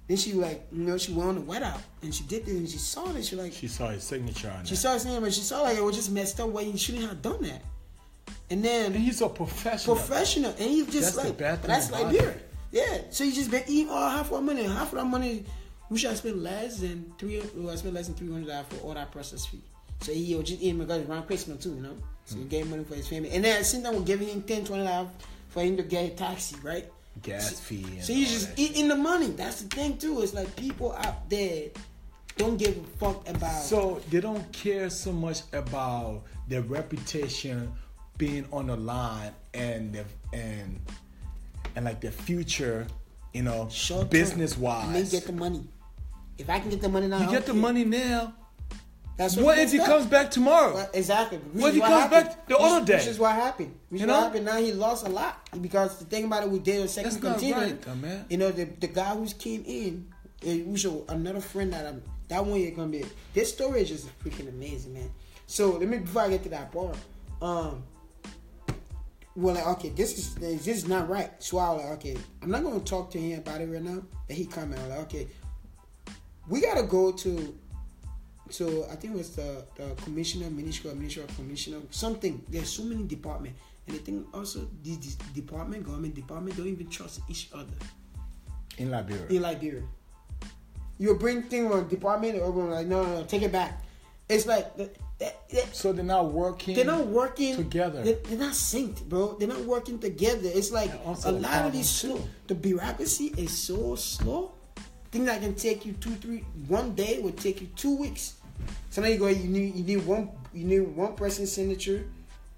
then 0.09 0.17
she 0.17 0.33
like 0.33 0.67
you 0.73 0.83
know 0.85 0.97
she 0.99 1.13
went 1.13 1.29
on 1.29 1.35
the 1.37 1.41
wet 1.43 1.63
out, 1.63 1.81
and 2.03 2.15
she 2.15 2.25
did 2.25 2.47
this, 2.47 2.55
and 2.57 2.69
she 2.69 2.79
saw 2.79 3.15
it. 3.15 3.25
She 3.25 3.37
like 3.37 3.53
She 3.53 3.69
saw 3.69 3.89
his 3.89 4.03
signature 4.05 4.51
on 4.51 4.65
she 4.65 4.75
it. 4.75 4.79
saw 4.79 4.95
his 4.95 5.05
name 5.05 5.23
and 5.25 5.33
she 5.33 5.41
saw 5.43 5.63
like 5.63 5.77
it 5.77 5.85
was 5.85 5.97
just 5.97 6.11
messed 6.11 6.41
up. 6.41 6.49
Why 6.49 6.63
you 6.63 6.77
shouldn't 6.79 7.05
have 7.07 7.21
done 7.23 7.43
that? 7.43 7.63
And 8.51 8.65
then 8.65 8.93
And 8.93 8.97
he's 9.03 9.21
a 9.23 9.29
professional. 9.29 9.97
professional, 9.97 10.51
and 10.53 10.71
he 10.71 10.85
just 10.87 10.95
That's 10.95 11.17
the 11.17 11.25
like 11.29 11.39
bad 11.39 11.61
thing 11.61 11.69
that's 11.69 11.91
Liberia. 11.91 12.31
it. 12.31 12.43
Yeah, 12.73 12.99
so 13.11 13.25
you 13.25 13.33
just 13.33 13.51
been 13.51 13.63
eating 13.67 13.91
all 13.91 14.11
half 14.11 14.27
of 14.27 14.35
our 14.35 14.43
money. 14.43 14.65
Half 14.65 14.93
of 14.93 14.99
that 14.99 15.05
money, 15.07 15.45
we 15.91 15.99
should 15.99 16.11
have 16.11 16.19
spent 16.19 16.39
less 16.39 16.79
than 16.81 17.13
three. 17.19 17.41
We 17.57 17.71
I 17.71 17.75
spent 17.77 17.95
less 17.95 18.07
than 18.09 18.17
three 18.17 18.31
hundred 18.31 18.49
dollars 18.49 18.67
for 18.71 18.77
all 18.87 18.95
that 18.95 19.11
process 19.13 19.47
fee. 19.47 19.63
So 20.01 20.13
he 20.13 20.35
was 20.35 20.47
just 20.49 20.61
eating 20.63 20.79
because 20.79 21.09
around 21.09 21.27
Christmas 21.27 21.63
too, 21.63 21.71
you 21.75 21.83
know. 21.83 21.97
So 22.27 22.37
he 22.37 22.45
gave 22.45 22.69
money 22.69 22.85
for 22.85 22.95
his 22.97 23.09
family, 23.09 23.31
and 23.31 23.45
then 23.45 23.55
at 23.57 23.59
the 23.61 23.65
same 23.65 23.83
time 23.83 23.95
we're 23.95 24.03
giving 24.03 24.29
him 24.29 24.43
10 24.43 24.65
20 24.65 24.85
dollars 24.85 25.09
for 25.49 25.63
him 25.63 25.77
to 25.79 25.83
get 25.83 26.05
a 26.13 26.15
taxi, 26.15 26.57
right? 26.63 26.85
Gas 27.23 27.59
fee. 27.61 27.87
So 28.03 28.13
he's 28.13 28.31
just 28.31 28.49
that. 28.51 28.59
eating 28.59 28.89
the 28.89 28.97
money. 28.97 29.29
That's 29.29 29.63
the 29.63 29.75
thing 29.75 29.97
too. 29.97 30.21
It's 30.23 30.35
like 30.35 30.55
people 30.57 30.93
out 30.99 31.31
there 31.31 31.69
don't 32.37 32.59
give 32.59 32.77
a 32.77 32.83
fuck 32.99 33.27
about. 33.29 33.63
So 33.63 34.03
they 34.11 34.21
don't 34.21 34.53
care 34.53 34.91
so 34.91 35.13
much 35.13 35.41
about 35.53 36.25
their 36.49 36.61
reputation 36.63 37.73
being 38.19 38.45
on 38.53 38.67
the 38.67 38.77
line 38.77 39.33
and 39.55 39.93
their, 39.95 40.05
and 40.33 40.79
and 41.75 41.85
like 41.85 42.01
their 42.01 42.11
future, 42.11 42.87
you 43.33 43.43
know, 43.43 43.69
Short 43.71 44.11
business. 44.11 44.55
And 44.55 44.63
they 44.63 44.67
wise. 44.67 45.11
get 45.11 45.27
the 45.27 45.33
money. 45.33 45.65
If 46.39 46.51
I 46.51 46.59
can 46.61 46.69
get 46.71 46.83
the 46.83 46.89
money 46.91 47.07
now, 47.07 47.21
You 47.21 47.31
get 47.31 47.47
the 47.47 47.53
okay. 47.53 47.61
money 47.61 47.85
now, 47.85 48.35
That's 49.17 49.35
what 49.37 49.59
if 49.59 49.73
he 49.73 49.79
comes 49.79 50.05
back 50.07 50.31
tomorrow? 50.31 50.75
Well, 50.75 50.91
exactly. 50.93 51.39
Which 51.39 51.63
What 51.63 51.69
if 51.69 51.75
he 51.75 51.81
what 51.81 51.89
comes 51.89 52.03
happened. 52.13 52.29
back 52.37 52.49
the 52.49 52.55
Which- 52.55 52.63
other 52.65 52.85
day? 52.85 52.97
Which 52.99 53.07
is 53.07 53.19
what 53.19 53.35
happened. 53.35 53.75
Which 53.89 54.01
You 54.03 54.07
is 54.07 54.13
what 54.13 54.23
happened. 54.25 54.45
Now 54.45 54.57
he 54.59 54.73
lost 54.73 55.07
a 55.07 55.11
lot 55.11 55.49
because 55.63 55.99
the 55.99 56.05
thing 56.05 56.25
about 56.25 56.43
it, 56.45 56.51
we 56.51 56.59
did 56.59 56.83
a 56.83 56.89
second 56.89 57.13
That's 57.23 57.43
right, 57.43 57.81
though, 57.81 57.95
man. 57.95 58.27
You 58.29 58.37
know, 58.37 58.51
the 58.51 58.65
the 58.65 58.89
guy 58.89 59.15
who 59.15 59.27
came 59.27 59.65
in, 59.67 60.13
we 60.43 60.77
show 60.77 61.05
another 61.09 61.41
friend 61.41 61.73
that 61.73 61.87
I'm. 61.87 62.03
That 62.29 62.45
one 62.45 62.61
you're 62.61 62.73
gonna 62.73 62.89
be. 62.89 63.05
This 63.33 63.53
story 63.53 63.83
is 63.83 63.89
just 63.89 64.19
freaking 64.21 64.49
amazing, 64.49 64.93
man. 64.95 65.11
So 65.47 65.71
let 65.79 65.89
me 65.89 65.99
before 65.99 66.23
I 66.23 66.29
get 66.31 66.43
to 66.43 66.49
that 66.51 66.73
part. 66.73 66.97
Um. 67.41 67.85
Well, 69.35 69.55
like, 69.55 69.67
okay, 69.67 69.91
this 69.91 70.19
is 70.19 70.35
this 70.35 70.67
is 70.67 70.89
not 70.89 71.09
right. 71.09 71.31
So 71.43 71.59
I 71.59 71.71
was 71.71 71.83
like, 71.85 71.93
okay, 71.99 72.17
I'm 72.43 72.51
not 72.51 72.63
gonna 72.65 72.81
talk 72.81 73.11
to 73.13 73.19
him 73.19 73.39
about 73.39 73.61
it 73.61 73.67
right 73.67 73.83
now. 73.83 74.03
That 74.29 74.35
he 74.35 74.45
come 74.47 74.73
in, 74.73 74.79
I 74.79 74.83
was 74.83 74.91
like, 74.91 74.99
okay, 75.07 75.29
we 76.49 76.61
gotta 76.61 76.83
go 76.85 77.13
to 77.13 77.57
so 78.51 78.87
I 78.91 78.97
think 78.97 79.15
it 79.15 79.17
was 79.17 79.37
the, 79.37 79.65
the 79.77 79.95
commissioner, 80.03 80.51
minister, 80.51 80.95
minister, 80.95 81.23
commissioner, 81.37 81.79
something. 81.91 82.43
There's 82.49 82.69
so 82.71 82.83
many 82.85 83.05
departments, 83.05 83.59
and 83.87 83.97
I 83.97 83.99
think 84.01 84.27
also 84.35 84.69
these, 84.83 85.17
department, 85.35 85.85
government 85.85 86.15
department, 86.15 86.57
don't 86.57 86.67
even 86.69 86.89
trust 86.89 87.21
each 87.29 87.49
other 87.55 87.73
In 88.79 88.91
Liberia. 88.91 89.27
in 89.29 89.43
Liberia. 89.43 89.83
You 90.99 91.15
bring 91.17 91.43
thing 91.43 91.71
on 91.71 91.89
department, 91.89 92.41
or 92.41 92.51
like, 92.51 92.87
no, 92.87 93.05
no, 93.05 93.21
no, 93.21 93.25
take 93.25 93.43
it 93.43 93.53
back. 93.53 93.83
It's 94.29 94.47
like 94.47 94.75
that, 94.77 94.97
that- 95.19 95.75
so 95.75 95.93
they're 95.93 96.05
not 96.05 96.33
working. 96.33 96.75
they're 96.75 96.85
not 96.85 97.07
working 97.07 97.57
together. 97.57 98.03
They're, 98.03 98.15
they're 98.25 98.39
not 98.39 98.53
synced, 98.55 99.05
bro. 99.09 99.37
They're 99.39 99.49
not 99.49 99.65
working 99.65 99.99
together. 99.99 100.49
It's 100.53 100.71
like 100.73 100.91
a 101.25 101.33
lot 101.33 101.67
of 101.67 101.73
these 101.73 101.89
slow. 101.89 102.21
The 102.47 102.55
bureaucracy 102.55 103.33
is 103.37 103.57
so 103.57 103.95
slow. 103.95 104.53
Things 105.13 105.27
that 105.27 105.41
can 105.41 105.55
take 105.55 105.87
you 105.87 105.93
two, 105.95 106.11
three, 106.17 106.45
one 106.67 106.95
day 106.95 107.21
would 107.21 107.37
take 107.39 107.61
you 107.61 107.69
two 107.77 107.97
weeks. 107.97 108.35
So 108.91 109.03
now 109.03 109.09
you 109.09 109.19
go. 109.19 109.27
You 109.29 109.49
need 109.49 109.75
you 109.75 109.85
need 109.85 110.07
one 110.07 110.31
you 110.53 110.65
need 110.65 110.81
one 110.81 111.15
person's 111.15 111.53
signature 111.53 112.05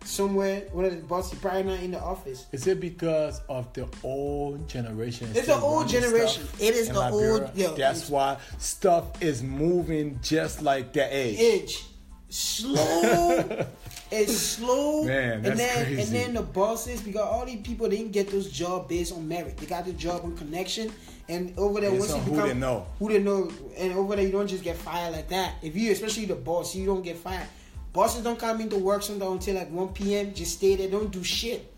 somewhere. 0.04 0.62
One 0.72 0.84
of 0.84 0.92
the 0.94 1.02
bosses 1.02 1.38
probably 1.38 1.64
not 1.64 1.80
in 1.80 1.90
the 1.90 2.00
office. 2.00 2.46
Is 2.52 2.66
it 2.66 2.80
because 2.80 3.40
of 3.48 3.72
the 3.72 3.88
old 4.02 4.68
generation? 4.68 5.30
It's 5.34 5.48
the 5.48 5.58
old 5.58 5.88
generation. 5.88 6.44
It 6.60 6.74
is 6.74 6.88
the 6.88 7.10
old- 7.10 7.50
yeah, 7.54 7.72
That's 7.76 8.08
why 8.08 8.38
stuff 8.58 9.22
is 9.22 9.42
moving 9.42 10.18
just 10.22 10.62
like 10.62 10.92
their 10.92 11.08
age. 11.10 11.38
edge. 11.62 11.84
Slow. 12.30 13.66
it's 14.10 14.36
slow. 14.36 15.04
Man, 15.04 15.42
that's 15.42 15.50
and 15.50 15.58
then 15.58 15.84
crazy. 15.86 16.02
and 16.02 16.10
then 16.12 16.34
the 16.34 16.42
bosses 16.42 17.00
because 17.00 17.22
all 17.22 17.46
these 17.46 17.60
people 17.62 17.88
didn't 17.88 18.12
get 18.12 18.30
those 18.30 18.50
jobs 18.50 18.88
based 18.88 19.12
on 19.14 19.26
merit. 19.26 19.56
They 19.56 19.66
got 19.66 19.86
the 19.86 19.92
job 19.94 20.22
on 20.24 20.36
connection. 20.36 20.92
And 21.28 21.58
over 21.58 21.80
there, 21.80 21.90
once 21.92 22.08
you 22.08 22.14
on 22.14 22.20
who 22.22 22.30
become 22.32 22.48
they 22.48 22.54
know. 22.54 22.86
who 22.98 23.08
they 23.08 23.22
know, 23.22 23.52
and 23.76 23.92
over 23.92 24.16
there 24.16 24.24
you 24.24 24.32
don't 24.32 24.46
just 24.46 24.64
get 24.64 24.76
fired 24.76 25.12
like 25.12 25.28
that. 25.28 25.56
If 25.62 25.76
you, 25.76 25.92
especially 25.92 26.24
the 26.24 26.34
boss, 26.34 26.74
you 26.74 26.86
don't 26.86 27.02
get 27.02 27.18
fired. 27.18 27.46
Bosses 27.92 28.22
don't 28.22 28.38
come 28.38 28.60
into 28.60 28.76
work 28.76 29.02
sometimes 29.02 29.32
until 29.32 29.56
like 29.56 29.70
1 29.70 29.88
p.m. 29.88 30.32
Just 30.32 30.56
stay 30.56 30.76
there, 30.76 30.88
don't 30.88 31.10
do 31.10 31.22
shit. 31.22 31.70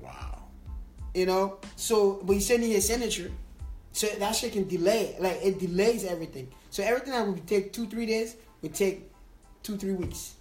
Wow. 0.00 0.42
You 1.14 1.26
know, 1.26 1.58
so 1.76 2.20
but 2.24 2.32
you 2.32 2.40
send 2.40 2.64
in 2.64 2.70
your 2.70 2.80
signature, 2.80 3.30
so 3.92 4.08
that 4.08 4.34
shit 4.34 4.52
can 4.52 4.66
delay. 4.66 5.16
Like 5.20 5.38
it 5.42 5.60
delays 5.60 6.04
everything. 6.04 6.48
So 6.70 6.82
everything 6.82 7.12
that 7.12 7.26
would 7.26 7.46
take 7.46 7.72
two 7.72 7.86
three 7.86 8.06
days 8.06 8.34
would 8.62 8.74
take 8.74 9.10
two 9.62 9.76
three 9.76 9.92
weeks, 9.92 10.34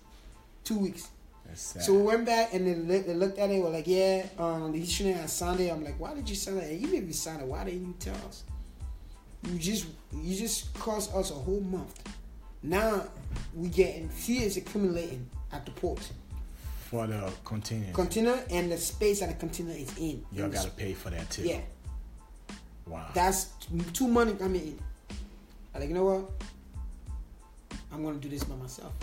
two 0.64 0.80
weeks. 0.80 1.10
Sad. 1.58 1.82
So 1.82 1.94
we 1.94 2.04
went 2.04 2.26
back 2.26 2.54
and 2.54 2.88
they, 2.90 3.00
they 3.02 3.14
looked 3.16 3.40
at 3.40 3.50
it. 3.50 3.62
We're 3.62 3.70
like, 3.72 3.88
yeah, 3.88 4.28
um, 4.38 4.74
he 4.74 4.86
shouldn't 4.86 5.18
have 5.18 5.30
signed 5.30 5.60
it. 5.60 5.72
I'm 5.72 5.84
like, 5.84 6.00
why 6.00 6.14
did 6.14 6.30
you 6.30 6.36
sign 6.36 6.58
it? 6.58 6.72
And 6.72 6.82
even 6.82 6.96
if 7.02 7.08
you 7.08 7.14
signed 7.14 7.42
it, 7.42 7.48
why 7.48 7.64
didn't 7.64 7.86
you 7.86 7.96
tell 8.00 8.16
us? 8.28 8.44
You 9.44 9.58
just 9.58 9.86
you 10.14 10.36
just 10.36 10.74
cost 10.76 11.14
us 11.16 11.32
a 11.32 11.34
whole 11.34 11.62
month. 11.62 12.00
Now 12.62 13.08
we 13.56 13.70
getting 13.70 14.08
fees 14.10 14.58
accumulating 14.58 15.28
at 15.52 15.66
the 15.66 15.72
port. 15.72 16.00
for 16.90 17.08
the 17.08 17.32
container, 17.44 17.92
Container 17.92 18.40
and 18.50 18.72
the 18.72 18.78
space 18.78 19.20
that 19.22 19.30
the 19.30 19.36
container 19.36 19.72
is 19.74 19.98
in. 19.98 20.24
y'all 20.32 20.50
gotta 20.50 20.70
pay 20.72 20.94
for 20.94 21.10
that 21.10 21.30
too. 21.30 21.44
Yeah. 21.44 21.62
Wow. 22.86 23.10
That's 23.14 23.48
two 23.94 24.08
money 24.08 24.34
coming 24.34 24.62
in. 24.62 24.80
I'm 25.74 25.82
like, 25.82 25.90
you 25.90 25.96
know 25.96 26.06
what? 26.06 26.32
I'm 27.92 28.04
gonna 28.04 28.18
do 28.18 28.30
this 28.30 28.44
by 28.44 28.56
myself. 28.56 28.94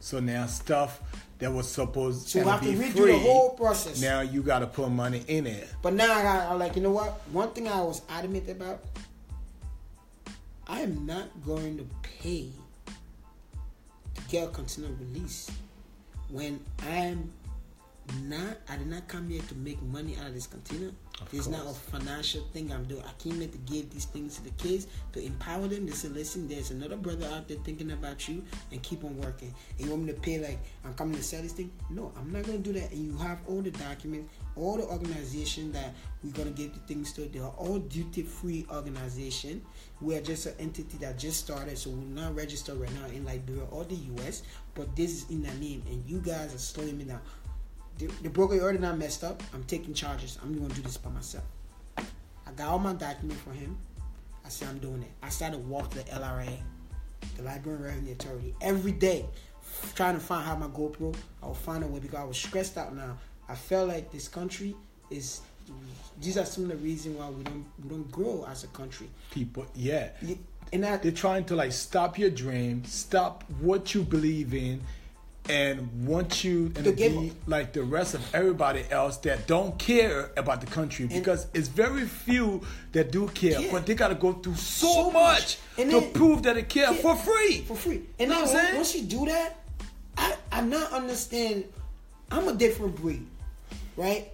So 0.00 0.20
now 0.20 0.46
stuff 0.46 1.00
that 1.38 1.52
was 1.52 1.70
supposed 1.70 2.28
So 2.28 2.42
to 2.42 2.50
have 2.50 2.60
to 2.62 2.72
be 2.72 2.74
redo 2.76 2.92
free, 2.92 3.12
the 3.12 3.18
whole 3.18 3.50
process. 3.50 4.00
now 4.00 4.20
you 4.20 4.42
gotta 4.42 4.66
put 4.66 4.90
money 4.90 5.22
in 5.28 5.46
it. 5.46 5.68
But 5.82 5.94
now 5.94 6.12
I 6.12 6.22
got, 6.22 6.50
I'm 6.50 6.58
like, 6.58 6.74
you 6.76 6.82
know 6.82 6.90
what? 6.90 7.20
One 7.32 7.50
thing 7.50 7.68
I 7.68 7.80
was 7.80 8.02
adamant 8.08 8.48
about, 8.48 8.80
I 10.66 10.80
am 10.80 11.06
not 11.06 11.28
going 11.46 11.78
to 11.78 11.86
pay 12.02 12.50
to 14.14 14.22
get 14.28 14.48
a 14.48 14.50
container 14.50 14.88
release 15.00 15.50
when 16.28 16.60
I'm 16.86 17.30
not. 18.24 18.58
I 18.68 18.76
did 18.76 18.88
not 18.88 19.08
come 19.08 19.30
here 19.30 19.40
to 19.48 19.54
make 19.54 19.80
money 19.82 20.16
out 20.20 20.26
of 20.26 20.34
this 20.34 20.46
container. 20.46 20.90
Of 21.20 21.30
This 21.30 21.40
is 21.40 21.48
not 21.48 21.66
a 21.66 21.74
financial 21.74 22.42
thing 22.52 22.70
I'm 22.72 22.84
doing. 22.84 23.02
I 23.02 23.12
came 23.22 23.40
here 23.40 23.48
to 23.48 23.58
give 23.58 23.90
these 23.90 24.04
things 24.04 24.36
to 24.36 24.44
the 24.44 24.50
kids 24.50 24.86
to 25.12 25.24
empower 25.24 25.66
them. 25.66 25.86
To 25.86 25.92
say, 25.92 26.08
listen, 26.08 26.46
there's 26.48 26.70
another 26.70 26.96
brother 26.96 27.26
out 27.26 27.48
there 27.48 27.56
thinking 27.64 27.90
about 27.90 28.28
you, 28.28 28.44
and 28.70 28.82
keep 28.82 29.02
on 29.04 29.18
working. 29.18 29.52
And 29.78 29.86
you 29.86 29.90
want 29.92 30.04
me 30.04 30.12
to 30.12 30.20
pay 30.20 30.38
like 30.38 30.58
I'm 30.84 30.94
coming 30.94 31.16
to 31.16 31.22
sell 31.22 31.42
this 31.42 31.52
thing? 31.52 31.72
No, 31.90 32.12
I'm 32.16 32.32
not 32.32 32.44
gonna 32.44 32.58
do 32.58 32.72
that. 32.74 32.92
And 32.92 33.04
you 33.04 33.16
have 33.18 33.40
all 33.48 33.60
the 33.60 33.72
documents, 33.72 34.32
all 34.54 34.76
the 34.76 34.84
organization 34.84 35.72
that 35.72 35.94
we're 36.22 36.32
gonna 36.32 36.50
give 36.50 36.72
the 36.72 36.80
things 36.80 37.12
to. 37.14 37.22
They 37.22 37.40
are 37.40 37.54
all 37.56 37.78
duty-free 37.78 38.66
organization. 38.72 39.62
We 40.00 40.16
are 40.16 40.20
just 40.20 40.46
an 40.46 40.54
entity 40.60 40.98
that 40.98 41.18
just 41.18 41.40
started, 41.40 41.76
so 41.78 41.90
we're 41.90 42.22
not 42.22 42.36
registered 42.36 42.80
right 42.80 42.92
now 42.94 43.06
in 43.06 43.24
Liberia 43.24 43.64
or 43.70 43.84
the 43.84 43.96
U.S. 43.96 44.42
But 44.74 44.94
this 44.94 45.24
is 45.24 45.30
in 45.30 45.42
the 45.42 45.54
name, 45.54 45.82
and 45.88 46.08
you 46.08 46.20
guys 46.20 46.54
are 46.54 46.58
slowing 46.58 46.96
me 46.96 47.04
down. 47.04 47.20
The, 47.98 48.06
the 48.22 48.30
broker 48.30 48.60
already 48.60 48.78
not 48.78 48.96
messed 48.96 49.24
up. 49.24 49.42
I'm 49.52 49.64
taking 49.64 49.92
charges. 49.92 50.38
I'm 50.42 50.56
gonna 50.56 50.72
do 50.72 50.82
this 50.82 50.96
by 50.96 51.10
myself. 51.10 51.44
I 51.96 52.52
got 52.56 52.68
all 52.68 52.78
my 52.78 52.92
documents 52.92 53.42
for 53.42 53.50
him. 53.50 53.76
I 54.44 54.48
said 54.48 54.68
I'm 54.68 54.78
doing 54.78 55.02
it. 55.02 55.10
I 55.22 55.28
started 55.28 55.68
walk 55.68 55.90
the 55.90 56.02
LRA, 56.04 56.48
the 57.36 57.42
Liberia 57.42 57.76
Revenue 57.76 58.12
Authority, 58.12 58.54
every 58.60 58.92
day, 58.92 59.26
trying 59.94 60.14
to 60.14 60.20
find 60.20 60.44
how 60.44 60.56
my 60.56 60.68
GoPro. 60.68 61.14
I 61.42 61.46
will 61.46 61.54
find 61.54 61.82
a 61.82 61.86
way 61.86 61.98
because 61.98 62.18
I 62.18 62.24
was 62.24 62.38
stressed 62.38 62.78
out 62.78 62.94
now. 62.94 63.18
I 63.48 63.54
felt 63.54 63.88
like 63.88 64.10
this 64.12 64.28
country 64.28 64.76
is. 65.10 65.40
These 66.20 66.38
are 66.38 66.46
some 66.46 66.64
of 66.64 66.70
the 66.70 66.76
reasons 66.76 67.18
why 67.18 67.28
we 67.28 67.42
don't 67.42 67.66
we 67.82 67.90
don't 67.90 68.10
grow 68.10 68.46
as 68.48 68.64
a 68.64 68.68
country. 68.68 69.10
People, 69.30 69.66
yeah. 69.74 70.08
And 70.72 70.84
that 70.84 71.02
They're 71.02 71.12
trying 71.12 71.44
to 71.46 71.56
like 71.56 71.72
stop 71.72 72.18
your 72.18 72.30
dream, 72.30 72.84
stop 72.84 73.44
what 73.60 73.94
you 73.94 74.02
believe 74.02 74.54
in, 74.54 74.80
and 75.48 76.06
want 76.06 76.44
you 76.44 76.72
and 76.76 76.84
To 76.84 76.92
be 76.92 77.32
like 77.46 77.72
the 77.72 77.82
rest 77.82 78.14
of 78.14 78.34
everybody 78.34 78.84
else 78.90 79.16
that 79.18 79.46
don't 79.46 79.78
care 79.78 80.30
about 80.36 80.60
the 80.60 80.66
country 80.66 81.06
because 81.06 81.46
it's 81.54 81.68
very 81.68 82.04
few 82.06 82.62
that 82.92 83.10
do 83.10 83.28
care, 83.28 83.60
Yeah. 83.60 83.72
but 83.72 83.86
they 83.86 83.94
got 83.94 84.08
to 84.08 84.14
go 84.14 84.34
through 84.34 84.56
so, 84.56 84.92
So 84.92 85.10
much, 85.10 85.14
much. 85.14 85.58
To 85.76 85.84
then- 85.84 86.12
prove 86.12 86.42
that 86.44 86.54
they 86.56 86.62
care 86.62 86.92
Yeah. 86.92 87.00
for 87.00 87.16
free. 87.16 87.62
for 87.66 87.76
free. 87.76 88.02
And 88.18 88.30
Know 88.30 88.40
what 88.40 88.50
I'm 88.50 88.56
saying? 88.56 88.76
once 88.76 88.94
you 88.94 89.02
do 89.02 89.26
that, 89.26 89.58
I 90.16 90.34
I 90.52 90.60
not 90.60 90.92
understand. 90.92 91.64
I'm 92.30 92.46
a 92.48 92.52
different 92.54 92.96
breed, 92.96 93.26
right? 93.96 94.28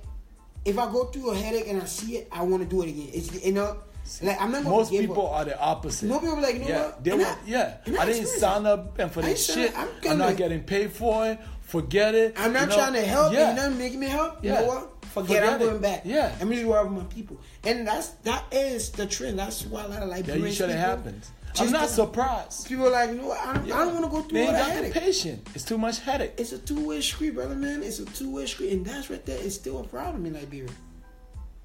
If 0.64 0.78
I 0.78 0.90
go 0.90 1.04
through 1.04 1.30
a 1.30 1.36
headache 1.36 1.68
and 1.68 1.80
I 1.80 1.84
see 1.84 2.16
it, 2.16 2.28
I 2.32 2.42
want 2.42 2.62
to 2.62 2.68
do 2.68 2.82
it 2.82 2.88
again. 2.88 3.10
It's 3.12 3.44
you 3.44 3.52
know, 3.52 3.76
like 4.22 4.40
I'm 4.40 4.52
not 4.52 4.64
Most 4.64 4.90
people 4.90 5.26
up. 5.26 5.32
are 5.32 5.44
the 5.46 5.58
opposite. 5.60 6.06
Most 6.08 6.20
people 6.20 6.36
are 6.36 6.42
like, 6.42 6.54
you 6.54 6.60
know 6.60 6.68
yeah, 6.68 6.82
what? 6.84 7.04
They 7.04 7.10
want, 7.12 7.24
I- 7.24 7.36
yeah. 7.46 7.76
I 7.98 8.06
didn't 8.06 8.26
sign 8.26 8.66
up 8.66 8.98
and 8.98 9.10
for 9.10 9.22
this 9.22 9.52
shit. 9.52 9.76
I'm 9.76 9.88
I'm, 10.08 10.18
not 10.18 10.36
getting 10.36 10.62
paid 10.62 10.92
for 10.92 11.26
it. 11.26 11.38
Forget 11.62 12.14
it. 12.14 12.34
I'm 12.38 12.52
not 12.52 12.62
you 12.62 12.66
know? 12.68 12.74
trying 12.76 12.92
to 12.94 13.02
help. 13.02 13.32
Yeah. 13.32 13.54
You're 13.54 13.68
not 13.70 13.78
making 13.78 14.00
me 14.00 14.06
help. 14.06 14.44
You 14.44 14.50
know 14.52 14.64
what? 14.64 15.04
Forget, 15.06 15.28
Forget 15.28 15.44
I'm 15.44 15.54
it. 15.62 15.64
going 15.64 15.80
back. 15.80 16.02
Yeah. 16.04 16.34
I'm 16.40 16.50
just 16.50 16.64
worried 16.64 16.80
about 16.88 16.92
my 16.92 17.04
people, 17.04 17.40
and 17.64 17.86
that's 17.86 18.08
that 18.24 18.44
is 18.52 18.90
the 18.90 19.06
trend. 19.06 19.38
That's 19.38 19.64
why 19.64 19.84
a 19.84 19.88
lot 19.88 20.02
of 20.02 20.08
like 20.08 20.26
Yeah, 20.26 20.34
you 20.34 20.50
should 20.52 20.70
have 20.70 20.78
happened. 20.98 21.22
I'm 21.56 21.70
not 21.70 21.88
surprised. 21.88 22.66
People 22.66 22.88
are 22.88 22.90
like, 22.90 23.10
you 23.10 23.16
know 23.16 23.28
what? 23.28 23.38
I 23.38 23.52
don't, 23.54 23.64
I 23.70 23.84
don't 23.84 23.94
want 23.94 24.04
to 24.06 24.10
go 24.10 24.22
through 24.22 24.38
They 24.38 24.46
all 24.46 24.52
that 24.52 24.70
headache. 24.72 24.92
patience. 24.92 25.48
It's 25.54 25.64
too 25.64 25.78
much 25.78 26.00
headache. 26.00 26.32
It's 26.36 26.50
a 26.52 26.58
two 26.58 26.88
way 26.88 27.00
street, 27.00 27.30
brother, 27.36 27.54
man. 27.54 27.82
It's 27.84 28.00
a 28.00 28.04
two 28.06 28.34
way 28.34 28.46
street, 28.46 28.72
and 28.72 28.84
that's 28.84 29.08
right 29.08 29.24
there 29.24 29.38
is 29.38 29.54
still 29.54 29.78
a 29.80 29.84
problem 29.84 30.26
in 30.26 30.32
Liberia. 30.34 30.68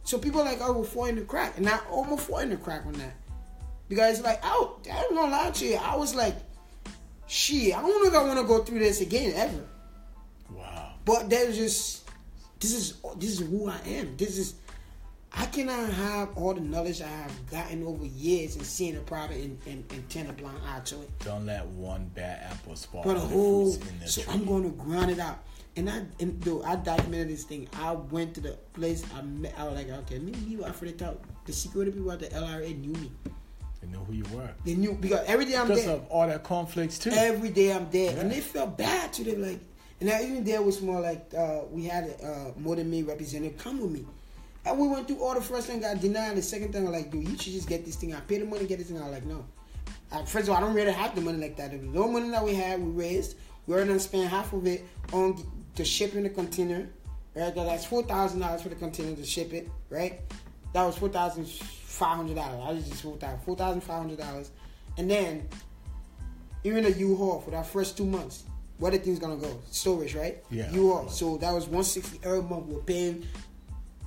So 0.10 0.18
people 0.18 0.42
are 0.42 0.46
like, 0.46 0.58
oh, 0.60 0.74
we're 0.74 0.86
falling 0.86 1.18
the 1.18 1.22
crack, 1.22 1.60
and 1.60 1.70
I 1.70 1.78
oh, 1.92 1.98
almost 1.98 2.26
fall 2.26 2.40
in 2.40 2.50
the 2.50 2.58
crack 2.58 2.84
on 2.84 2.94
that 2.94 3.14
because, 3.90 4.24
like, 4.24 4.40
oh, 4.42 4.80
I, 4.92 5.06
I'm 5.08 5.16
gonna 5.16 5.32
lie 5.32 5.52
to 5.52 5.66
you, 5.68 5.76
I 5.76 5.96
was 5.98 6.16
like, 6.16 6.34
shit, 7.28 7.78
I 7.78 7.82
don't 7.84 8.04
know 8.04 8.10
if 8.10 8.16
I 8.16 8.24
want 8.24 8.40
to 8.40 8.48
go 8.48 8.64
through 8.64 8.80
this 8.80 9.02
again 9.02 9.34
ever. 9.36 9.68
Wow. 10.50 10.94
But 11.06 11.30
there's 11.30 11.56
just 11.56 12.10
this 12.60 12.74
is 12.74 12.94
this 13.18 13.40
is 13.40 13.48
who 13.48 13.70
I 13.70 13.78
am. 13.86 14.18
This 14.18 14.40
is 14.40 14.56
I 15.32 15.46
cannot 15.46 15.90
have 15.90 16.36
all 16.38 16.54
the 16.54 16.62
knowledge 16.62 17.02
I 17.02 17.08
have 17.08 17.52
gotten 17.52 17.84
over 17.86 18.06
years 18.06 18.56
and 18.56 18.66
seeing 18.66 18.98
a 18.98 19.00
problem 19.02 19.40
and, 19.40 19.60
and, 19.68 19.84
and 19.92 20.10
turn 20.10 20.28
a 20.28 20.34
blind 20.34 20.58
eye 20.68 20.80
to 20.86 21.02
it. 21.02 21.10
Don't 21.24 21.46
let 21.46 21.66
one 21.68 22.10
bad 22.16 22.42
apple 22.52 22.76
spoil 22.76 23.04
But 23.04 23.12
a 23.18 23.20
the 23.20 23.28
whole 23.28 23.72
fruits 23.74 23.90
in 23.92 24.00
the 24.00 24.08
so 24.08 24.22
tree. 24.24 24.34
I'm 24.34 24.46
going 24.46 24.64
to 24.64 24.70
grind 24.78 25.12
it 25.12 25.20
out. 25.20 25.40
And 25.76 25.90
I 25.90 26.02
and 26.20 26.42
though 26.42 26.64
I 26.64 26.76
documented 26.78 27.30
this 27.30 27.44
thing, 27.44 27.70
I 27.80 27.92
went 27.94 28.34
to 28.36 28.42
the 28.42 28.58
place 28.74 29.04
I 29.16 29.22
met. 29.22 29.54
I 29.58 29.66
was 29.66 29.76
like, 29.76 29.90
okay, 29.90 30.18
maybe 30.20 30.38
people 30.40 30.66
after 30.66 30.86
the 30.86 30.92
top, 30.94 31.24
the 31.46 31.54
security 31.54 31.92
people 31.92 32.12
at 32.12 32.20
the 32.20 32.28
LRA 32.28 32.78
knew 32.78 32.94
me. 32.94 33.12
They 33.82 33.88
knew 33.88 34.00
who 34.00 34.14
you 34.14 34.26
were. 34.34 34.50
They 34.66 34.74
knew 34.74 34.94
because 35.00 35.24
every 35.28 35.46
day 35.46 35.56
I'm 35.56 35.68
Because 35.68 35.86
there. 35.86 35.96
of 35.96 36.08
all 36.10 36.28
that 36.28 36.44
conflicts 36.44 36.98
too. 37.00 37.12
Every 37.12 37.50
day 37.50 37.72
I'm 37.72 37.88
there, 37.92 38.18
and 38.20 38.30
they 38.32 38.42
felt 38.42 38.78
bad 38.78 39.14
to 39.14 39.24
them. 39.24 39.44
Like, 39.44 39.60
and 40.02 40.10
I, 40.10 40.24
even 40.24 40.44
there 40.44 40.62
was 40.62 40.82
more 40.82 41.00
like 41.00 41.32
uh, 41.38 41.62
we 41.72 41.86
had 41.86 42.16
uh, 42.22 42.52
more 42.60 42.76
than 42.76 42.90
me 42.90 43.04
representative 43.04 43.58
come 43.60 43.80
with 43.80 43.92
me, 43.92 44.06
and 44.66 44.78
we 44.78 44.88
went 44.88 45.08
through 45.08 45.24
all 45.24 45.34
the 45.34 45.42
first 45.42 45.68
thing 45.68 45.80
got 45.80 46.00
denied. 46.00 46.36
The 46.36 46.42
second 46.42 46.74
thing, 46.74 46.86
I'm 46.86 46.94
like, 46.94 47.12
dude, 47.12 47.28
you 47.28 47.38
should 47.38 47.54
just 47.54 47.68
get 47.68 47.86
this 47.86 47.96
thing. 47.96 48.14
I 48.14 48.20
pay 48.20 48.40
the 48.40 48.46
money, 48.46 48.66
get 48.66 48.78
this 48.78 48.88
thing. 48.88 49.00
I 49.00 49.04
was 49.04 49.14
like, 49.14 49.26
no. 49.26 49.46
First 50.26 50.48
of 50.48 50.50
all, 50.50 50.58
I 50.58 50.60
don't 50.62 50.74
really 50.74 50.92
have 50.92 51.14
the 51.16 51.22
money 51.22 51.38
like 51.38 51.56
that. 51.58 51.72
The 51.72 51.78
no 51.78 52.08
money 52.08 52.30
that 52.30 52.44
we 52.44 52.56
had, 52.56 52.82
we 52.82 52.92
raised. 52.92 53.36
We 53.68 53.76
gonna 53.76 54.00
spend 54.00 54.28
half 54.28 54.52
of 54.54 54.66
it 54.66 54.84
on 55.14 55.36
the, 55.36 55.46
the 55.76 55.86
shipping 55.86 56.24
the 56.24 56.30
container. 56.30 56.90
Right, 57.36 57.54
that's 57.54 57.86
four 57.86 58.02
thousand 58.02 58.40
dollars 58.40 58.64
for 58.64 58.70
the 58.70 58.76
container 58.76 59.16
to 59.16 59.24
ship 59.24 59.54
it. 59.54 59.70
Right, 59.90 60.20
that 60.74 60.84
was 60.84 60.98
four 60.98 61.10
thousand 61.10 61.48
five 61.48 62.18
hundred 62.18 62.36
dollars. 62.36 62.60
I 62.66 62.72
was 62.72 62.90
just 62.90 63.04
four 63.04 63.18
thousand 63.18 63.40
four 63.42 63.56
thousand 63.56 63.82
five 63.82 64.02
hundred 64.02 64.18
dollars, 64.18 64.50
and 64.98 65.10
then 65.10 65.48
even 66.64 66.84
the 66.84 66.92
U-Haul 66.92 67.42
for 67.42 67.52
that 67.52 67.68
first 67.68 67.96
two 67.96 68.06
months. 68.06 68.46
Where 68.80 68.92
the 68.92 68.98
thing's 68.98 69.20
gonna 69.20 69.36
go? 69.36 69.62
Storage, 69.70 70.16
right? 70.16 70.44
Yeah. 70.50 70.72
U-Haul. 70.72 71.10
So 71.10 71.38
that 71.38 71.54
was 71.54 71.68
one 71.68 71.84
sixty 71.84 72.20
every 72.24 72.42
month 72.42 72.66
We're 72.66 72.80
paying 72.80 73.28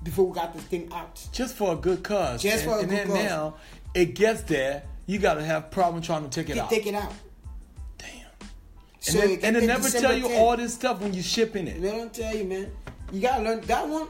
before 0.03 0.27
we 0.27 0.35
got 0.35 0.53
this 0.55 0.63
thing 0.65 0.89
out. 0.93 1.21
Just 1.33 1.55
for 1.55 1.73
a 1.73 1.77
good 1.77 2.03
cause. 2.03 2.43
Just 2.43 2.65
and, 2.65 2.71
for 2.73 2.77
a 2.79 2.81
and 2.81 2.89
good 2.91 2.99
then 2.99 3.07
cause. 3.09 3.17
now 3.17 3.55
it 3.95 4.15
gets 4.15 4.43
there, 4.43 4.83
you 5.07 5.19
gotta 5.19 5.43
have 5.45 5.71
problem 5.71 6.03
trying 6.03 6.25
to 6.25 6.31
take 6.31 6.49
it 6.51 6.57
You 6.57 6.63
out. 6.63 6.71
take 6.71 6.87
it 6.87 6.95
out. 6.95 7.13
Damn. 7.99 8.09
So 9.01 9.21
and 9.21 9.31
then, 9.31 9.39
and 9.45 9.57
they 9.57 9.67
never 9.67 9.83
December 9.85 10.09
tell 10.09 10.17
you 10.17 10.25
10th. 10.29 10.39
all 10.39 10.57
this 10.57 10.75
stuff 10.75 11.01
when 11.01 11.13
you're 11.15 11.23
shipping 11.23 11.65
They 11.67 11.73
it. 11.73 11.81
don't 11.83 12.13
tell 12.13 12.35
you, 12.37 12.45
man. 12.45 12.71
You 13.13 13.21
gotta 13.21 13.43
learn 13.45 13.61
that 13.63 13.89
one. 13.89 14.09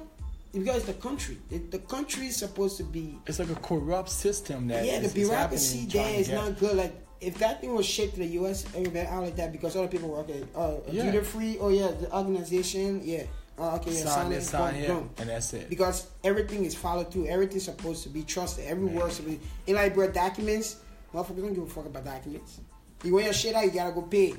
Because 0.52 0.84
the 0.84 0.92
country, 0.92 1.38
the, 1.48 1.56
the 1.58 1.78
country 1.78 2.26
is 2.26 2.36
supposed 2.36 2.76
to 2.76 2.84
be. 2.84 3.18
It's 3.26 3.38
like 3.38 3.48
a 3.48 3.54
corrupt 3.54 4.10
system 4.10 4.68
that 4.68 4.84
yeah, 4.84 4.98
the 4.98 5.06
is- 5.06 5.06
is 5.06 5.14
bureaucracy 5.14 5.86
there 5.86 6.14
is 6.20 6.28
get- 6.28 6.34
not 6.34 6.58
good. 6.58 6.76
Like 6.76 6.94
if 7.22 7.38
that 7.38 7.62
thing 7.62 7.74
was 7.74 7.86
shipped 7.86 8.14
to 8.14 8.20
the 8.20 8.26
U.S. 8.26 8.66
everybody 8.76 9.06
out 9.06 9.22
like 9.22 9.36
that 9.36 9.50
because 9.52 9.76
other 9.76 9.88
people 9.88 10.10
were 10.10 10.18
okay. 10.18 10.44
Uh, 10.54 10.74
Yeah. 10.90 11.10
duty 11.10 11.24
free. 11.24 11.56
Oh 11.58 11.68
yeah, 11.70 11.88
the 11.98 12.14
organization. 12.14 13.00
Yeah. 13.02 13.22
Uh, 13.58 13.76
okay. 13.76 13.92
Yeah. 13.92 14.04
sign 14.04 14.08
Sign 14.08 14.30
this, 14.30 14.48
sign 14.50 14.72
boom, 14.72 14.80
here, 14.80 14.88
boom. 14.94 15.10
and 15.18 15.28
that's 15.28 15.52
it. 15.52 15.68
because 15.68 16.08
everything 16.24 16.64
is 16.64 16.74
followed 16.74 17.12
through. 17.12 17.26
Everything's 17.26 17.64
supposed 17.64 18.02
to 18.04 18.08
be 18.08 18.22
trusted. 18.22 18.64
Every 18.66 18.86
word 18.86 19.12
should 19.12 19.26
be. 19.26 19.38
In 19.66 19.74
like, 19.76 19.94
bro, 19.94 20.10
documents. 20.10 20.76
Motherfuckers 21.12 21.42
don't 21.42 21.54
give 21.54 21.64
a 21.64 21.66
fuck 21.66 21.86
about 21.86 22.04
documents. 22.06 22.60
You 23.04 23.12
want 23.12 23.24
your 23.26 23.34
shit 23.34 23.54
out, 23.54 23.64
you 23.64 23.70
gotta 23.70 23.92
go 23.92 24.02
pay. 24.02 24.34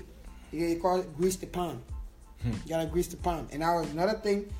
You 0.52 0.68
gotta 0.68 0.80
call 0.80 1.00
it 1.02 1.16
grease 1.18 1.36
the 1.36 1.46
palm. 1.48 1.82
Hmm. 2.42 2.52
You 2.66 2.70
gotta 2.70 2.88
grease 2.88 3.08
the 3.08 3.18
palm. 3.18 3.48
And 3.52 3.62
that 3.62 3.74
was 3.76 3.92
another 3.92 4.14
thing, 4.14 4.52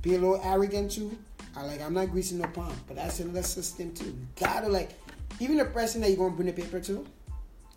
be 0.00 0.14
a 0.14 0.18
little 0.18 0.40
arrogant 0.42 0.90
too. 0.92 1.16
I 1.56 1.64
like, 1.66 1.82
I'm 1.82 1.92
not 1.92 2.10
greasing 2.10 2.38
no 2.38 2.46
palm, 2.48 2.72
but 2.86 2.96
that's 2.96 3.20
another 3.20 3.42
system 3.42 3.92
too. 3.92 4.06
You 4.06 4.26
gotta 4.40 4.68
like, 4.68 4.90
even 5.40 5.56
the 5.58 5.64
person 5.66 6.00
that 6.00 6.08
you're 6.08 6.18
gonna 6.18 6.34
bring 6.34 6.46
the 6.46 6.52
paper 6.52 6.80
to, 6.80 7.06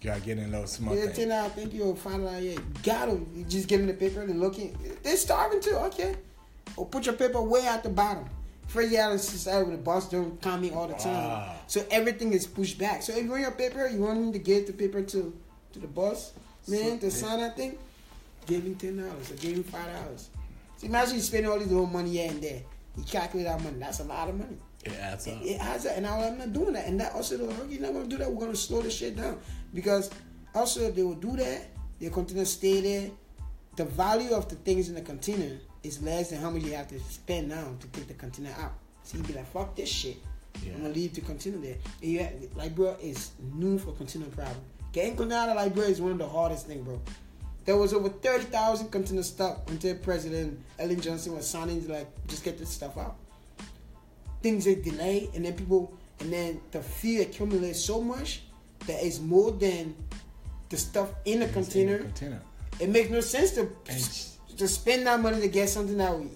You 0.02 0.10
gotta 0.10 0.22
get 0.22 0.40
in 0.40 0.52
those 0.52 0.72
small 0.72 0.96
yeah, 0.96 1.04
things. 1.04 1.18
ten 1.18 1.32
out, 1.32 1.56
thank 1.56 1.74
you'll 1.74 1.96
find 1.96 2.28
out, 2.28 2.42
yeah, 2.42 2.58
gotta, 2.82 3.20
you 3.36 3.44
just 3.48 3.68
get 3.68 3.82
in 3.82 3.88
the 3.88 3.94
paper 3.94 4.22
and 4.22 4.40
looking. 4.40 4.76
They're 5.04 5.16
starving 5.16 5.62
too, 5.62 5.76
okay. 5.76 6.16
Or 6.76 6.88
put 6.88 7.06
your 7.06 7.14
paper 7.14 7.40
way 7.40 7.68
at 7.68 7.84
the 7.84 7.90
bottom. 7.90 8.26
First, 8.68 8.92
you 8.92 8.98
have 8.98 9.12
a 9.12 9.20
society 9.20 9.68
where 9.68 9.76
the 9.78 9.84
boss 9.84 10.10
don't 10.10 10.42
comment 10.42 10.74
all 10.74 10.88
the 10.88 10.96
time. 10.96 11.14
Wow. 11.14 11.56
So 11.68 11.86
everything 11.92 12.34
is 12.34 12.48
pushed 12.48 12.80
back. 12.80 13.04
So 13.04 13.14
if 13.14 13.24
you 13.24 13.30
want 13.30 13.42
your 13.42 13.52
paper, 13.52 13.88
you 13.88 14.00
want 14.00 14.18
him 14.18 14.34
to 14.34 14.40
give 14.40 14.66
the 14.66 14.74
paper 14.74 15.04
to 15.04 15.38
to 15.74 15.80
the 15.80 15.88
boss, 15.88 16.34
man, 16.68 16.98
to 17.00 17.12
sign 17.12 17.40
that 17.40 17.56
thing, 17.56 17.78
give 18.48 18.64
him 18.64 18.76
ten 18.76 18.98
dollars 18.98 19.30
or 19.30 19.36
give 19.36 19.56
him 19.56 19.64
five 19.64 19.86
dollars. 19.86 20.30
So 20.78 20.88
imagine 20.88 21.16
you 21.16 21.22
spending 21.22 21.52
all 21.52 21.60
this 21.60 21.68
little 21.68 21.86
money 21.86 22.12
here 22.12 22.32
and 22.32 22.42
there. 22.42 22.62
You 22.98 23.04
calculate 23.04 23.48
that 23.48 23.62
money. 23.62 23.78
That's 23.78 24.00
a 24.00 24.06
lot 24.06 24.30
of 24.30 24.40
money. 24.40 24.58
It 24.84 24.94
adds 24.94 25.28
up. 25.28 25.42
It, 25.42 25.46
it 25.46 25.62
has 25.62 25.84
that, 25.84 25.98
and 25.98 26.08
I, 26.08 26.28
I'm 26.28 26.40
not 26.40 26.54
doing 26.54 26.74
that. 26.74 26.88
And 26.88 27.00
that 27.02 27.14
also, 27.14 27.38
the 27.38 27.68
you're 27.68 27.82
not 27.82 27.94
gonna 27.94 28.08
do 28.08 28.18
that. 28.18 28.32
We're 28.32 28.40
gonna 28.40 28.56
slow 28.56 28.82
the 28.82 28.90
shit 28.90 29.16
down 29.16 29.38
because 29.74 30.10
also 30.54 30.92
they 30.92 31.04
will 31.04 31.16
do 31.16 31.36
that. 31.38 31.68
They 32.00 32.10
continue 32.10 32.44
to 32.44 32.50
stay 32.50 32.82
there. 32.82 33.12
The 33.76 33.86
value 33.86 34.34
of 34.34 34.50
the 34.50 34.56
things 34.56 34.90
in 34.90 34.96
the 34.96 35.02
container 35.02 35.58
is 35.84 36.02
less 36.02 36.30
than 36.30 36.42
how 36.42 36.50
much 36.50 36.64
you 36.64 36.74
have 36.74 36.88
to 36.90 37.00
spend 37.00 37.50
now 37.50 37.76
to 37.80 37.88
take 37.88 38.08
the 38.08 38.14
container 38.14 38.54
out. 38.60 38.74
So 39.04 39.18
you 39.18 39.24
be 39.24 39.34
like, 39.34 39.52
fuck 39.52 39.76
this 39.76 39.90
shit. 39.90 40.18
Yeah. 40.64 40.74
I'm 40.74 40.82
gonna 40.82 40.94
leave 40.94 41.14
the 41.14 41.22
container 41.22 41.58
there. 41.58 41.78
And 42.04 42.20
have, 42.20 42.34
like, 42.56 42.76
bro, 42.76 42.98
is 43.02 43.32
known 43.54 43.80
for 43.80 43.94
container 43.94 44.26
problem. 44.26 44.58
Getting 44.92 45.16
container 45.16 45.42
out 45.42 45.50
of 45.50 45.56
like, 45.56 45.74
bro, 45.74 45.84
is 45.84 46.02
one 46.02 46.12
of 46.12 46.18
the 46.18 46.28
hardest 46.28 46.68
thing, 46.68 46.84
bro. 46.84 47.02
There 47.64 47.78
was 47.78 47.94
over 47.94 48.10
thirty 48.10 48.46
thousand 48.46 48.92
containers 48.92 49.28
stuck 49.28 49.70
until 49.70 49.96
President 49.96 50.60
Ellen 50.78 51.00
Johnson 51.00 51.36
was 51.36 51.48
signing 51.48 51.84
to 51.86 51.92
like 51.92 52.28
just 52.28 52.44
get 52.44 52.58
this 52.58 52.70
stuff 52.70 52.98
out 52.98 53.16
things 54.42 54.68
are 54.68 54.76
delayed 54.76 55.30
and 55.36 55.46
then 55.46 55.54
people 55.54 55.94
and 56.20 56.32
then 56.32 56.60
the 56.72 56.82
fear 56.82 57.24
accumulates 57.24 57.80
so 57.80 58.02
much 58.02 58.44
that 58.88 59.04
it's 59.06 59.20
more 59.20 59.52
than 59.52 59.96
the 60.70 60.78
stuff 60.78 61.10
in 61.26 61.40
the 61.42 61.48
container. 61.48 61.96
in 61.98 62.02
the 62.02 62.06
container. 62.06 62.42
It 62.80 62.90
makes 62.90 63.10
no 63.10 63.22
sense 63.22 63.52
to 63.52 63.70
And- 63.90 64.58
to 64.58 64.68
spend 64.68 65.08
that 65.08 65.20
money 65.20 65.40
to 65.42 65.48
get 65.48 65.70
something 65.70 65.98
that 65.98 66.18
we, 66.18 66.28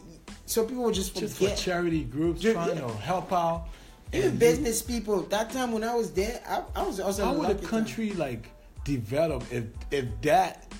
so 0.46 0.66
people 0.66 0.84
will 0.84 0.91
just 0.91 1.16
Just 1.16 1.38
for 1.38 1.50
charity 1.56 2.04
groups 2.04 2.41
Ju- 2.41 2.54
trying 2.54 2.78
yeah. 2.78 2.88
to 2.88 2.93
help 2.93 3.32
out. 3.32 3.68
Even 4.14 4.38
business 4.38 4.82
people. 4.82 5.22
That 5.24 5.52
time 5.52 5.72
when 5.72 5.84
I 5.84 5.93
was 5.96 6.12
there, 6.12 6.41
I, 6.48 6.64
I 6.80 6.84
was 6.84 7.00
also 7.00 7.26
How 7.26 7.34
would 7.34 7.39
a 7.46 7.48
lucky 7.50 7.62
time. 7.62 7.70
country 7.70 8.12
like 8.14 8.50
develop 8.84 9.43
if 9.52 9.66
if 9.91 10.06
that 10.22 10.72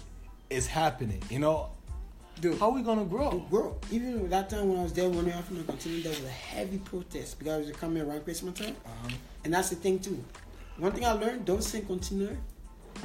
is 0.49 0.66
happening? 0.68 1.22
You 1.30 1.39
know, 1.39 1.70
Dude, 2.41 2.57
how 2.59 2.70
are 2.70 2.74
we 2.74 2.82
gonna 2.82 3.05
grow? 3.05 3.45
Grow. 3.49 3.76
even 3.91 4.30
that 4.30 4.49
time 4.49 4.70
when 4.70 4.80
I 4.80 4.84
was 4.84 4.93
there, 4.93 5.09
when 5.09 5.26
we 5.26 5.32
were 5.32 5.41
from 5.41 5.57
the 5.57 5.63
continent, 5.63 6.03
there 6.03 6.11
was 6.13 6.24
a 6.24 6.30
heavy 6.30 6.78
protest 6.78 7.39
because 7.39 7.61
it 7.66 7.68
was 7.72 7.78
coming 7.78 8.01
around 8.03 8.24
Christmas 8.24 8.57
time. 8.59 8.76
Uh-huh. 8.86 9.09
And 9.43 9.53
that's 9.53 9.70
the 9.70 9.76
thing 9.78 9.99
too. 9.99 10.24
One 10.78 10.91
thing 10.91 11.05
I 11.05 11.13
learned: 11.13 11.45
don't 11.45 11.63
send 11.63 11.88
container 11.88 12.38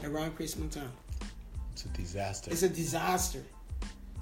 around 0.05 0.35
Christmas 0.37 0.75
time. 0.75 0.91
It's 1.73 1.85
a 1.85 1.89
disaster. 1.89 2.51
It's 2.51 2.63
a 2.63 2.69
disaster. 2.69 3.43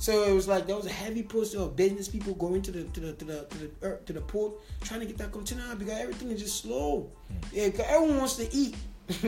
So 0.00 0.22
it 0.24 0.32
was 0.32 0.46
like 0.46 0.66
there 0.66 0.76
was 0.76 0.86
a 0.86 0.90
heavy 0.92 1.22
push 1.24 1.54
of 1.54 1.74
business 1.74 2.08
people 2.08 2.34
going 2.34 2.62
to 2.62 2.70
the 2.70 2.84
to 2.84 3.00
the 3.00 3.12
to 3.14 3.24
the 3.24 3.44
to 3.50 3.58
the, 3.58 3.70
er, 3.86 4.00
to 4.06 4.12
the 4.12 4.20
port 4.20 4.52
trying 4.82 5.00
to 5.00 5.06
get 5.06 5.18
that 5.18 5.32
container 5.32 5.62
out 5.70 5.78
because 5.78 5.94
everything 5.98 6.30
is 6.30 6.40
just 6.40 6.62
slow. 6.62 7.10
Yeah, 7.52 7.70
'cause 7.70 7.84
everyone 7.88 8.18
wants 8.18 8.36
to 8.36 8.48
eat. 8.54 8.76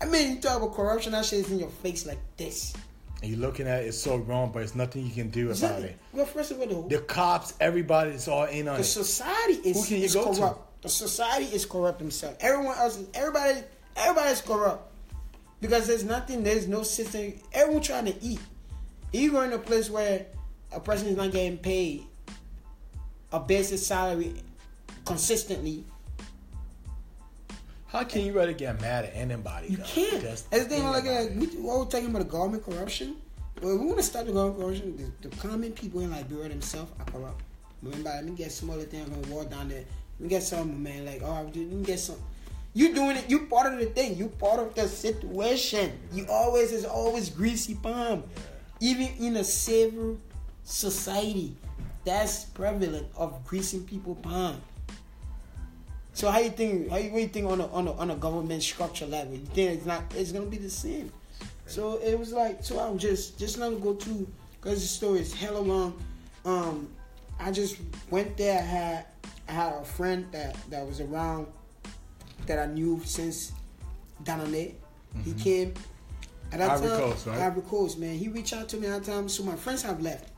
I 0.00 0.06
mean, 0.06 0.36
you 0.36 0.40
talk 0.40 0.58
about 0.62 0.74
corruption, 0.74 1.12
that 1.12 1.24
shit 1.24 1.40
is 1.40 1.50
in 1.50 1.58
your 1.58 1.68
face 1.68 2.06
like 2.06 2.20
this. 2.36 2.72
and 3.20 3.32
you're 3.32 3.40
looking 3.40 3.66
at 3.66 3.82
it, 3.82 3.88
it's 3.88 3.98
so 3.98 4.16
wrong, 4.16 4.52
but 4.52 4.62
it's 4.62 4.76
nothing 4.76 5.04
you 5.04 5.10
can 5.12 5.28
do 5.28 5.46
about 5.46 5.50
Exactly. 5.56 5.88
it. 5.88 5.98
Well, 6.12 6.24
first 6.24 6.52
of 6.52 6.60
all, 6.60 6.66
the, 6.84 6.96
The 6.98 7.02
cops, 7.02 7.54
everybody 7.60 8.12
is 8.12 8.28
all 8.28 8.44
in 8.44 8.68
on 8.68 8.74
the 8.74 8.80
it. 8.80 8.84
The 8.84 8.84
society 8.84 9.54
is, 9.54 9.76
Who 9.76 9.84
can 9.88 9.96
you 9.98 10.04
is 10.04 10.14
go 10.14 10.32
to? 10.32 10.56
The 10.82 10.88
society 10.88 11.46
is 11.46 11.66
corrupt 11.66 12.00
himself. 12.00 12.36
Everyone 12.40 12.76
else, 12.78 12.98
is, 12.98 13.08
everybody, 13.14 13.60
everybody's 13.96 14.40
corrupt 14.40 14.92
because 15.60 15.86
there's 15.86 16.04
nothing. 16.04 16.42
There's 16.44 16.68
no 16.68 16.82
system. 16.82 17.34
Everyone 17.52 17.82
trying 17.82 18.04
to 18.06 18.14
eat. 18.22 18.40
You 19.12 19.32
go 19.32 19.40
in 19.42 19.52
a 19.52 19.58
place 19.58 19.90
where 19.90 20.26
a 20.72 20.78
person 20.80 21.08
is 21.08 21.16
not 21.16 21.32
getting 21.32 21.58
paid 21.58 22.04
a 23.32 23.40
basic 23.40 23.78
salary 23.78 24.34
consistently, 25.04 25.84
How 27.86 28.04
can 28.04 28.22
you 28.24 28.32
really 28.32 28.54
get 28.54 28.80
mad 28.80 29.06
at 29.06 29.14
anybody? 29.14 29.68
you 29.68 29.76
though? 29.78 29.84
can't. 29.84 30.22
That's 30.22 30.42
That's 30.42 30.64
the 30.64 30.68
thing. 30.70 30.84
Like, 30.84 31.04
we, 31.04 31.46
what 31.60 31.78
we're 31.78 31.84
talking 31.86 32.10
about 32.10 32.20
the 32.20 32.24
government 32.24 32.64
corruption. 32.64 33.16
Well, 33.62 33.76
we 33.78 33.86
want 33.86 33.98
to 33.98 34.02
stop 34.02 34.26
the 34.26 34.32
government 34.32 34.60
corruption. 34.60 35.12
The, 35.20 35.28
the 35.28 35.36
common 35.36 35.72
people 35.72 36.00
in 36.00 36.10
Liberia 36.10 36.50
themselves 36.50 36.92
are 36.98 37.04
corrupt. 37.06 37.42
Remember, 37.82 38.10
let 38.10 38.24
me 38.24 38.32
get 38.32 38.52
some 38.52 38.70
other 38.70 38.82
thing. 38.84 39.02
I'm 39.02 39.20
gonna 39.20 39.34
walk 39.34 39.50
down 39.50 39.68
there. 39.68 39.84
Let 40.18 40.24
me 40.24 40.28
get 40.28 40.42
some 40.42 40.82
man. 40.82 41.06
Like, 41.06 41.22
oh, 41.24 41.42
let 41.42 41.54
me 41.54 41.84
get 41.84 42.00
some. 42.00 42.16
You 42.74 42.94
doing 42.94 43.16
it? 43.16 43.30
You 43.30 43.46
part 43.46 43.72
of 43.72 43.78
the 43.78 43.86
thing. 43.86 44.16
You 44.16 44.28
part 44.28 44.58
of 44.60 44.74
the 44.74 44.88
situation. 44.88 45.92
You 46.12 46.26
always 46.28 46.72
is 46.72 46.84
always 46.84 47.28
greasy 47.30 47.74
palm. 47.74 48.24
Even 48.80 49.08
in 49.18 49.36
a 49.36 49.44
civil 49.44 50.18
society, 50.64 51.56
that's 52.04 52.44
prevalent 52.44 53.06
of 53.16 53.44
greasing 53.44 53.84
people 53.84 54.14
palm. 54.16 54.60
So 56.14 56.30
how 56.30 56.40
you 56.40 56.50
think? 56.50 56.90
How 56.90 56.96
you, 56.96 57.10
what 57.12 57.22
you 57.22 57.28
think 57.28 57.46
on 57.46 57.60
a 57.60 57.66
on 57.68 57.86
a 57.86 57.92
on 57.92 58.10
a 58.10 58.16
government 58.16 58.62
structure 58.62 59.06
level? 59.06 59.34
You 59.34 59.46
think 59.46 59.78
it's 59.78 59.86
not? 59.86 60.02
It's 60.16 60.32
gonna 60.32 60.46
be 60.46 60.58
the 60.58 60.70
same. 60.70 61.12
So 61.66 62.00
it 62.02 62.18
was 62.18 62.32
like 62.32 62.64
so. 62.64 62.80
I'm 62.80 62.98
just 62.98 63.38
just 63.38 63.58
let 63.58 63.72
me 63.72 63.78
go 63.78 63.92
because 63.94 64.80
the 64.82 64.88
story 64.88 65.20
is 65.20 65.32
hella 65.32 65.60
long. 65.60 65.94
Um, 66.44 66.88
I 67.38 67.52
just 67.52 67.76
went 68.10 68.36
there. 68.36 68.58
I 68.58 68.62
had 68.62 69.06
I 69.48 69.52
had 69.52 69.72
a 69.72 69.84
friend 69.84 70.26
that 70.32 70.56
that 70.70 70.86
was 70.86 71.00
around 71.00 71.46
that 72.46 72.58
I 72.58 72.66
knew 72.66 73.00
since 73.04 73.52
Danane. 74.22 74.74
He 75.24 75.30
mm-hmm. 75.30 75.38
came 75.38 75.74
at 76.52 76.58
that 76.58 76.70
Ivory 76.70 76.88
time. 76.88 77.00
Coast, 77.00 77.26
right? 77.26 77.40
Ivory 77.40 77.62
Coast, 77.62 77.98
man. 77.98 78.16
He 78.16 78.28
reached 78.28 78.52
out 78.52 78.68
to 78.70 78.76
me 78.76 78.86
at 78.86 79.04
that 79.04 79.10
time. 79.10 79.28
So 79.28 79.42
my 79.42 79.56
friends 79.56 79.82
have 79.82 80.00
left. 80.00 80.30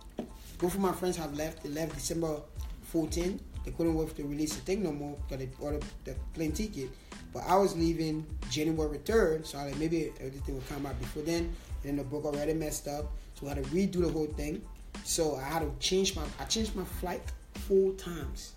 Both 0.58 0.74
of 0.74 0.80
my 0.80 0.92
friends 0.92 1.16
have 1.16 1.34
left. 1.36 1.62
They 1.62 1.70
left 1.70 1.94
December 1.94 2.40
14. 2.84 3.40
They 3.64 3.70
couldn't 3.72 3.94
wait 3.94 4.14
to 4.16 4.24
release 4.24 4.54
the 4.54 4.62
thing 4.62 4.82
no 4.82 4.92
more 4.92 5.16
because 5.28 5.44
they 5.44 5.50
ordered 5.60 5.84
the 6.04 6.14
plane 6.34 6.52
ticket. 6.52 6.90
But 7.32 7.44
I 7.46 7.56
was 7.56 7.76
leaving 7.76 8.26
January 8.50 8.98
3rd, 8.98 9.46
so 9.46 9.58
I 9.58 9.66
like 9.66 9.78
maybe 9.78 10.12
everything 10.20 10.54
would 10.54 10.68
come 10.68 10.86
out 10.86 10.98
before 10.98 11.22
then. 11.22 11.44
And 11.44 11.54
then 11.84 11.96
the 11.96 12.04
book 12.04 12.24
already 12.24 12.54
messed 12.54 12.88
up, 12.88 13.12
so 13.34 13.46
I 13.46 13.54
had 13.54 13.64
to 13.64 13.70
redo 13.70 14.00
the 14.02 14.08
whole 14.08 14.26
thing. 14.26 14.62
So 15.04 15.36
I 15.36 15.42
had 15.42 15.60
to 15.60 15.70
change 15.78 16.16
my 16.16 16.22
I 16.38 16.44
changed 16.44 16.74
my 16.74 16.84
flight 16.84 17.22
four 17.54 17.92
times. 17.92 18.54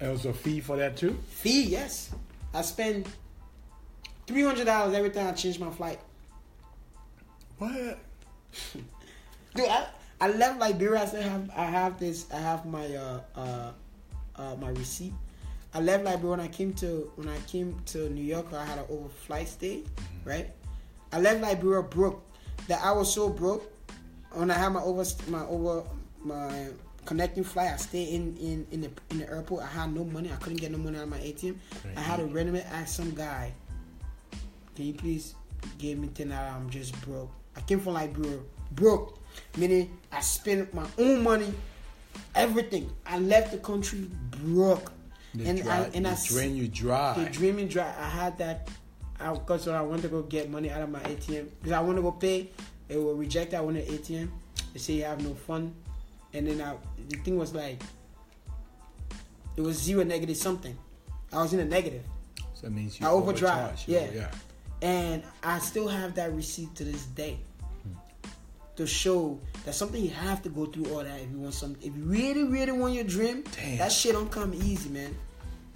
And 0.00 0.10
it 0.10 0.12
was 0.12 0.26
a 0.26 0.32
fee 0.32 0.60
for 0.60 0.76
that 0.76 0.96
too. 0.96 1.18
Fee, 1.28 1.64
yes. 1.64 2.10
I 2.54 2.62
spend 2.62 3.08
Three 4.28 4.42
hundred 4.42 4.66
dollars 4.66 4.94
every 4.94 5.08
time 5.08 5.28
I 5.28 5.32
change 5.32 5.58
my 5.58 5.70
flight. 5.70 5.98
What? 7.56 7.72
Dude, 9.54 9.66
I, 9.66 9.86
I 10.20 10.28
left 10.28 10.60
Liberia. 10.60 11.00
I 11.00 11.06
still 11.06 11.22
have 11.22 11.50
I 11.56 11.64
have 11.64 11.98
this. 11.98 12.26
I 12.30 12.36
have 12.36 12.66
my 12.66 12.94
uh 12.94 13.20
uh, 13.34 13.72
uh 14.36 14.54
my 14.60 14.68
receipt. 14.68 15.14
I 15.72 15.80
left 15.80 16.04
Liberia 16.04 16.28
when 16.28 16.40
I 16.40 16.48
came 16.48 16.74
to 16.74 17.10
when 17.16 17.26
I 17.26 17.38
came 17.46 17.80
to 17.86 18.10
New 18.10 18.22
York. 18.22 18.52
I 18.52 18.66
had 18.66 18.78
an 18.78 18.84
overflight 18.92 19.46
stay, 19.46 19.84
right? 20.26 20.50
I 21.10 21.20
left 21.20 21.40
Liberia 21.40 21.82
broke. 21.82 22.22
That 22.66 22.84
I 22.84 22.92
was 22.92 23.10
so 23.10 23.30
broke 23.30 23.64
when 24.32 24.50
I 24.50 24.58
had 24.58 24.68
my 24.74 24.82
over 24.82 25.04
my 25.28 25.46
over 25.46 25.84
my 26.22 26.66
connecting 27.08 27.42
flight. 27.42 27.72
I 27.72 27.76
stayed 27.76 28.08
in 28.12 28.36
in 28.36 28.66
in 28.70 28.80
the 28.82 28.90
in 29.10 29.18
the 29.20 29.30
airport. 29.30 29.64
I 29.64 29.66
had 29.68 29.94
no 29.94 30.04
money. 30.04 30.30
I 30.30 30.36
couldn't 30.36 30.60
get 30.60 30.70
no 30.70 30.76
money 30.76 30.98
out 30.98 31.04
of 31.04 31.08
my 31.08 31.16
ATM. 31.18 31.56
I 31.96 32.00
had 32.00 32.18
to 32.18 32.26
randomly 32.26 32.60
ask 32.60 32.94
some 32.94 33.12
guy, 33.14 33.54
"Can 34.76 34.84
you 34.84 34.92
please 34.92 35.34
give 35.78 35.96
me 35.98 36.08
ten 36.08 36.28
dollars? 36.28 36.52
I'm 36.54 36.68
just 36.68 36.92
broke." 37.06 37.30
I 37.56 37.62
came 37.62 37.80
from 37.80 37.94
Liberia 37.94 38.38
broke, 38.72 39.18
meaning 39.56 39.96
I 40.12 40.20
spent 40.20 40.74
my 40.74 40.86
own 40.98 41.22
money, 41.22 41.52
everything. 42.34 42.90
I 43.06 43.18
left 43.18 43.52
the 43.52 43.58
country 43.58 44.10
broke, 44.44 44.92
They 45.34 45.46
and 45.48 45.62
dry, 45.62 45.78
I 45.78 45.90
and 45.94 46.06
I 46.06 46.14
drain 46.26 46.54
you 46.56 46.68
dry. 46.68 47.14
the 47.24 47.30
dreaming 47.30 47.68
dry. 47.68 47.88
I 47.98 48.08
had 48.08 48.36
that. 48.38 48.68
I 49.18 49.32
because 49.32 49.66
I 49.66 49.80
wanted 49.80 50.02
to 50.02 50.08
go 50.08 50.22
get 50.22 50.50
money 50.50 50.70
out 50.70 50.82
of 50.82 50.90
my 50.90 51.00
ATM 51.00 51.48
because 51.58 51.72
I 51.72 51.80
want 51.80 51.96
to 51.96 52.02
go 52.02 52.12
pay. 52.12 52.50
It 52.90 52.98
will 52.98 53.14
reject. 53.16 53.54
I 53.54 53.62
wanted 53.62 53.88
ATM. 53.88 54.28
They 54.74 54.78
say 54.78 54.92
you 55.00 55.04
have 55.04 55.24
no 55.24 55.32
fun, 55.34 55.72
and 56.34 56.46
then 56.46 56.60
I, 56.60 56.74
the 57.08 57.16
thing 57.18 57.38
was 57.38 57.54
like, 57.54 57.82
it 59.56 59.60
was 59.60 59.76
zero 59.76 60.04
negative 60.04 60.36
something. 60.36 60.76
I 61.32 61.42
was 61.42 61.52
in 61.52 61.60
a 61.60 61.64
negative, 61.64 62.04
so 62.54 62.62
that 62.62 62.70
means 62.70 62.98
you 62.98 63.06
I 63.06 63.10
overdrive, 63.10 63.82
yeah. 63.86 64.06
yeah. 64.14 64.30
and 64.82 65.22
I 65.42 65.58
still 65.58 65.88
have 65.88 66.14
that 66.14 66.32
receipt 66.32 66.74
to 66.76 66.84
this 66.84 67.04
day 67.06 67.38
hmm. 67.82 68.28
to 68.76 68.86
show 68.86 69.38
that 69.64 69.74
something 69.74 70.02
you 70.02 70.10
have 70.10 70.42
to 70.42 70.48
go 70.48 70.66
through 70.66 70.86
all 70.92 71.04
that 71.04 71.20
if 71.20 71.30
you 71.30 71.38
want 71.38 71.54
something. 71.54 71.86
If 71.86 71.96
you 71.96 72.04
really, 72.04 72.44
really 72.44 72.72
want 72.72 72.94
your 72.94 73.04
dream, 73.04 73.44
Damn. 73.54 73.78
that 73.78 73.92
shit 73.92 74.12
don't 74.12 74.30
come 74.30 74.54
easy, 74.54 74.88
man. 74.88 75.14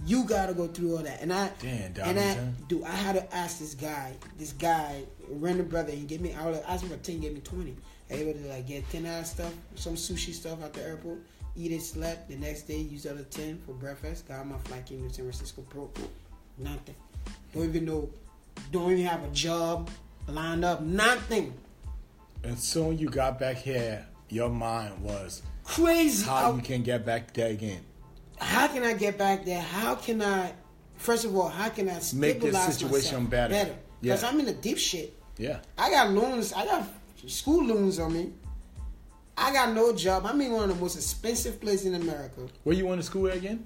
You 0.05 0.25
gotta 0.25 0.55
go 0.55 0.67
through 0.67 0.97
all 0.97 1.03
that. 1.03 1.21
And 1.21 1.33
I 1.33 1.51
Damn, 1.61 1.93
and 2.09 2.19
I 2.19 2.37
do 2.69 2.85
I 2.85 2.91
had 2.91 3.15
to 3.17 3.35
ask 3.35 3.59
this 3.59 3.75
guy, 3.75 4.15
this 4.39 4.53
guy, 4.53 5.05
random 5.29 5.69
brother, 5.69 5.93
he 5.93 6.05
gave 6.05 6.21
me 6.21 6.35
I 6.35 6.47
would 6.47 6.63
ask 6.67 6.83
him 6.83 6.91
for 6.91 6.97
ten, 6.97 7.17
he 7.17 7.21
gave 7.21 7.35
me 7.35 7.41
twenty. 7.41 7.77
Able 8.13 8.33
to 8.35 8.47
like 8.49 8.67
get 8.67 8.89
ten 8.91 9.07
out 9.07 9.21
of 9.21 9.27
stuff, 9.27 9.53
some 9.75 9.95
sushi 9.95 10.33
stuff 10.33 10.63
at 10.63 10.73
the 10.75 10.83
airport, 10.83 11.19
eat 11.57 11.73
it, 11.73 11.83
slept, 11.83 12.29
the 12.29 12.37
next 12.37 12.63
day 12.63 12.77
use 12.79 13.05
the 13.05 13.11
other 13.11 13.25
ten 13.25 13.59
for 13.65 13.73
breakfast, 13.73 14.29
got 14.29 14.47
my 14.47 14.59
flight, 14.59 14.87
came 14.87 15.07
to 15.09 15.15
San 15.15 15.25
Francisco 15.25 15.63
Pro. 15.69 15.91
Nothing. 16.59 16.95
Don't 17.55 17.65
even 17.65 17.85
know 17.87 18.11
don't 18.71 18.93
even 18.93 19.05
have 19.07 19.25
a 19.25 19.29
job 19.29 19.89
lined 20.29 20.65
up, 20.65 20.83
nothing. 20.83 21.55
And 22.45 22.59
soon 22.59 22.99
you 22.99 23.09
got 23.09 23.39
back 23.39 23.57
here, 23.57 24.07
your 24.29 24.51
mind 24.51 25.03
was 25.03 25.43
Crazy. 25.65 26.25
how 26.27 26.53
I- 26.53 26.57
you 26.57 26.63
can 26.63 26.83
get 26.83 27.05
back 27.07 27.33
there 27.35 27.51
again. 27.51 27.81
how 28.39 28.67
can 28.69 28.83
I 28.83 28.93
get 28.95 29.17
back 29.17 29.45
there? 29.45 29.61
How 29.61 29.95
can 29.95 30.21
I, 30.21 30.53
first 30.97 31.25
of 31.25 31.35
all, 31.37 31.49
how 31.49 31.69
can 31.69 31.89
I 31.89 32.01
Make 32.15 32.41
this 32.41 32.77
situation 32.77 33.27
better. 33.27 33.55
Better, 33.55 33.75
because 34.01 34.23
Yeah. 34.23 34.29
I'm 34.29 34.41
in 34.41 34.47
the 34.47 34.53
deep 34.53 34.79
shit. 34.79 35.15
Yeah. 35.39 35.61
I 35.79 35.91
got 35.91 36.11
loans. 36.11 36.53
I 36.53 36.65
got 36.67 36.87
school 37.27 37.65
loans 37.65 37.99
on 37.99 38.13
me. 38.13 38.33
I 39.37 39.53
got 39.53 39.75
no 39.75 39.95
job. 39.95 40.27
I'm 40.27 40.41
in 40.41 40.53
one 40.53 40.69
of 40.69 40.77
the 40.77 40.81
most 40.81 40.97
expensive 40.97 41.61
places 41.61 41.87
in 41.87 41.95
America. 41.95 42.43
Where 42.65 42.77
you 42.77 42.87
went 42.87 43.01
to 43.01 43.07
school 43.07 43.27
again? 43.29 43.65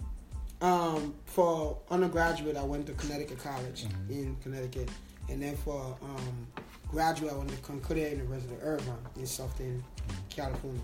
Um, 0.61 1.14
for 1.24 1.78
undergraduate, 1.90 2.57
I 2.57 2.62
went 2.62 2.86
to 2.86 2.92
Connecticut 2.94 3.38
College 3.38 3.84
Mm-hmm. 3.84 4.12
in 4.12 4.36
Connecticut, 4.42 4.88
and 5.28 5.42
then 5.42 5.57
for 5.57 5.96
um, 6.02 6.46
graduate, 6.88 7.32
I 7.32 7.36
went 7.36 7.50
to 7.50 7.57
Concordia 7.57 8.09
University 8.11 8.54
of 8.54 8.62
Irvine 8.62 8.96
in 9.16 9.26
Southern 9.26 9.84
California. 10.30 10.80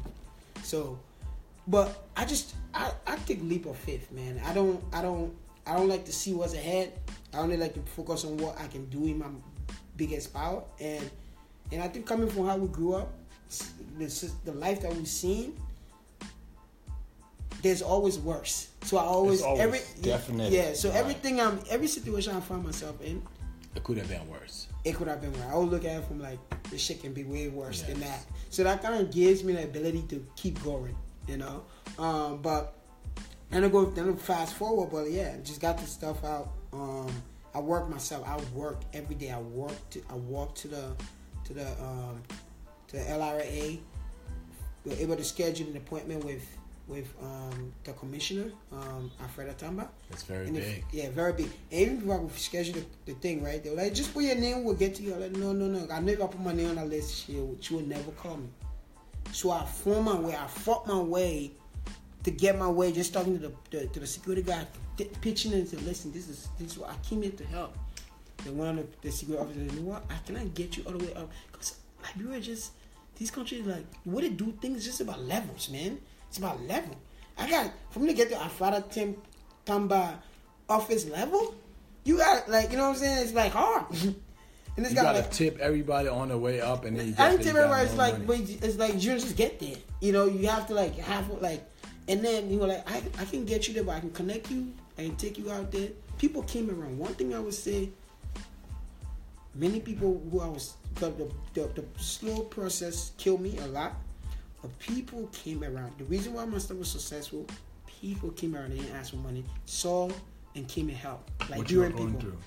So, 0.62 0.98
but 1.66 2.06
I 2.16 2.24
just 2.26 2.54
I, 2.74 2.92
I 3.06 3.16
take 3.24 3.40
leap 3.42 3.66
of 3.66 3.76
faith, 3.76 4.10
man. 4.12 4.40
I 4.44 4.52
don't 4.52 4.82
I 4.92 5.00
don't 5.00 5.34
I 5.66 5.76
don't 5.76 5.88
like 5.88 6.04
to 6.04 6.12
see 6.12 6.34
what's 6.34 6.54
ahead. 6.54 6.92
I 7.32 7.38
only 7.38 7.56
like 7.56 7.72
to 7.74 7.80
focus 7.92 8.24
on 8.24 8.36
what 8.36 8.60
I 8.60 8.66
can 8.66 8.86
do 8.90 9.06
in 9.06 9.20
my 9.20 9.26
biggest 9.96 10.34
power, 10.34 10.64
and 10.80 11.08
and 11.72 11.82
I 11.82 11.88
think 11.88 12.06
coming 12.06 12.28
from 12.28 12.46
how 12.46 12.56
we 12.56 12.68
grew 12.68 12.94
up, 12.94 13.12
the 13.98 14.30
the 14.44 14.52
life 14.52 14.80
that 14.82 14.94
we've 14.94 15.08
seen, 15.08 15.54
there's 17.62 17.82
always 17.82 18.18
worse. 18.18 18.68
So 18.82 18.96
I 18.98 19.02
always, 19.02 19.42
always 19.42 19.60
every 19.60 19.80
definite. 20.02 20.52
yeah. 20.52 20.72
So 20.74 20.88
Right. 20.88 20.98
everything 20.98 21.40
I'm 21.40 21.60
every 21.70 21.86
situation 21.88 22.34
I 22.36 22.40
find 22.40 22.64
myself 22.64 23.00
in, 23.02 23.22
It 23.74 23.84
could 23.84 23.98
have 23.98 24.08
been 24.08 24.26
worse. 24.28 24.66
it 24.84 24.94
could 24.96 25.08
have 25.08 25.20
been 25.20 25.32
worse. 25.32 25.48
I 25.50 25.56
would 25.56 25.70
look 25.70 25.84
at 25.84 25.98
it 26.00 26.04
from 26.06 26.20
like 26.20 26.38
the 26.70 26.78
shit 26.78 27.00
can 27.02 27.12
be 27.12 27.24
way 27.24 27.48
worse 27.48 27.82
than 27.82 28.00
that. 28.00 28.24
So 28.50 28.64
that 28.64 28.82
kind 28.82 29.00
of 29.00 29.10
gives 29.12 29.44
me 29.44 29.52
the 29.54 29.64
ability 29.64 30.02
to 30.08 30.26
keep 30.36 30.62
going, 30.64 30.96
you 31.28 31.36
know. 31.36 31.62
Um, 31.98 32.42
but 32.42 32.74
and 33.52 33.64
I 33.64 33.68
go 33.68 33.84
then 33.86 34.10
I 34.10 34.12
fast 34.16 34.54
forward, 34.54 34.90
but 34.90 35.10
yeah, 35.10 35.36
just 35.44 35.60
got 35.60 35.78
the 35.78 35.86
stuff 35.86 36.24
out. 36.24 36.48
Um, 36.72 37.10
I 37.54 37.60
work 37.60 37.88
myself. 37.88 38.26
I 38.26 38.36
work 38.56 38.80
every 38.94 39.14
day. 39.14 39.30
I 39.30 39.38
work. 39.40 39.76
To, 39.90 40.00
I 40.10 40.14
walk 40.14 40.54
to 40.56 40.68
the 40.68 40.84
to 41.44 41.54
the 41.54 41.66
um, 41.82 42.22
to 42.88 42.96
the 42.96 43.02
LRA. 43.02 43.78
We 44.84 44.90
were 44.92 44.98
able 45.00 45.16
to 45.16 45.24
schedule 45.24 45.68
an 45.68 45.76
appointment 45.76 46.24
with 46.24 46.44
with 46.88 47.12
um, 47.22 47.72
the 47.84 47.92
commissioner, 47.92 48.50
um, 48.72 49.10
Elfreda 49.22 49.54
Tamba. 49.54 49.88
That's 50.10 50.24
very 50.24 50.48
And 50.48 50.56
if- 50.56 50.64
big. 50.64 50.84
yeah, 50.92 51.10
very 51.10 51.32
big. 51.32 51.48
And 51.70 51.80
even 51.80 51.96
before 51.98 52.16
I 52.16 52.18
would 52.18 52.36
schedule 52.38 52.74
the, 52.74 53.12
the 53.12 53.18
thing, 53.20 53.42
right? 53.42 53.62
They 53.62 53.70
were 53.70 53.76
like, 53.76 53.94
just 53.94 54.12
put 54.12 54.24
your 54.24 54.34
name, 54.34 54.64
we'll 54.64 54.74
get 54.74 54.96
to 54.96 55.02
you. 55.02 55.14
I'm 55.14 55.20
like, 55.20 55.30
no, 55.32 55.52
no, 55.52 55.66
no. 55.68 55.86
I 55.92 56.00
know 56.00 56.12
if 56.12 56.20
I 56.20 56.26
put 56.26 56.40
my 56.40 56.52
name 56.52 56.70
on 56.70 56.74
the 56.74 56.84
list, 56.84 57.24
she, 57.26 57.34
will- 57.36 57.56
she 57.60 57.74
will 57.74 57.82
never 57.86 58.10
call 58.10 58.36
me. 58.36 58.48
So 59.30 59.52
I 59.52 59.64
fought 59.64 60.02
my 60.02 60.18
way. 60.18 60.36
I 60.36 60.46
fought 60.48 60.86
my 60.88 60.98
way 61.00 61.52
to 62.24 62.30
get 62.32 62.58
my 62.58 62.68
way. 62.68 62.90
Just 62.90 63.14
talking 63.14 63.38
to 63.38 63.48
the, 63.48 63.52
the 63.70 63.86
to 63.86 64.00
the 64.00 64.06
security 64.06 64.42
guy, 64.42 64.66
pitching 65.20 65.52
and 65.54 65.66
said, 65.68 65.82
listen, 65.82 66.12
this 66.12 66.28
is 66.28 66.48
this 66.58 66.72
is 66.72 66.78
what 66.78 66.90
I 66.90 66.96
came 67.08 67.22
here 67.22 67.30
to 67.30 67.44
help. 67.44 67.76
Then 68.44 68.56
one 68.56 68.78
of 68.78 69.00
the, 69.00 69.08
the 69.08 69.12
security 69.12 69.44
officers, 69.44 69.72
you 69.72 69.80
know 69.80 69.90
what? 69.90 70.04
I 70.10 70.16
cannot 70.26 70.54
get 70.54 70.76
you 70.76 70.84
all 70.84 70.92
the 70.92 71.04
way 71.04 71.14
up 71.14 71.30
because 71.50 71.76
Liberia 72.02 72.40
just 72.40 72.72
these 73.16 73.30
countries 73.30 73.66
like 73.66 73.84
what 74.04 74.22
they 74.22 74.30
do 74.30 74.52
things 74.60 74.84
just 74.84 75.00
about 75.00 75.22
levels, 75.22 75.68
man. 75.70 75.98
It's 76.28 76.38
about 76.38 76.62
level. 76.62 76.96
I 77.38 77.48
got 77.48 77.70
for 77.90 78.00
me 78.00 78.08
to 78.08 78.14
get 78.14 78.30
to 78.30 78.36
Afara 78.36 78.88
Tim 78.90 79.16
Tamba 79.64 80.22
office 80.68 81.08
level. 81.08 81.54
You 82.04 82.16
got 82.16 82.48
like 82.48 82.70
you 82.70 82.76
know 82.76 82.84
what 82.84 82.96
I'm 82.96 82.96
saying? 82.96 83.22
It's 83.22 83.32
like 83.34 83.52
hard. 83.52 83.84
and 84.76 84.86
it's 84.86 84.90
You 84.90 84.96
got 84.96 85.02
gotta 85.02 85.18
like 85.18 85.30
tip 85.30 85.58
everybody 85.58 86.08
on 86.08 86.28
the 86.28 86.38
way 86.38 86.60
up, 86.60 86.84
and 86.84 86.98
then 86.98 87.08
you. 87.08 87.14
I 87.18 87.30
didn't 87.30 87.44
there, 87.44 87.52
tell 87.52 87.62
you 87.62 87.68
got 87.68 87.80
everybody 87.80 87.88
it's 87.88 87.96
like, 87.96 88.26
but 88.26 88.40
it's 88.40 88.76
like 88.78 88.94
you 88.94 89.00
just 89.00 89.36
get 89.36 89.60
there. 89.60 89.76
You 90.00 90.12
know, 90.12 90.26
you 90.26 90.48
have 90.48 90.66
to 90.68 90.74
like 90.74 90.96
have 90.96 91.30
like, 91.40 91.62
and 92.08 92.24
then 92.24 92.50
you 92.50 92.58
know, 92.58 92.66
like 92.66 92.90
I, 92.90 93.02
I 93.18 93.24
can 93.24 93.44
get 93.44 93.68
you 93.68 93.74
there, 93.74 93.84
but 93.84 93.96
I 93.96 94.00
can 94.00 94.10
connect 94.10 94.50
you. 94.50 94.72
I 94.98 95.02
can 95.02 95.16
take 95.16 95.38
you 95.38 95.50
out 95.50 95.70
there. 95.70 95.90
People 96.18 96.42
came 96.42 96.70
around. 96.70 96.98
One 96.98 97.14
thing 97.14 97.34
I 97.34 97.38
would 97.38 97.54
say, 97.54 97.90
many 99.54 99.80
people 99.80 100.20
who 100.30 100.40
I 100.40 100.46
was 100.48 100.74
because 100.94 101.14
the, 101.16 101.28
the 101.54 101.82
the 101.82 101.84
slow 102.02 102.40
process 102.42 103.12
killed 103.18 103.40
me 103.40 103.58
a 103.58 103.66
lot. 103.66 103.94
But 104.60 104.78
people 104.78 105.28
came 105.32 105.64
around. 105.64 105.92
The 105.98 106.04
reason 106.04 106.34
why 106.34 106.44
my 106.44 106.58
stuff 106.58 106.78
was 106.78 106.90
successful, 106.90 107.46
people 108.00 108.30
came 108.30 108.54
around 108.54 108.66
and 108.72 108.78
didn't 108.80 108.94
ask 108.94 109.10
for 109.10 109.16
money, 109.16 109.44
saw 109.66 110.08
and 110.54 110.68
came 110.68 110.88
and 110.88 110.96
helped. 110.96 111.30
Like 111.50 111.58
what 111.58 111.70
you 111.70 111.82
people 111.82 112.10
through. 112.20 112.38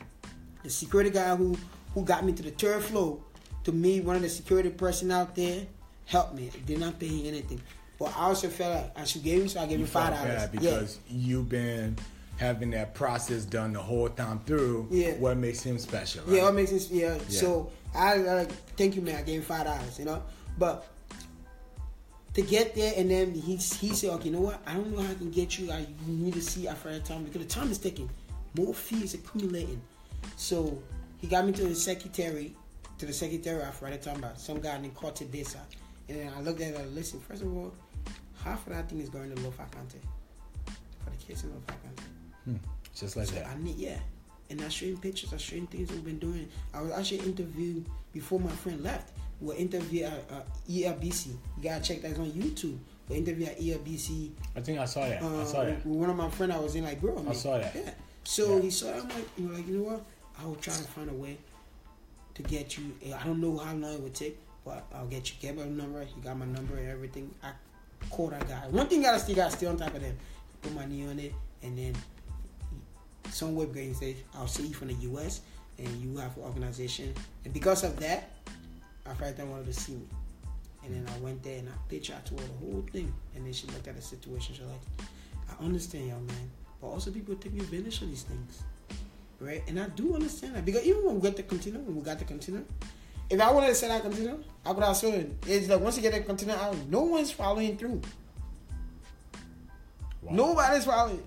the 0.64 0.70
security 0.70 1.10
guy 1.10 1.36
who 1.36 1.58
who 1.94 2.04
got 2.04 2.24
me 2.26 2.34
to 2.34 2.44
the 2.44 2.52
third 2.52 2.84
floor 2.84 3.20
to 3.64 3.72
me 3.72 4.00
one 4.02 4.16
of 4.16 4.22
the 4.22 4.30
security 4.30 4.70
person 4.70 5.12
out 5.12 5.36
there 5.36 5.66
helped 6.06 6.36
me 6.36 6.50
did 6.66 6.80
not 6.80 7.00
pay 7.00 7.08
him 7.08 7.26
anything 7.28 7.62
but 7.98 8.06
i 8.18 8.24
also 8.26 8.48
felt 8.48 8.76
like 8.76 9.00
i 9.00 9.04
should 9.04 9.24
give 9.24 9.42
him 9.42 9.48
so 9.48 9.60
i 9.60 9.66
gave 9.66 9.80
You 9.80 9.86
him 9.86 9.92
five 9.92 10.14
dollars 10.14 10.48
because 10.50 11.00
you've 11.10 11.50
been 11.50 11.96
having 12.38 12.72
that 12.72 12.94
process 12.94 13.46
done 13.46 13.74
the 13.74 13.80
whole 13.80 14.10
time 14.10 14.40
through. 14.46 14.88
Yeah. 14.92 15.14
What 15.14 15.38
makes 15.38 15.62
him 15.62 15.78
special? 15.78 16.24
yeah 16.28 16.38
yeah 16.38 16.44
what 16.44 16.56
makes 16.56 16.70
sense 16.70 16.92
yeah, 16.92 17.18
so 17.28 17.72
I, 17.94 18.14
I 18.14 18.18
like 18.18 18.52
thank 18.76 18.96
you 18.96 19.02
man 19.02 19.16
i 19.16 19.22
gave 19.22 19.40
him 19.40 19.44
five 19.44 19.66
dollars 19.66 19.98
you 19.98 20.06
know 20.06 20.22
but 20.58 20.88
to 22.34 22.42
get 22.42 22.76
there 22.76 22.94
and 22.98 23.10
then 23.10 23.34
he 23.34 23.56
he 23.56 23.94
said 23.94 24.10
okay 24.12 24.26
you 24.26 24.32
know 24.32 24.42
what 24.42 24.62
i 24.68 24.74
don't 24.74 24.94
know 24.94 25.02
how 25.02 25.12
i 25.12 25.16
can 25.16 25.32
get 25.32 25.58
you 25.58 25.72
i 25.72 25.80
you 25.80 26.14
need 26.14 26.34
to 26.34 26.42
see 26.42 26.68
after 26.68 26.92
that 26.92 27.06
time 27.06 27.24
because 27.24 27.42
the 27.42 27.48
time 27.48 27.72
is 27.72 27.78
ticking 27.78 28.10
more 28.58 28.74
fees 28.74 29.14
accumulating 29.14 29.82
so 30.36 30.78
he 31.22 31.28
got 31.28 31.46
me 31.46 31.54
to 31.54 31.64
the 31.64 31.76
secretary 31.76 32.54
to 32.98 33.06
the 33.06 33.14
secretary 33.14 33.62
of 33.62 33.80
that 33.80 34.02
time 34.02 34.24
some 34.36 34.60
guy 34.60 34.78
named 34.78 34.96
Corte 34.96 35.30
Desa. 35.32 35.60
And 36.08 36.20
then 36.20 36.32
I 36.36 36.42
looked 36.42 36.62
at 36.62 36.74
it 36.74 36.80
and 36.80 36.96
listen, 36.96 37.20
first 37.20 37.42
of 37.42 37.56
all, 37.56 37.74
half 38.44 38.66
of 38.68 38.74
that 38.74 38.90
thing 38.90 39.00
is 39.00 39.10
going 39.10 39.34
to 39.34 39.42
Lofa 39.42 39.70
County. 39.72 40.00
For 41.04 41.10
the 41.10 41.18
kids 41.18 41.44
in 41.44 41.50
Lofa 41.50 41.68
County. 41.68 42.04
Hmm. 42.46 42.56
Just 42.96 43.18
like 43.18 43.28
So 43.28 43.36
that. 43.36 43.48
I 43.48 43.58
need 43.62 43.76
yeah. 43.78 43.98
And 44.50 44.62
I 44.62 44.70
showed 44.70 44.90
him 44.90 44.98
pictures, 44.98 45.34
I 45.34 45.38
showed 45.38 45.60
him 45.60 45.68
things 45.68 45.92
we've 45.92 46.06
been 46.06 46.20
doing. 46.20 46.48
I 46.74 46.82
was 46.82 46.92
actually 46.92 47.20
interviewed 47.20 47.86
before 48.14 48.40
my 48.40 48.52
friend 48.52 48.84
left. 48.84 49.12
We 49.42 49.48
were 49.48 49.56
interviewed 49.56 50.04
at 50.04 50.24
uh, 50.32 50.42
ELBC. 50.70 51.28
You 51.28 51.38
gotta 51.64 51.84
check 51.84 52.02
that 52.04 52.12
it's 52.12 52.20
on 52.20 52.32
YouTube. 52.32 52.78
We 53.10 53.18
interviewed 53.18 53.50
at 53.50 53.60
E 53.62 53.72
ELBC. 53.74 54.32
I 54.56 54.62
think 54.62 54.80
I 54.80 54.86
saw 54.86 55.02
that. 55.10 55.22
I 55.22 55.26
Uh, 55.26 55.46
saw 55.46 55.64
that. 55.66 55.86
with 55.86 55.98
one 55.98 56.10
of 56.10 56.16
my 56.16 56.30
friend 56.30 56.54
I 56.54 56.60
was 56.60 56.76
in 56.76 56.84
like, 56.86 57.02
bro, 57.02 57.24
I 57.28 57.34
saw 57.34 57.58
that. 57.58 57.76
Yeah. 57.76 57.92
So 58.24 58.56
Yeah. 58.56 58.62
he 58.62 58.70
saw. 58.70 58.88
it, 58.90 59.04
I'm 59.04 59.10
like, 59.10 59.28
you 59.38 59.48
know, 59.48 59.54
like 59.56 59.68
you 59.68 59.78
know 59.80 59.84
what? 59.92 60.06
I 60.40 60.46
will 60.46 60.56
try 60.56 60.74
to 60.74 60.84
find 60.84 61.10
a 61.10 61.14
way 61.14 61.38
to 62.36 62.44
get 62.44 62.78
you. 62.78 62.96
I 63.20 63.24
don't 63.26 63.42
know 63.42 63.58
how 63.58 63.74
long 63.74 63.94
it 63.94 64.00
would 64.02 64.14
take, 64.14 64.38
but 64.64 64.86
I'll 64.94 65.08
get 65.08 65.30
you. 65.30 65.36
Get 65.42 65.56
my 65.58 65.66
number. 65.66 66.04
He 66.04 66.22
got 66.22 66.38
my 66.38 66.46
number 66.46 66.76
and 66.78 66.88
everything. 66.88 67.34
I 67.44 67.52
called 68.10 68.32
that 68.34 68.48
guy. 68.48 68.68
One 68.70 68.88
thing 68.88 69.02
gotta 69.02 69.20
still 69.20 69.36
gotta 69.36 69.52
stay 69.52 69.66
on 69.66 69.76
top 69.78 69.94
of 69.96 70.02
them. 70.02 70.16
Put 70.62 70.74
my 70.74 70.86
knee 70.86 71.06
on 71.08 71.20
it, 71.20 71.34
and 71.64 71.78
then 71.78 71.94
some 73.30 73.56
web 73.56 73.74
guy 73.74 73.92
says, 73.94 74.16
"I'll 74.34 74.48
see 74.48 74.68
you 74.68 74.74
from 74.74 74.90
the 74.90 74.96
U.S. 75.10 75.42
and 75.78 75.88
you 76.02 76.18
have 76.18 76.36
an 76.38 76.44
organization." 76.44 77.14
And 77.44 77.54
because 77.54 77.84
of 77.84 78.00
that, 78.00 78.32
I 79.06 79.14
felt 79.14 79.38
them 79.38 79.52
wanted 79.52 79.68
to 79.68 79.74
see 79.74 79.94
me. 79.94 80.08
And 80.84 80.94
then 80.94 81.14
I 81.16 81.20
went 81.20 81.42
there 81.44 81.60
and 81.60 81.70
I 81.70 81.72
pitched 81.90 82.12
out 82.12 82.26
to 82.28 82.34
her 82.36 82.42
the 82.42 82.66
whole 82.66 82.86
thing. 82.92 83.12
And 83.36 83.46
then 83.46 83.54
she 83.54 83.68
looked 83.68 83.88
at 83.88 83.96
the 83.96 84.02
situation. 84.02 84.56
She's 84.56 84.66
like, 84.66 85.10
I 85.50 85.64
understand, 85.64 86.08
young 86.08 86.26
man. 86.28 86.52
But 86.80 86.88
also 86.88 87.12
people 87.12 87.36
taking 87.36 87.60
advantage 87.60 88.02
of 88.02 88.10
these 88.10 88.24
things. 88.24 88.64
Right? 89.40 89.64
And 89.68 89.80
I 89.80 89.88
do 89.90 90.14
understand 90.14 90.56
that. 90.56 90.66
Because 90.66 90.84
even 90.86 91.04
when 91.04 91.16
we 91.16 91.22
got 91.22 91.36
the 91.36 91.44
container, 91.44 91.80
when 91.80 91.96
we 91.96 92.02
got 92.02 92.20
the 92.20 92.26
container, 92.26 92.64
if 93.30 93.42
I 93.42 93.52
wanted 93.52 93.68
to 93.68 93.76
sell 93.76 93.90
that 93.90 94.04
container, 94.04 94.38
I 94.66 94.72
would 94.72 94.84
have 94.84 94.96
sold 94.96 95.16
it. 95.16 95.34
It's 95.48 95.68
like 95.68 95.82
once 95.82 95.98
you 95.98 96.04
get 96.04 96.12
that 96.14 96.26
container 96.26 96.54
out, 96.54 96.76
no 96.90 97.02
one's 97.02 97.32
following 97.32 97.78
through. 97.78 98.02
Wow. 100.22 100.36
Nobody's 100.36 100.86
following. 100.86 101.24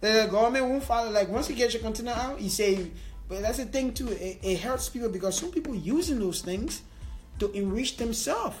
The 0.00 0.28
government 0.30 0.66
won't 0.66 0.84
follow. 0.84 1.10
Like 1.10 1.28
once 1.28 1.48
you 1.48 1.56
get 1.56 1.72
your 1.72 1.82
container 1.82 2.12
out, 2.12 2.40
you 2.40 2.50
say. 2.50 2.90
But 3.28 3.42
that's 3.42 3.58
the 3.58 3.64
thing 3.64 3.92
too. 3.92 4.08
It, 4.08 4.38
it 4.42 4.60
hurts 4.60 4.88
people 4.88 5.08
because 5.08 5.36
some 5.36 5.50
people 5.50 5.74
using 5.74 6.20
those 6.20 6.42
things 6.42 6.82
to 7.38 7.50
enrich 7.52 7.96
themselves. 7.96 8.56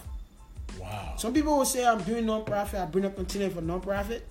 Wow. 0.80 1.14
Some 1.16 1.32
people 1.32 1.56
will 1.56 1.64
say 1.64 1.86
I'm 1.86 2.02
doing 2.02 2.26
non-profit. 2.26 2.80
I 2.80 2.86
bring 2.86 3.04
a 3.04 3.10
container 3.10 3.50
for 3.50 3.60
non-profit. 3.60 4.26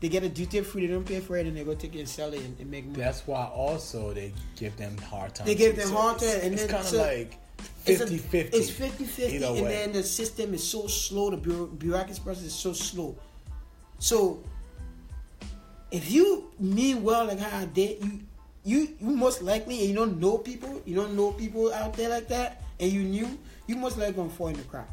They 0.00 0.08
get 0.08 0.24
a 0.24 0.28
duty 0.28 0.60
free. 0.62 0.86
They 0.86 0.92
don't 0.92 1.04
pay 1.04 1.20
for 1.20 1.36
it, 1.36 1.46
and 1.46 1.56
they 1.56 1.64
go 1.64 1.74
take 1.74 1.94
it 1.94 2.00
and 2.00 2.08
sell 2.08 2.32
it 2.32 2.40
and, 2.40 2.58
and 2.58 2.70
make 2.70 2.86
money. 2.86 2.98
That's 2.98 3.26
why 3.26 3.44
also 3.44 4.12
they 4.12 4.32
give 4.56 4.76
them 4.76 4.96
hard 4.98 5.34
time. 5.34 5.46
They 5.46 5.54
give 5.54 5.76
them 5.76 5.90
hard 5.90 6.18
time, 6.18 6.40
and 6.42 6.54
it's 6.54 6.62
then 6.62 6.70
kind 6.70 6.82
of 6.82 6.88
so 6.88 6.98
like 6.98 7.38
50 7.84 8.18
50. 8.18 8.56
It's 8.56 8.70
50 8.70 9.04
50, 9.04 9.36
and 9.44 9.66
then 9.66 9.92
the 9.92 10.02
system 10.02 10.54
is 10.54 10.66
so 10.66 10.86
slow. 10.88 11.30
The 11.30 11.36
bureaucracy 11.36 12.20
process 12.20 12.44
is 12.44 12.54
so 12.54 12.72
slow. 12.72 13.16
So, 13.98 14.42
if 15.92 16.10
you 16.10 16.50
mean 16.58 17.02
well 17.02 17.26
like 17.26 17.38
how 17.38 17.60
I 17.60 17.66
did, 17.66 18.02
you 18.02 18.20
you 18.64 18.88
you 18.98 19.10
most 19.14 19.42
likely, 19.42 19.80
and 19.80 19.88
you 19.88 19.94
don't 19.94 20.18
know 20.18 20.38
people, 20.38 20.82
you 20.86 20.96
don't 20.96 21.14
know 21.14 21.32
people 21.32 21.72
out 21.72 21.94
there 21.94 22.08
like 22.08 22.28
that, 22.28 22.62
and 22.80 22.90
you 22.90 23.02
knew, 23.02 23.38
you 23.66 23.76
most 23.76 23.98
likely 23.98 24.14
gonna 24.14 24.30
fall 24.30 24.48
in 24.48 24.54
the 24.54 24.62
crowd. 24.62 24.86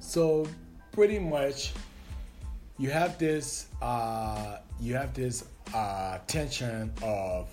So 0.00 0.46
pretty 0.92 1.18
much, 1.18 1.72
you 2.78 2.90
have 2.90 3.18
this 3.18 3.66
uh, 3.80 4.58
you 4.78 4.94
have 4.94 5.14
this 5.14 5.44
uh, 5.74 6.18
tension 6.26 6.92
of 7.02 7.48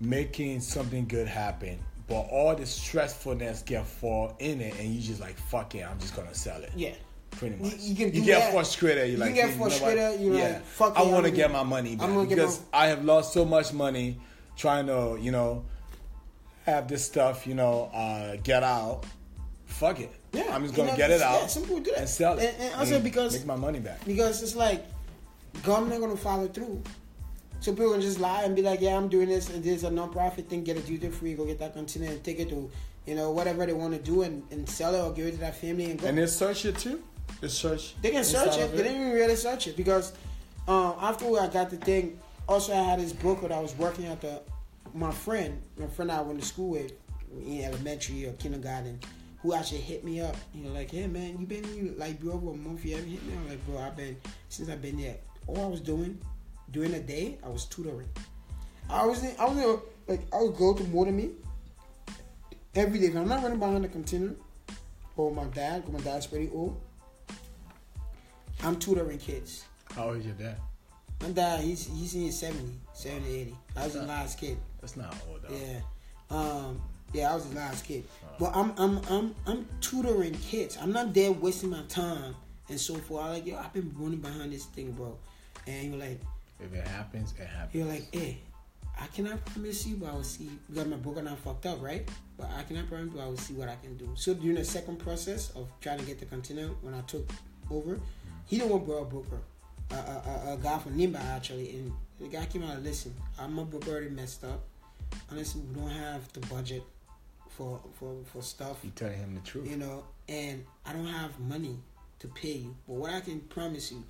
making 0.00 0.60
something 0.60 1.06
good 1.06 1.26
happen, 1.26 1.78
but 2.06 2.20
all 2.30 2.54
the 2.54 2.62
stressfulness 2.62 3.64
get 3.64 3.84
fall 3.84 4.36
in 4.38 4.60
it, 4.60 4.78
and 4.78 4.94
you 4.94 5.00
just 5.00 5.20
like 5.20 5.36
fuck 5.36 5.74
it, 5.74 5.84
I'm 5.84 5.98
just 5.98 6.14
gonna 6.14 6.34
sell 6.34 6.62
it. 6.62 6.70
Yeah. 6.76 6.94
Pretty 7.36 7.56
much. 7.56 7.74
You, 7.78 7.94
you, 7.94 8.06
you 8.12 8.24
get 8.24 8.40
that. 8.40 8.52
frustrated. 8.52 9.10
You 9.10 9.16
like, 9.16 9.34
get 9.34 9.54
frustrated. 9.54 10.20
You 10.20 10.36
yeah. 10.36 10.60
like, 10.78 10.96
I 10.96 11.02
want 11.02 11.24
to 11.24 11.30
get 11.30 11.50
my 11.50 11.62
money 11.62 11.96
back 11.96 12.28
because 12.28 12.60
my... 12.72 12.78
I 12.78 12.86
have 12.86 13.04
lost 13.04 13.32
so 13.32 13.44
much 13.44 13.72
money 13.72 14.18
trying 14.56 14.86
to, 14.86 15.18
you 15.20 15.32
know, 15.32 15.64
have 16.64 16.88
this 16.88 17.04
stuff, 17.04 17.46
you 17.46 17.54
know, 17.54 17.90
uh, 17.92 18.36
get 18.42 18.62
out. 18.62 19.04
Fuck 19.66 20.00
it. 20.00 20.12
Yeah, 20.32 20.54
I'm 20.54 20.62
just 20.62 20.74
gonna 20.74 20.88
you 20.88 20.92
know, 20.92 20.96
get 20.96 21.10
it 21.10 21.20
out. 21.20 21.40
Yeah, 21.42 21.46
some 21.46 21.62
people 21.62 21.80
do 21.80 21.90
that 21.90 22.00
and 22.00 22.08
sell 22.08 22.38
it, 22.38 22.54
and, 22.54 22.62
and 22.62 22.74
also 22.74 22.96
and 22.96 23.04
because 23.04 23.34
make 23.34 23.46
my 23.46 23.56
money 23.56 23.80
back. 23.80 24.04
Because 24.04 24.42
it's 24.42 24.54
like 24.54 24.84
government 25.62 26.00
gonna 26.00 26.16
follow 26.16 26.48
through. 26.48 26.82
So 27.60 27.72
people 27.72 27.92
can 27.92 28.00
just 28.00 28.20
lie 28.20 28.42
and 28.42 28.54
be 28.54 28.62
like, 28.62 28.80
"Yeah, 28.80 28.96
I'm 28.96 29.08
doing 29.08 29.28
this, 29.28 29.48
and 29.50 29.62
this 29.62 29.76
is 29.78 29.84
a 29.84 29.90
non-profit 29.90 30.48
thing. 30.48 30.64
Get 30.64 30.76
a 30.76 30.80
duty 30.80 31.08
free. 31.08 31.34
Go 31.34 31.44
get 31.44 31.58
that 31.60 31.72
container 31.72 32.10
and 32.10 32.22
take 32.22 32.38
it 32.40 32.48
to, 32.50 32.70
you 33.06 33.14
know, 33.14 33.30
whatever 33.30 33.64
they 33.64 33.72
want 33.72 33.94
to 33.94 34.00
do, 34.00 34.22
and, 34.22 34.42
and 34.50 34.68
sell 34.68 34.94
it 34.94 35.00
or 35.00 35.12
give 35.12 35.26
it 35.26 35.32
to 35.32 35.38
that 35.38 35.56
family 35.56 35.90
and 35.90 36.00
go." 36.00 36.06
And 36.08 36.18
they 36.18 36.26
search 36.26 36.64
it 36.66 36.78
too. 36.78 37.02
They 37.40 37.48
search. 37.48 37.94
They 38.00 38.10
can 38.10 38.24
search 38.24 38.56
it. 38.56 38.62
it. 38.62 38.72
They 38.72 38.82
didn't 38.84 39.00
even 39.00 39.12
really 39.12 39.36
search 39.36 39.66
it 39.66 39.76
because 39.76 40.12
um, 40.66 40.94
after 41.00 41.26
I 41.38 41.48
got 41.48 41.70
the 41.70 41.76
thing, 41.76 42.18
also 42.48 42.72
I 42.72 42.82
had 42.82 43.00
this 43.00 43.12
broker 43.12 43.48
that 43.48 43.52
I 43.52 43.60
was 43.60 43.74
working 43.76 44.06
at 44.06 44.20
the 44.20 44.40
my 44.94 45.10
friend, 45.10 45.60
my 45.76 45.86
friend 45.86 46.10
I 46.10 46.20
went 46.20 46.40
to 46.40 46.46
school 46.46 46.70
with 46.70 46.92
in 47.44 47.62
elementary 47.64 48.26
or 48.26 48.32
kindergarten 48.34 49.00
who 49.42 49.52
actually 49.52 49.80
hit 49.80 50.04
me 50.04 50.20
up. 50.20 50.36
You 50.54 50.64
know, 50.64 50.72
like, 50.72 50.90
hey 50.90 51.06
man, 51.06 51.36
you 51.38 51.46
been 51.46 51.98
like 51.98 52.20
bro 52.20 52.34
over 52.34 52.50
a 52.50 52.54
month, 52.54 52.84
you 52.84 52.94
haven't 52.94 53.10
hit 53.10 53.22
me. 53.24 53.34
I'm 53.34 53.48
like, 53.48 53.66
bro, 53.66 53.78
I've 53.78 53.96
been 53.96 54.16
since 54.48 54.68
I've 54.68 54.80
been 54.80 54.96
there. 54.96 55.16
All 55.46 55.60
I 55.60 55.66
was 55.66 55.80
doing 55.80 56.18
during 56.70 56.92
the 56.92 57.00
day, 57.00 57.38
I 57.44 57.48
was 57.48 57.66
tutoring. 57.66 58.08
I 58.88 59.04
was 59.04 59.22
in, 59.22 59.34
I 59.38 59.44
was 59.46 59.58
in, 59.58 59.78
like 60.08 60.22
I 60.32 60.42
would 60.42 60.56
go 60.56 60.74
to 60.74 60.84
Mortimer 60.84 61.28
every 62.74 62.98
day. 62.98 63.06
If 63.06 63.16
I'm 63.16 63.28
not 63.28 63.42
running 63.42 63.58
behind 63.58 63.84
the 63.84 63.88
container, 63.88 64.34
or 65.16 65.30
my 65.30 65.44
dad, 65.44 65.84
because 65.84 66.04
my 66.04 66.10
dad's 66.10 66.26
pretty 66.26 66.50
old. 66.52 66.80
I'm 68.64 68.76
tutoring 68.76 69.18
kids. 69.18 69.64
How 69.94 70.08
old 70.08 70.18
is 70.18 70.26
your 70.26 70.34
dad? 70.34 70.56
My 71.20 71.28
dad, 71.28 71.60
he's 71.60 71.86
he's 71.86 72.14
in 72.14 72.22
his 72.22 72.38
70, 72.38 72.72
70, 72.94 73.34
80. 73.34 73.56
I 73.76 73.84
was 73.84 73.92
the 73.92 74.02
last 74.02 74.40
kid. 74.40 74.56
That's 74.80 74.96
not 74.96 75.14
old 75.28 75.42
though. 75.42 75.54
Yeah. 75.54 75.80
Um, 76.30 76.80
yeah, 77.12 77.30
I 77.30 77.34
was 77.34 77.44
his 77.44 77.54
last 77.54 77.84
kid. 77.84 78.04
But 78.38 78.56
I'm 78.56 78.72
I'm 78.78 79.00
I'm 79.10 79.34
I'm 79.46 79.68
tutoring 79.80 80.34
kids. 80.34 80.78
I'm 80.80 80.92
not 80.92 81.12
there 81.12 81.30
wasting 81.30 81.70
my 81.70 81.82
time 81.88 82.34
and 82.68 82.80
so 82.80 82.94
forth. 82.94 83.24
I'm 83.24 83.32
like, 83.34 83.46
yo, 83.46 83.58
I've 83.58 83.72
been 83.72 83.92
running 83.96 84.20
behind 84.20 84.52
this 84.52 84.64
thing, 84.64 84.92
bro. 84.92 85.16
And 85.66 85.90
you're 85.92 86.00
like, 86.00 86.20
if 86.58 86.72
it 86.72 86.86
happens, 86.86 87.34
it 87.38 87.46
happens. 87.46 87.74
You're 87.74 87.86
like, 87.86 88.08
hey, 88.12 88.38
I 88.98 89.06
cannot 89.08 89.44
promise 89.44 89.86
you, 89.86 89.96
but 89.96 90.08
I 90.08 90.14
will 90.14 90.22
see. 90.22 90.48
Because 90.68 90.86
my 90.86 90.96
broker 90.96 91.22
not 91.22 91.38
fucked 91.38 91.66
up, 91.66 91.82
right? 91.82 92.08
But 92.38 92.50
I 92.56 92.62
cannot 92.62 92.88
promise, 92.88 93.12
but 93.14 93.22
I 93.22 93.26
will 93.26 93.36
see 93.36 93.54
what 93.54 93.68
I 93.68 93.76
can 93.76 93.96
do. 93.96 94.08
So 94.14 94.34
during 94.34 94.56
the 94.56 94.64
second 94.64 94.98
process 94.98 95.50
of 95.50 95.68
trying 95.80 95.98
to 95.98 96.04
get 96.04 96.18
the 96.18 96.26
container, 96.26 96.68
when 96.80 96.94
I 96.94 97.02
took 97.02 97.28
over, 97.70 98.00
he 98.46 98.58
didn't 98.58 98.70
want 98.70 98.82
a 98.84 99.04
broker, 99.04 99.40
a, 99.90 99.94
a, 99.94 100.52
a, 100.52 100.58
guy 100.62 100.78
from 100.78 100.98
Nimba 100.98 101.20
actually, 101.34 101.70
and 101.70 101.92
the 102.20 102.28
guy 102.28 102.44
came 102.46 102.62
out 102.62 102.76
and 102.76 102.84
listen, 102.84 103.14
I'm 103.38 103.58
a 103.58 103.64
broker 103.64 103.90
already 103.90 104.10
messed 104.10 104.44
up. 104.44 104.60
Honestly, 105.30 105.62
we 105.62 105.80
don't 105.80 105.90
have 105.90 106.32
the 106.32 106.40
budget 106.40 106.82
for 107.48 107.80
for 107.98 108.16
for 108.24 108.42
stuff. 108.42 108.78
You 108.82 108.90
telling 108.94 109.18
him 109.18 109.34
the 109.34 109.40
truth. 109.40 109.70
You 109.70 109.76
know, 109.76 110.04
and 110.28 110.64
I 110.84 110.92
don't 110.92 111.06
have 111.06 111.38
money 111.40 111.78
to 112.20 112.28
pay 112.28 112.52
you. 112.52 112.76
But 112.86 112.94
what 112.94 113.10
I 113.12 113.20
can 113.20 113.40
promise 113.40 113.92
you, 113.92 114.02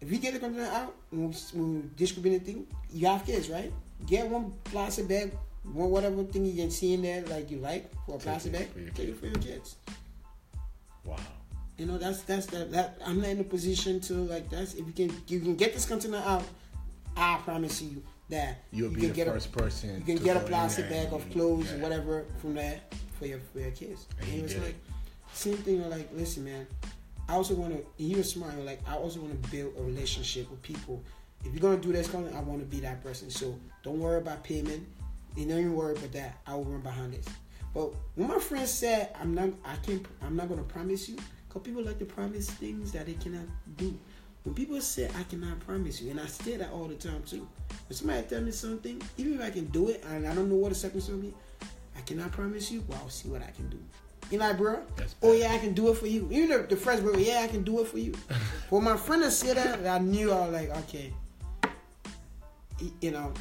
if 0.00 0.10
you 0.10 0.18
get 0.18 0.34
the 0.34 0.40
container 0.40 0.66
out 0.66 0.94
when 1.10 1.30
we, 1.30 1.36
when 1.52 1.74
we 1.74 1.88
distribute 1.96 2.44
thing, 2.44 2.66
you 2.92 3.06
have 3.06 3.24
kids, 3.24 3.48
right? 3.48 3.72
Get 4.06 4.28
one 4.28 4.52
plastic 4.64 5.08
bag, 5.08 5.32
one 5.62 5.90
whatever 5.90 6.22
thing 6.24 6.44
you 6.44 6.54
can 6.54 6.70
see 6.70 6.94
in 6.94 7.02
there 7.02 7.24
like 7.26 7.50
you 7.50 7.58
like 7.58 7.90
for 8.04 8.16
a 8.16 8.18
plastic 8.18 8.52
bag. 8.52 8.68
Take 8.94 9.08
it 9.08 9.16
for 9.18 9.26
your 9.26 9.36
kids. 9.36 9.76
Wow. 11.04 11.16
You 11.78 11.86
know 11.86 11.98
that's 11.98 12.22
that's 12.22 12.46
that, 12.46 12.72
that 12.72 12.98
I'm 13.04 13.20
not 13.20 13.28
in 13.28 13.40
a 13.40 13.44
position 13.44 14.00
to 14.02 14.14
like 14.14 14.48
that's 14.48 14.74
if 14.74 14.86
you 14.86 14.92
can 14.92 15.22
you 15.28 15.40
can 15.40 15.56
get 15.56 15.74
this 15.74 15.84
container 15.84 16.22
out, 16.24 16.44
I 17.16 17.38
promise 17.44 17.82
you 17.82 18.02
that 18.28 18.62
you'll 18.72 18.90
you 18.92 18.96
be 18.96 19.06
the 19.08 19.24
first 19.26 19.48
a, 19.48 19.58
person. 19.58 20.02
You 20.06 20.14
can 20.14 20.24
get 20.24 20.36
a 20.36 20.40
plastic 20.40 20.88
bag 20.88 21.12
of 21.12 21.28
clothes 21.30 21.72
or 21.72 21.78
whatever 21.78 22.24
from 22.38 22.54
that 22.54 22.94
for 23.18 23.26
your 23.26 23.40
for 23.52 23.60
your 23.60 23.70
kids. 23.72 24.06
And, 24.20 24.28
and 24.28 24.38
it 24.38 24.42
was 24.42 24.56
like 24.56 24.68
it. 24.68 24.76
same 25.32 25.56
thing. 25.58 25.88
Like, 25.88 26.08
listen, 26.14 26.44
man. 26.44 26.66
I 27.28 27.34
also 27.34 27.54
want 27.54 27.74
to. 27.74 27.84
You're 28.02 28.22
smart. 28.22 28.56
Like, 28.58 28.80
I 28.88 28.94
also 28.94 29.20
want 29.20 29.42
to 29.42 29.50
build 29.50 29.74
a 29.78 29.82
relationship 29.82 30.50
with 30.50 30.62
people. 30.62 31.02
If 31.44 31.52
you're 31.52 31.60
gonna 31.60 31.76
do 31.76 31.92
this, 31.92 32.08
kind 32.08 32.28
I 32.34 32.40
want 32.40 32.60
to 32.60 32.66
be 32.66 32.80
that 32.80 33.02
person. 33.02 33.30
So 33.30 33.58
don't 33.82 34.00
worry 34.00 34.18
about 34.18 34.42
payment. 34.44 34.86
You 35.36 35.46
don't 35.46 35.58
even 35.58 35.74
worry 35.74 35.92
about 35.92 36.12
that. 36.12 36.38
I 36.46 36.54
will 36.54 36.64
run 36.64 36.80
behind 36.80 37.12
this. 37.12 37.26
But 37.74 37.92
when 38.14 38.28
my 38.28 38.38
friend 38.38 38.66
said, 38.66 39.14
"I'm 39.20 39.34
not, 39.34 39.50
I 39.64 39.76
can't, 39.76 40.06
I'm 40.22 40.36
not 40.36 40.48
gonna 40.48 40.62
promise 40.62 41.08
you," 41.08 41.16
because 41.56 41.66
people 41.66 41.82
like 41.82 41.98
to 41.98 42.04
promise 42.04 42.50
things 42.50 42.92
that 42.92 43.06
they 43.06 43.14
cannot 43.14 43.46
do. 43.76 43.98
When 44.44 44.54
people 44.54 44.80
say 44.80 45.08
I 45.18 45.22
cannot 45.24 45.58
promise 45.60 46.00
you, 46.00 46.10
and 46.10 46.20
I 46.20 46.26
say 46.26 46.56
that 46.56 46.70
all 46.70 46.84
the 46.84 46.94
time 46.94 47.22
too. 47.26 47.48
When 47.88 47.96
somebody 47.96 48.22
tell 48.26 48.42
me 48.42 48.52
something, 48.52 49.00
even 49.16 49.34
if 49.34 49.40
I 49.40 49.50
can 49.50 49.66
do 49.66 49.88
it 49.88 50.04
and 50.08 50.26
I 50.26 50.34
don't 50.34 50.48
know 50.48 50.56
what 50.56 50.68
the 50.68 50.74
circumstance 50.74 51.16
will 51.16 51.30
be, 51.30 51.34
I 51.96 52.00
cannot 52.02 52.32
promise 52.32 52.70
you. 52.70 52.84
Well, 52.86 52.98
I'll 53.02 53.08
see 53.08 53.28
what 53.28 53.42
I 53.42 53.50
can 53.50 53.68
do. 53.68 53.78
You 54.30 54.38
know, 54.38 54.52
bro. 54.54 54.82
Oh 55.22 55.32
yeah, 55.32 55.52
I 55.52 55.58
can 55.58 55.72
do 55.72 55.90
it 55.90 55.96
for 55.96 56.06
you. 56.06 56.28
Even 56.30 56.50
the, 56.50 56.66
the 56.68 56.76
first 56.76 57.02
bro, 57.02 57.16
yeah, 57.16 57.40
I 57.40 57.48
can 57.48 57.62
do 57.62 57.80
it 57.80 57.88
for 57.88 57.98
you. 57.98 58.12
For 58.68 58.82
my 58.82 58.96
friend 58.96 59.22
to 59.22 59.30
say 59.30 59.54
that, 59.54 59.86
I 59.86 59.98
knew 59.98 60.32
I 60.32 60.48
was 60.48 60.52
like, 60.52 60.76
okay, 60.84 61.14
you 63.00 63.12
know, 63.12 63.32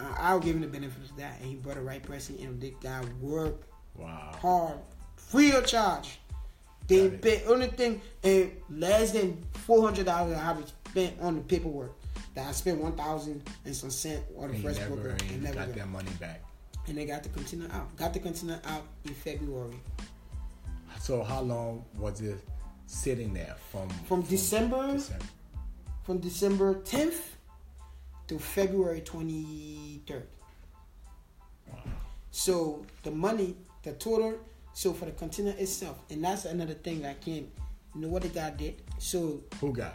I'll 0.00 0.40
give 0.40 0.56
him 0.56 0.62
the 0.62 0.66
benefit 0.66 1.08
of 1.08 1.16
that. 1.16 1.38
And 1.40 1.48
he 1.48 1.54
brought 1.54 1.76
the 1.76 1.82
right 1.82 2.02
person, 2.02 2.36
and 2.40 2.60
the 2.60 2.74
guy 2.80 3.00
worked 3.20 3.64
wow. 3.96 4.36
hard, 4.40 4.78
free 5.14 5.52
of 5.52 5.64
charge. 5.64 6.18
They 6.88 7.10
pay 7.10 7.44
only 7.46 7.68
thing 7.68 8.00
and 8.22 8.52
less 8.70 9.12
than 9.12 9.42
four 9.52 9.82
hundred 9.82 10.06
dollars 10.06 10.36
I 10.36 10.40
have 10.40 10.72
spent 10.88 11.20
on 11.20 11.36
the 11.36 11.42
paperwork. 11.42 11.92
That 12.34 12.48
I 12.48 12.52
spent 12.52 12.78
one 12.78 12.92
thousand 12.92 13.42
and 13.64 13.76
some 13.76 13.90
cent 13.90 14.22
on 14.38 14.48
the 14.48 14.54
and 14.54 14.64
first 14.64 14.80
never, 14.80 14.96
broker 14.96 15.10
and 15.10 15.42
never 15.42 15.54
got, 15.54 15.66
got 15.66 15.74
their 15.74 15.86
money 15.86 16.10
back. 16.18 16.42
And 16.86 16.96
they 16.96 17.04
got 17.04 17.22
the 17.22 17.28
container 17.28 17.68
out. 17.72 17.94
Got 17.96 18.14
the 18.14 18.20
container 18.20 18.60
out 18.64 18.84
in 19.04 19.14
February. 19.14 19.76
So 21.00 21.22
how 21.22 21.40
long 21.42 21.84
was 21.98 22.20
it 22.20 22.38
sitting 22.86 23.32
there 23.34 23.56
from 23.70 23.88
from, 23.88 24.06
from 24.06 24.22
December, 24.22 24.92
December 24.92 25.24
from 26.04 26.18
December 26.18 26.74
tenth 26.82 27.36
to 28.28 28.38
February 28.38 29.00
twenty 29.00 30.02
third. 30.06 30.26
So 32.30 32.86
the 33.02 33.10
money, 33.10 33.56
the 33.82 33.92
total, 33.92 34.38
so 34.74 34.92
for 34.92 35.04
the 35.06 35.12
container 35.12 35.54
itself, 35.58 35.98
and 36.10 36.24
that's 36.24 36.44
another 36.44 36.74
thing 36.74 37.04
I 37.06 37.14
can't. 37.14 37.46
You 37.94 38.00
know 38.00 38.08
what 38.08 38.22
the 38.22 38.28
guy 38.28 38.50
did? 38.50 38.82
So 38.98 39.42
Who 39.60 39.72
got? 39.72 39.94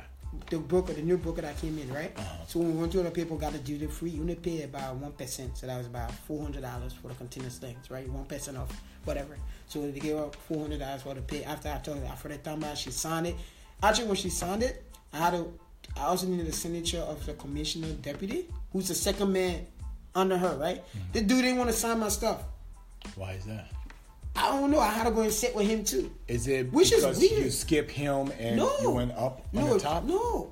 the 0.49 0.59
broker, 0.59 0.93
the 0.93 1.01
new 1.01 1.17
broker 1.17 1.41
that 1.41 1.57
came 1.59 1.77
in, 1.79 1.91
right? 1.91 2.11
Uh-huh. 2.17 2.45
So 2.47 2.59
when 2.59 2.73
we 2.73 2.79
went 2.79 2.91
to 2.93 3.03
the 3.03 3.11
people 3.11 3.37
got 3.37 3.53
the 3.53 3.59
duty 3.59 3.87
free, 3.87 4.11
you 4.11 4.21
only 4.21 4.35
pay 4.35 4.63
about 4.63 4.95
one 4.95 5.11
percent. 5.13 5.57
So 5.57 5.67
that 5.67 5.77
was 5.77 5.87
about 5.87 6.11
four 6.11 6.41
hundred 6.43 6.61
dollars 6.61 6.93
for 6.93 7.07
the 7.07 7.15
containers 7.15 7.57
things, 7.57 7.89
right? 7.89 8.07
One 8.09 8.25
percent 8.25 8.57
off 8.57 8.69
whatever. 9.05 9.37
So 9.67 9.89
they 9.89 9.99
gave 9.99 10.17
her 10.17 10.29
four 10.47 10.61
hundred 10.61 10.79
dollars 10.79 11.01
for 11.01 11.13
the 11.13 11.21
pay. 11.21 11.43
After 11.43 11.69
I 11.69 11.77
told 11.77 11.99
her, 11.99 12.05
after 12.05 12.29
that 12.29 12.43
time, 12.43 12.63
she 12.75 12.91
signed 12.91 13.27
it. 13.27 13.35
Actually, 13.81 14.07
when 14.07 14.15
she 14.15 14.29
signed 14.29 14.63
it, 14.63 14.83
I 15.13 15.17
had 15.17 15.33
a, 15.33 15.45
I 15.95 16.05
also 16.05 16.27
needed 16.27 16.47
the 16.47 16.51
signature 16.51 16.99
of 16.99 17.25
the 17.25 17.33
commissioner 17.33 17.91
deputy, 18.01 18.47
who's 18.73 18.87
the 18.87 18.95
second 18.95 19.31
man 19.31 19.65
under 20.15 20.37
her, 20.37 20.57
right? 20.57 20.77
Mm-hmm. 20.77 21.11
The 21.13 21.21
dude 21.21 21.43
didn't 21.43 21.57
want 21.57 21.69
to 21.69 21.75
sign 21.75 21.99
my 21.99 22.09
stuff. 22.09 22.43
Why 23.15 23.33
is 23.33 23.45
that? 23.45 23.71
I 24.37 24.49
don't 24.51 24.69
know. 24.71 24.79
I 24.79 24.89
had 24.89 25.05
to 25.05 25.11
go 25.11 25.21
and 25.21 25.31
sit 25.33 25.55
with 25.55 25.67
him 25.67 25.83
too. 25.83 26.11
Is 26.27 26.47
it 26.47 26.71
Which 26.71 26.91
is 26.91 27.01
because 27.03 27.19
weird. 27.19 27.43
you 27.45 27.49
skip 27.49 27.89
him 27.89 28.31
and 28.39 28.57
No. 28.57 28.71
you 28.81 28.91
went 28.91 29.11
up 29.13 29.41
on 29.55 29.65
no, 29.65 29.73
the 29.73 29.79
top? 29.79 30.03
No, 30.03 30.51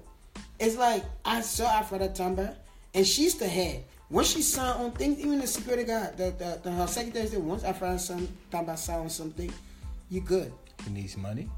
it's 0.60 0.76
like 0.76 1.04
I 1.24 1.42
saw 1.42 1.78
Elfreda 1.78 2.10
Tamba, 2.10 2.56
and 2.94 3.06
she's 3.06 3.36
the 3.36 3.48
head. 3.48 3.84
When 4.10 4.26
she 4.26 4.42
signed 4.42 4.84
on 4.84 4.92
things, 4.92 5.20
even 5.20 5.40
the 5.40 5.48
security 5.48 5.84
guard, 5.84 6.18
the, 6.18 6.32
the, 6.38 6.60
the 6.64 6.72
her 6.72 6.88
secretary 6.88 7.28
said, 7.28 7.44
once 7.44 7.64
Elfreda 7.64 8.00
Tamba 8.52 8.76
signed 8.78 9.02
on 9.02 9.10
something, 9.10 9.52
you 10.10 10.22
good. 10.22 10.52
He 10.84 10.92
needs 10.92 11.16
money. 11.18 11.50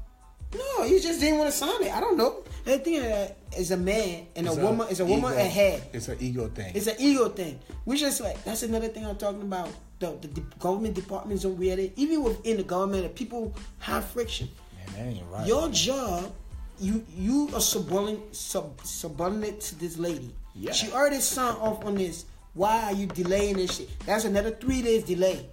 No, 0.54 0.84
you 0.84 0.98
just 1.00 1.20
didn't 1.20 1.38
want 1.38 1.50
to 1.50 1.56
sign 1.56 1.82
it. 1.82 1.92
I 1.94 2.00
don't 2.00 2.16
know. 2.16 2.42
The 2.64 2.78
thing 2.78 2.94
is, 2.94 3.30
is 3.56 3.70
a 3.70 3.76
man 3.76 4.26
and 4.36 4.46
It's 4.46 4.56
a 4.56 4.60
woman 4.60 4.88
is 4.88 5.00
a 5.00 5.04
woman 5.04 5.32
ahead. 5.32 5.82
It's 5.92 6.08
an 6.08 6.16
ego 6.20 6.48
thing. 6.48 6.72
It's 6.74 6.86
an 6.86 6.96
ego 6.98 7.28
thing. 7.28 7.58
We 7.84 7.96
just 7.96 8.20
like 8.20 8.42
that's 8.44 8.62
another 8.62 8.88
thing 8.88 9.06
I'm 9.06 9.16
talking 9.16 9.42
about. 9.42 9.68
The, 10.00 10.16
the, 10.20 10.28
the 10.28 10.40
government 10.60 10.94
departments 10.94 11.42
don't 11.42 11.56
really 11.58 11.92
even 11.96 12.22
within 12.22 12.56
the 12.56 12.62
government, 12.62 13.14
people 13.14 13.54
have 13.80 14.04
friction. 14.06 14.48
Man, 14.76 14.94
that 15.14 15.18
ain't 15.20 15.26
right. 15.30 15.46
Your 15.46 15.68
job, 15.70 16.32
you 16.78 17.04
you 17.16 17.50
are 17.54 17.60
subordinate 17.60 18.34
sub, 18.34 18.80
subordinate 18.84 19.60
to 19.62 19.78
this 19.78 19.98
lady. 19.98 20.34
Yeah. 20.54 20.72
She 20.72 20.90
already 20.92 21.20
signed 21.20 21.58
off 21.58 21.84
on 21.84 21.96
this. 21.96 22.26
Why 22.54 22.84
are 22.84 22.92
you 22.92 23.06
delaying 23.06 23.56
this 23.56 23.76
shit? 23.76 23.88
That's 24.06 24.24
another 24.24 24.50
three 24.52 24.82
days 24.82 25.04
delay. 25.04 25.46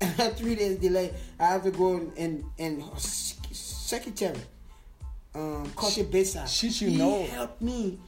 Three 0.36 0.54
days 0.54 0.78
delay. 0.78 1.12
I 1.38 1.44
have 1.46 1.62
to 1.64 1.70
go 1.70 2.10
and 2.16 2.44
and 2.58 2.82
s- 2.94 3.36
secretary, 3.90 4.40
um, 5.34 5.70
Courtney 5.74 6.04
Bayside. 6.04 6.48
she 6.48 6.70
should 6.70 6.88
he 6.90 6.96
know. 6.96 7.24
helped 7.24 7.60
me 7.60 7.98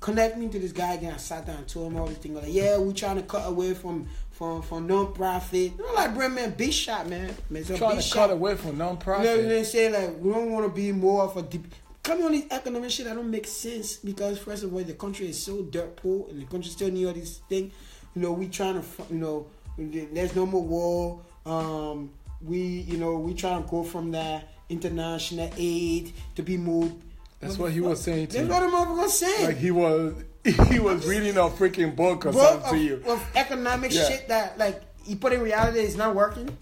connect 0.00 0.36
me 0.38 0.48
to 0.48 0.58
this 0.58 0.72
guy 0.72 0.94
again. 0.94 1.12
I 1.14 1.18
sat 1.18 1.46
down 1.46 1.56
and 1.56 1.68
told 1.68 1.92
him 1.92 1.98
all 1.98 2.06
things. 2.08 2.36
Like, 2.36 2.46
yeah, 2.48 2.78
we're 2.78 2.92
trying 2.92 3.16
to 3.16 3.22
cut 3.22 3.46
away 3.48 3.74
from 3.74 4.08
from 4.30 4.62
from 4.62 4.86
non-profit. 4.86 5.72
You 5.76 5.78
know, 5.78 5.92
like 5.94 6.14
bring 6.14 6.34
man, 6.34 6.52
big 6.56 6.72
shot, 6.72 7.08
man. 7.08 7.34
man 7.50 7.62
a 7.62 7.76
trying 7.76 7.96
to 7.96 8.02
shot. 8.02 8.28
cut 8.28 8.30
away 8.30 8.56
from 8.56 8.72
You 8.72 8.76
know, 8.78 8.86
non-profit. 8.86 9.48
they 9.48 9.64
say 9.64 9.90
like 9.90 10.16
we 10.20 10.32
don't 10.32 10.50
want 10.52 10.66
to 10.66 10.72
be 10.72 10.92
more 10.92 11.24
of 11.24 11.36
a 11.36 11.42
deep. 11.42 11.66
Coming 12.02 12.24
on 12.24 12.32
these 12.32 12.46
economic 12.50 12.90
shit 12.90 13.04
that 13.06 13.14
don't 13.14 13.30
make 13.30 13.46
sense 13.46 13.96
because 13.96 14.38
first 14.38 14.62
of 14.64 14.72
all 14.72 14.82
the 14.82 14.94
country 14.94 15.28
is 15.28 15.42
so 15.42 15.62
dirt 15.62 15.96
poor 15.96 16.28
and 16.30 16.40
the 16.40 16.46
country 16.46 16.70
still 16.70 16.90
need 16.90 17.06
all 17.06 17.12
these 17.12 17.42
things. 17.48 17.72
You 18.14 18.22
know 18.22 18.32
we 18.32 18.48
trying 18.48 18.80
to 18.80 18.86
you 19.10 19.18
know 19.18 19.46
there's 19.76 20.34
no 20.34 20.46
more 20.46 20.62
war. 20.62 21.20
Um, 21.44 22.10
we 22.42 22.58
you 22.58 22.96
know 22.96 23.16
we 23.18 23.34
try 23.34 23.56
to 23.60 23.66
go 23.68 23.82
from 23.82 24.12
that 24.12 24.48
international 24.68 25.50
aid 25.56 26.12
to 26.36 26.42
be 26.42 26.56
moved. 26.56 27.02
That's 27.40 27.58
what 27.58 27.72
he 27.72 27.80
was 27.80 28.00
saying 28.02 28.28
to 28.28 28.42
That's 28.44 28.48
what 28.50 28.60
the 28.60 28.66
motherfucker 28.66 29.08
saying. 29.08 29.44
Like 29.46 29.56
he 29.56 29.70
was, 29.70 30.14
he 30.68 30.78
was 30.78 31.06
reading 31.06 31.36
a 31.38 31.48
freaking 31.48 31.96
book 31.96 32.26
or 32.26 32.32
book 32.32 32.62
something 32.62 32.72
to 32.72 32.78
you. 32.78 32.94
of, 32.96 33.06
of 33.08 33.26
economic 33.34 33.92
Yeah. 33.92 34.08
shit 34.08 34.28
that 34.28 34.58
like 34.58 34.82
he 35.02 35.14
put 35.14 35.32
in 35.32 35.40
reality 35.40 35.80
is 35.80 35.96
not 35.96 36.14
working. 36.14 36.54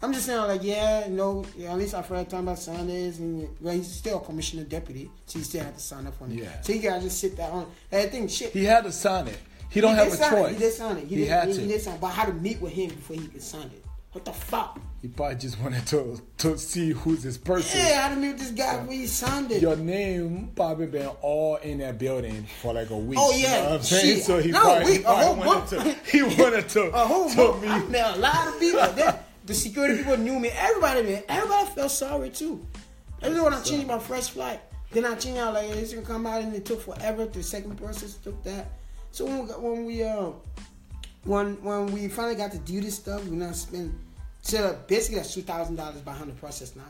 I'm 0.00 0.12
just 0.12 0.26
saying 0.26 0.38
like 0.42 0.62
yeah, 0.62 1.08
you 1.08 1.14
know, 1.14 1.44
yeah, 1.56 1.72
at 1.72 1.78
least 1.78 1.94
I've 1.94 2.06
heard 2.06 2.28
talking 2.28 2.46
about 2.46 2.58
Sanders 2.58 3.18
and 3.18 3.48
well 3.60 3.74
he's 3.74 3.90
still 3.90 4.18
a 4.18 4.20
commissioner 4.20 4.64
deputy, 4.64 5.10
so 5.26 5.38
he 5.38 5.44
still 5.44 5.64
had 5.64 5.74
to 5.74 5.80
sign 5.80 6.06
up 6.06 6.20
on 6.22 6.30
it. 6.30 6.38
Yeah. 6.42 6.60
So 6.60 6.72
you 6.74 6.82
gotta 6.82 7.00
just 7.02 7.18
sit 7.18 7.36
there 7.36 7.50
on 7.50 7.66
I 7.90 8.06
think 8.06 8.30
shit. 8.30 8.52
He 8.52 8.64
had 8.64 8.84
to 8.84 8.92
sign 8.92 9.28
it. 9.28 9.38
He 9.70 9.80
don't 9.80 9.92
he 9.92 9.96
have 9.98 10.12
a 10.12 10.16
sign 10.16 10.32
it. 10.32 10.36
choice. 10.36 10.52
He 10.52 10.58
did 10.58 10.72
sign 10.72 10.96
it. 10.98 11.04
He, 11.04 11.14
He 11.16 11.16
did, 11.22 11.28
had 11.28 11.48
he, 11.48 11.54
to. 11.54 11.60
He 11.62 11.68
did 11.68 11.80
sign 11.82 11.94
it. 11.94 12.00
But 12.00 12.06
I 12.08 12.10
had 12.12 12.26
to 12.28 12.34
meet 12.34 12.60
with 12.60 12.72
him 12.72 12.88
before 12.90 13.16
he 13.16 13.26
could 13.26 13.42
sign 13.42 13.62
it. 13.66 13.84
What 14.18 14.24
the 14.24 14.32
fuck? 14.32 14.80
He 15.00 15.06
probably 15.06 15.36
just 15.36 15.60
wanted 15.60 15.86
to 15.86 16.20
to 16.38 16.58
see 16.58 16.90
who's 16.90 17.22
this 17.22 17.38
person. 17.38 17.78
Yeah, 17.78 18.08
I 18.10 18.16
meet 18.16 18.30
with 18.32 18.40
this 18.40 18.50
guy 18.50 18.84
he 18.90 19.06
signed 19.06 19.52
it. 19.52 19.62
Your 19.62 19.76
name 19.76 20.50
probably 20.56 20.88
been 20.88 21.06
all 21.22 21.54
in 21.58 21.78
that 21.78 22.00
building 22.00 22.44
for 22.60 22.74
like 22.74 22.90
a 22.90 22.96
week. 22.96 23.16
Oh, 23.22 23.30
You 23.30 23.44
yeah. 23.44 23.58
know 23.58 23.62
what 23.62 23.72
I'm 23.74 23.82
saying? 23.84 24.16
Shit. 24.16 24.24
So 24.24 24.38
he 24.40 24.50
No, 24.50 24.60
probably, 24.62 24.84
we- 24.86 24.96
he 24.96 25.02
probably 25.04 25.46
wanted 25.46 25.68
to. 25.68 26.10
He 26.10 26.22
wanted 26.42 26.68
to. 26.70 26.82
a 26.94 27.06
whole 27.06 27.30
to 27.30 27.60
me. 27.60 27.68
Met 27.90 28.16
a 28.16 28.18
lot 28.18 28.48
of 28.48 28.58
people. 28.58 28.80
The 29.46 29.54
security 29.54 29.98
people 29.98 30.16
knew 30.16 30.40
me. 30.40 30.48
Everybody, 30.48 31.02
man. 31.04 31.22
Everybody 31.28 31.70
felt 31.76 31.92
sorry 31.92 32.30
too. 32.30 32.66
Every 33.22 33.40
when 33.40 33.54
I 33.54 33.62
changed 33.62 33.86
my 33.86 34.00
first 34.00 34.32
flight, 34.32 34.58
then 34.90 35.04
I 35.04 35.14
changed 35.14 35.38
out 35.38 35.54
like 35.54 35.70
it's 35.70 35.92
gonna 35.94 36.04
come 36.04 36.26
out 36.26 36.42
and 36.42 36.52
it 36.56 36.64
took 36.64 36.80
forever. 36.82 37.24
The 37.26 37.44
second 37.44 37.76
process 37.76 38.14
took 38.14 38.42
that. 38.42 38.66
So 39.12 39.26
when 39.26 39.46
we 39.46 39.52
when 39.52 39.84
we 39.84 40.02
uh 40.02 40.30
when 41.22 41.62
when 41.62 41.86
we 41.92 42.08
finally 42.08 42.34
got 42.34 42.50
to 42.50 42.58
do 42.58 42.80
this 42.80 42.96
stuff, 42.96 43.24
we 43.28 43.36
not 43.36 43.54
spend 43.54 43.96
so 44.48 44.78
basically 44.86 45.16
that's 45.16 45.34
two 45.34 45.42
thousand 45.42 45.76
dollars 45.76 46.00
behind 46.00 46.30
the 46.30 46.34
process 46.34 46.74
now. 46.74 46.82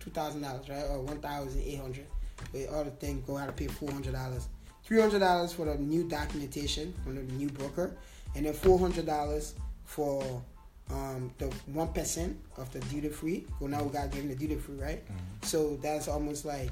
Two 0.00 0.10
thousand 0.10 0.42
dollars, 0.42 0.68
right? 0.68 0.84
Or 0.90 1.00
one 1.00 1.18
thousand 1.18 1.62
eight 1.62 1.80
hundred. 1.80 2.04
With 2.52 2.70
all 2.70 2.84
the 2.84 2.90
things 2.90 3.26
go 3.26 3.38
out 3.38 3.46
to 3.46 3.52
pay 3.52 3.68
four 3.68 3.90
hundred 3.90 4.12
dollars. 4.12 4.48
Three 4.84 5.00
hundred 5.00 5.20
dollars 5.20 5.54
for 5.54 5.64
the 5.64 5.76
new 5.76 6.06
documentation 6.06 6.92
from 7.02 7.14
the 7.14 7.22
new 7.22 7.48
broker, 7.48 7.96
and 8.34 8.44
then 8.44 8.52
four 8.52 8.78
hundred 8.78 9.06
dollars 9.06 9.54
for 9.86 10.42
um, 10.90 11.32
the 11.38 11.46
one 11.72 11.88
percent 11.88 12.36
of 12.58 12.70
the 12.74 12.80
duty 12.80 13.08
free. 13.08 13.46
Well, 13.60 13.70
now 13.70 13.82
we 13.82 13.94
got 13.94 14.10
given 14.10 14.28
the 14.28 14.36
duty 14.36 14.56
free, 14.56 14.76
right? 14.76 15.02
So 15.40 15.78
that's 15.82 16.08
almost 16.08 16.44
like 16.44 16.70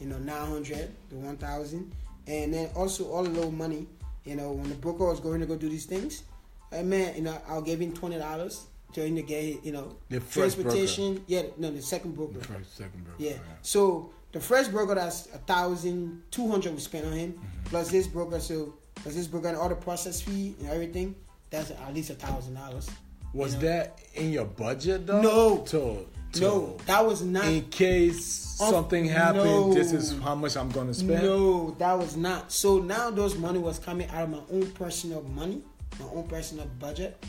you 0.00 0.08
know 0.08 0.18
nine 0.18 0.48
hundred 0.48 0.90
to 1.10 1.14
one 1.14 1.36
thousand, 1.36 1.92
and 2.26 2.52
then 2.52 2.70
also 2.74 3.08
all 3.08 3.22
the 3.22 3.30
little 3.30 3.52
money. 3.52 3.86
You 4.24 4.34
know, 4.34 4.50
when 4.50 4.68
the 4.68 4.74
broker 4.74 5.04
was 5.04 5.20
going 5.20 5.38
to 5.38 5.46
go 5.46 5.54
do 5.54 5.68
these 5.68 5.86
things, 5.86 6.24
I 6.72 6.82
man, 6.82 7.14
you 7.14 7.22
know, 7.22 7.38
I'll 7.48 7.62
give 7.62 7.80
him 7.80 7.92
twenty 7.92 8.18
dollars 8.18 8.66
to 8.92 9.04
him 9.04 9.16
to 9.16 9.22
get 9.22 9.64
you 9.64 9.72
know 9.72 9.96
The 10.08 10.20
first 10.20 10.56
transportation. 10.56 11.24
Yeah, 11.26 11.42
no, 11.58 11.70
the 11.70 11.82
second 11.82 12.14
broker. 12.16 12.38
The 12.38 12.44
First, 12.44 12.76
second, 12.76 13.04
bro. 13.04 13.14
Yeah. 13.18 13.34
So 13.62 14.10
the 14.32 14.40
first 14.40 14.70
broker 14.72 14.94
that's 14.94 15.26
a 15.26 15.38
thousand 15.38 16.22
two 16.30 16.48
hundred 16.50 16.74
we 16.74 16.80
spent 16.80 17.06
on 17.06 17.12
him, 17.12 17.32
Mm-hmm. 17.32 17.64
plus 17.70 17.90
this 17.90 18.06
broker. 18.06 18.40
So 18.40 18.74
plus 18.96 19.14
this 19.14 19.26
broker 19.26 19.48
and 19.48 19.56
all 19.56 19.68
the 19.68 19.74
process 19.76 20.20
fee 20.20 20.54
and 20.60 20.68
everything. 20.70 21.14
That's 21.50 21.70
at 21.70 21.94
least 21.94 22.10
a 22.10 22.14
thousand 22.14 22.54
dollars. 22.54 22.88
Was 23.32 23.54
You 23.54 23.60
know? 23.60 23.66
that 23.68 23.98
in 24.14 24.32
your 24.32 24.44
budget 24.46 25.06
though? 25.06 25.20
No. 25.20 25.58
To, 25.66 26.06
to 26.32 26.40
No, 26.40 26.76
that 26.86 27.04
was 27.06 27.22
not. 27.22 27.44
in 27.46 27.62
case 27.70 28.58
Of- 28.60 28.70
something 28.70 29.04
happened, 29.06 29.44
no. 29.44 29.74
this 29.74 29.92
is 29.92 30.18
how 30.20 30.34
much 30.34 30.56
I'm 30.56 30.70
gonna 30.70 30.94
spend. 30.94 31.22
No, 31.22 31.70
that 31.78 31.92
was 31.98 32.16
not. 32.16 32.50
So 32.50 32.78
now 32.78 33.10
those 33.10 33.36
money 33.36 33.58
was 33.58 33.78
coming 33.78 34.08
out 34.10 34.24
of 34.24 34.30
my 34.30 34.40
own 34.50 34.70
personal 34.72 35.22
money, 35.22 35.62
my 36.00 36.06
own 36.06 36.26
personal 36.26 36.66
budget, 36.80 37.22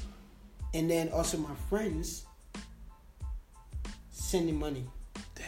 and 0.74 0.90
then 0.90 1.10
also 1.10 1.38
my 1.38 1.56
friends 1.70 2.26
sending 4.10 4.60
money 4.60 4.86
Damn. 5.36 5.46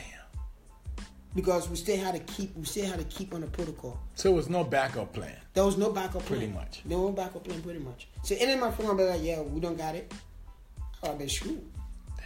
because 1.35 1.69
we 1.69 1.75
still 1.75 1.97
had 1.97 2.13
to 2.15 2.33
keep 2.33 2.55
we 2.55 2.65
still 2.65 2.85
had 2.85 2.99
to 2.99 3.05
keep 3.05 3.33
on 3.33 3.41
the 3.41 3.47
protocol. 3.47 3.99
So 4.15 4.31
it 4.31 4.35
was 4.35 4.49
no 4.49 4.63
backup 4.63 5.13
plan. 5.13 5.35
There 5.53 5.65
was 5.65 5.77
no 5.77 5.91
backup 5.91 6.23
plan. 6.25 6.39
Pretty 6.39 6.53
much. 6.53 6.81
No 6.85 7.09
backup 7.11 7.43
plan, 7.43 7.61
pretty 7.61 7.79
much. 7.79 8.07
So 8.23 8.35
any 8.39 8.53
of 8.53 8.59
my 8.59 8.71
friends 8.71 8.97
be 8.97 9.03
like, 9.03 9.21
yeah, 9.21 9.41
we 9.41 9.59
don't 9.59 9.77
got 9.77 9.95
it. 9.95 10.13
I'll 11.03 11.15
be 11.15 11.27
screwed. 11.27 11.65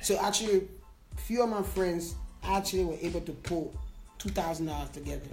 So 0.02 0.18
actually, 0.20 0.68
few 1.16 1.44
of 1.44 1.50
my 1.50 1.64
friends 1.64 2.16
actually 2.44 2.86
were 2.86 2.98
able 3.02 3.22
to 3.22 3.32
pull 3.32 3.74
two 4.20 4.30
thousand 4.30 4.68
dollars 4.68 4.90
together. 4.90 5.26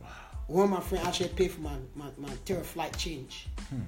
Wow. 0.00 0.08
One 0.48 0.64
of 0.64 0.70
my 0.70 0.80
friends 0.80 1.06
actually 1.06 1.28
paid 1.30 1.50
for 1.52 1.60
my 1.60 1.76
my, 1.94 2.06
my 2.18 2.30
terror 2.44 2.62
flight 2.62 2.96
change. 2.98 3.46
Hmm. 3.68 3.80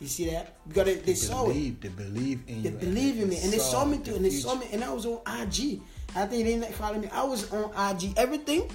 You 0.00 0.06
see 0.08 0.30
that? 0.30 0.56
Because 0.66 0.86
they, 0.86 0.94
they 0.94 1.00
They 1.00 1.14
saw 1.14 1.44
it. 1.44 1.48
believe, 1.48 1.80
they 1.80 1.88
believe 1.90 2.40
in 2.48 2.62
They 2.62 2.70
you. 2.70 2.76
believe 2.76 3.20
in 3.20 3.28
me, 3.28 3.38
and 3.42 3.52
they 3.52 3.58
saw 3.58 3.84
me 3.84 3.98
too, 3.98 4.14
and 4.16 4.24
they 4.24 4.30
saw 4.30 4.54
me, 4.54 4.66
and 4.72 4.82
I 4.82 4.92
was 4.92 5.04
on 5.06 5.18
IG. 5.26 5.82
I 6.16 6.24
think 6.26 6.30
they 6.30 6.42
didn't 6.44 6.72
follow 6.74 6.98
me. 6.98 7.08
I 7.12 7.22
was 7.24 7.52
on 7.52 7.70
IG. 7.94 8.14
Everything, 8.16 8.70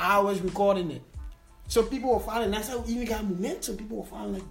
I 0.00 0.18
was 0.18 0.40
recording 0.40 0.90
it. 0.90 1.02
So 1.68 1.82
people 1.82 2.14
were 2.14 2.20
following. 2.20 2.50
That's 2.50 2.68
how 2.68 2.78
we 2.78 2.94
even 2.94 3.06
got 3.06 3.24
momentum. 3.24 3.76
People 3.76 3.98
were 3.98 4.06
following. 4.06 4.34
Like, 4.34 4.42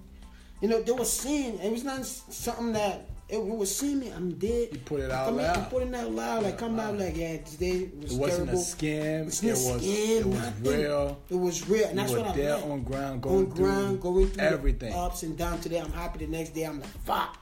you 0.61 0.67
know, 0.69 0.81
they 0.83 0.91
were 0.91 1.03
seeing. 1.05 1.57
It 1.59 1.71
was 1.71 1.83
not 1.83 2.05
something 2.05 2.73
that 2.73 3.09
it, 3.29 3.43
was 3.45 3.75
seeing 3.75 3.99
me. 3.99 4.09
I'm 4.11 4.31
dead. 4.33 4.69
You 4.71 4.79
put 4.79 5.01
it 5.01 5.11
out 5.11 5.25
Come 5.25 5.39
in, 5.39 5.45
loud. 5.45 5.57
I'm 5.57 5.65
putting 5.65 5.89
it 5.89 5.95
out 5.95 6.11
loud. 6.11 6.43
Like 6.43 6.57
come 6.57 6.79
out 6.79 6.97
like 6.97 7.17
yeah, 7.17 7.37
today 7.37 7.89
was 8.01 8.13
It 8.13 8.17
wasn't 8.19 8.45
terrible. 8.47 8.53
a 8.53 8.65
scam. 8.65 9.27
It's 9.27 9.43
It 9.43 9.49
was, 9.51 9.81
scam, 9.83 10.19
it 10.19 10.25
was 10.25 10.35
nothing. 10.39 10.63
real. 10.79 11.19
It 11.29 11.35
was 11.35 11.69
real, 11.69 11.87
and 11.87 11.97
that's 11.99 12.11
what 12.11 12.27
I 12.27 12.31
there 12.35 12.55
on 12.55 12.83
ground, 12.83 13.25
on 13.25 13.45
ground, 13.45 14.01
through 14.01 14.11
going 14.13 14.27
through 14.29 14.43
everything. 14.43 14.93
ups 14.93 15.23
and 15.23 15.37
downs. 15.37 15.61
Today 15.63 15.79
I'm 15.79 15.91
happy. 15.91 16.19
The 16.25 16.31
next 16.31 16.51
day 16.51 16.63
I'm 16.63 16.79
like 16.79 16.89
fuck. 17.05 17.37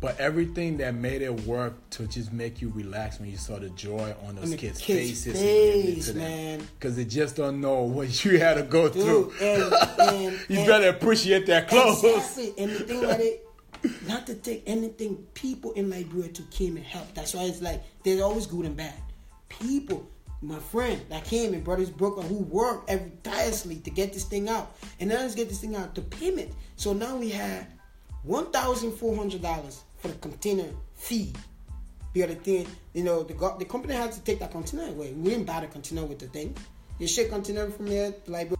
But 0.00 0.18
everything 0.18 0.78
that 0.78 0.94
made 0.94 1.20
it 1.20 1.40
work 1.42 1.74
to 1.90 2.06
just 2.06 2.32
make 2.32 2.62
you 2.62 2.72
relax 2.74 3.20
when 3.20 3.28
you 3.30 3.36
saw 3.36 3.58
the 3.58 3.68
joy 3.68 4.14
on 4.26 4.36
those 4.36 4.44
On 4.44 4.50
the 4.52 4.56
kids' 4.56 4.80
kids' 4.80 5.24
faces, 5.24 5.38
face, 5.38 6.14
man. 6.14 6.60
Because 6.78 6.96
they 6.96 7.04
just 7.04 7.36
don't 7.36 7.60
know 7.60 7.82
what 7.82 8.24
you 8.24 8.38
had 8.38 8.54
to 8.54 8.62
go 8.62 8.88
Dude, 8.88 9.02
through. 9.04 9.32
and, 9.42 9.72
and, 10.00 10.40
you 10.48 10.56
and- 10.60 10.66
better 10.66 10.88
appreciate 10.88 11.44
that 11.48 11.68
clothes. 11.68 12.02
Exactly. 12.02 12.54
And 12.56 12.70
the 12.72 12.80
thing 12.80 13.04
about 13.04 13.20
it, 13.20 13.46
not 14.06 14.26
to 14.26 14.34
take 14.34 14.62
anything. 14.66 15.26
People 15.34 15.72
in 15.72 15.90
Liberia 15.90 16.28
to 16.28 16.42
came 16.44 16.76
and 16.76 16.84
help. 16.84 17.12
That's 17.14 17.34
why 17.34 17.42
it's 17.44 17.62
like 17.62 17.82
there's 18.04 18.20
always 18.20 18.46
good 18.46 18.66
and 18.66 18.76
bad. 18.76 18.94
People, 19.48 20.08
my 20.42 20.58
friend 20.58 21.00
that 21.08 21.24
came 21.24 21.54
and 21.54 21.64
brought 21.64 21.78
his 21.78 21.90
broker 21.90 22.22
who 22.22 22.36
worked 22.36 22.90
every 22.90 23.12
tirelessly 23.22 23.76
to 23.76 23.90
get 23.90 24.12
this 24.12 24.24
thing 24.24 24.48
out, 24.48 24.76
and 24.98 25.10
now 25.10 25.16
let's 25.16 25.34
get 25.34 25.48
this 25.48 25.60
thing 25.60 25.76
out 25.76 25.94
to 25.94 26.02
payment. 26.02 26.52
So 26.76 26.92
now 26.92 27.16
we 27.16 27.30
had 27.30 27.66
one 28.22 28.50
thousand 28.50 28.92
four 28.92 29.16
hundred 29.16 29.42
dollars 29.42 29.82
for 29.98 30.08
the 30.08 30.14
container 30.14 30.68
fee. 30.94 31.32
The 32.12 32.24
other 32.24 32.34
thing, 32.34 32.66
you 32.92 33.04
know, 33.04 33.22
the 33.22 33.34
the 33.58 33.64
company 33.64 33.94
had 33.94 34.12
to 34.12 34.20
take 34.20 34.40
that 34.40 34.50
container 34.50 34.88
away. 34.88 35.12
We 35.12 35.30
didn't 35.30 35.46
buy 35.46 35.60
the 35.60 35.68
container 35.68 36.04
with 36.04 36.18
the 36.18 36.26
thing. 36.26 36.56
You 36.98 37.06
ship 37.06 37.30
container 37.30 37.70
from 37.70 37.86
here 37.86 38.12
to 38.12 38.30
Liberia 38.30 38.56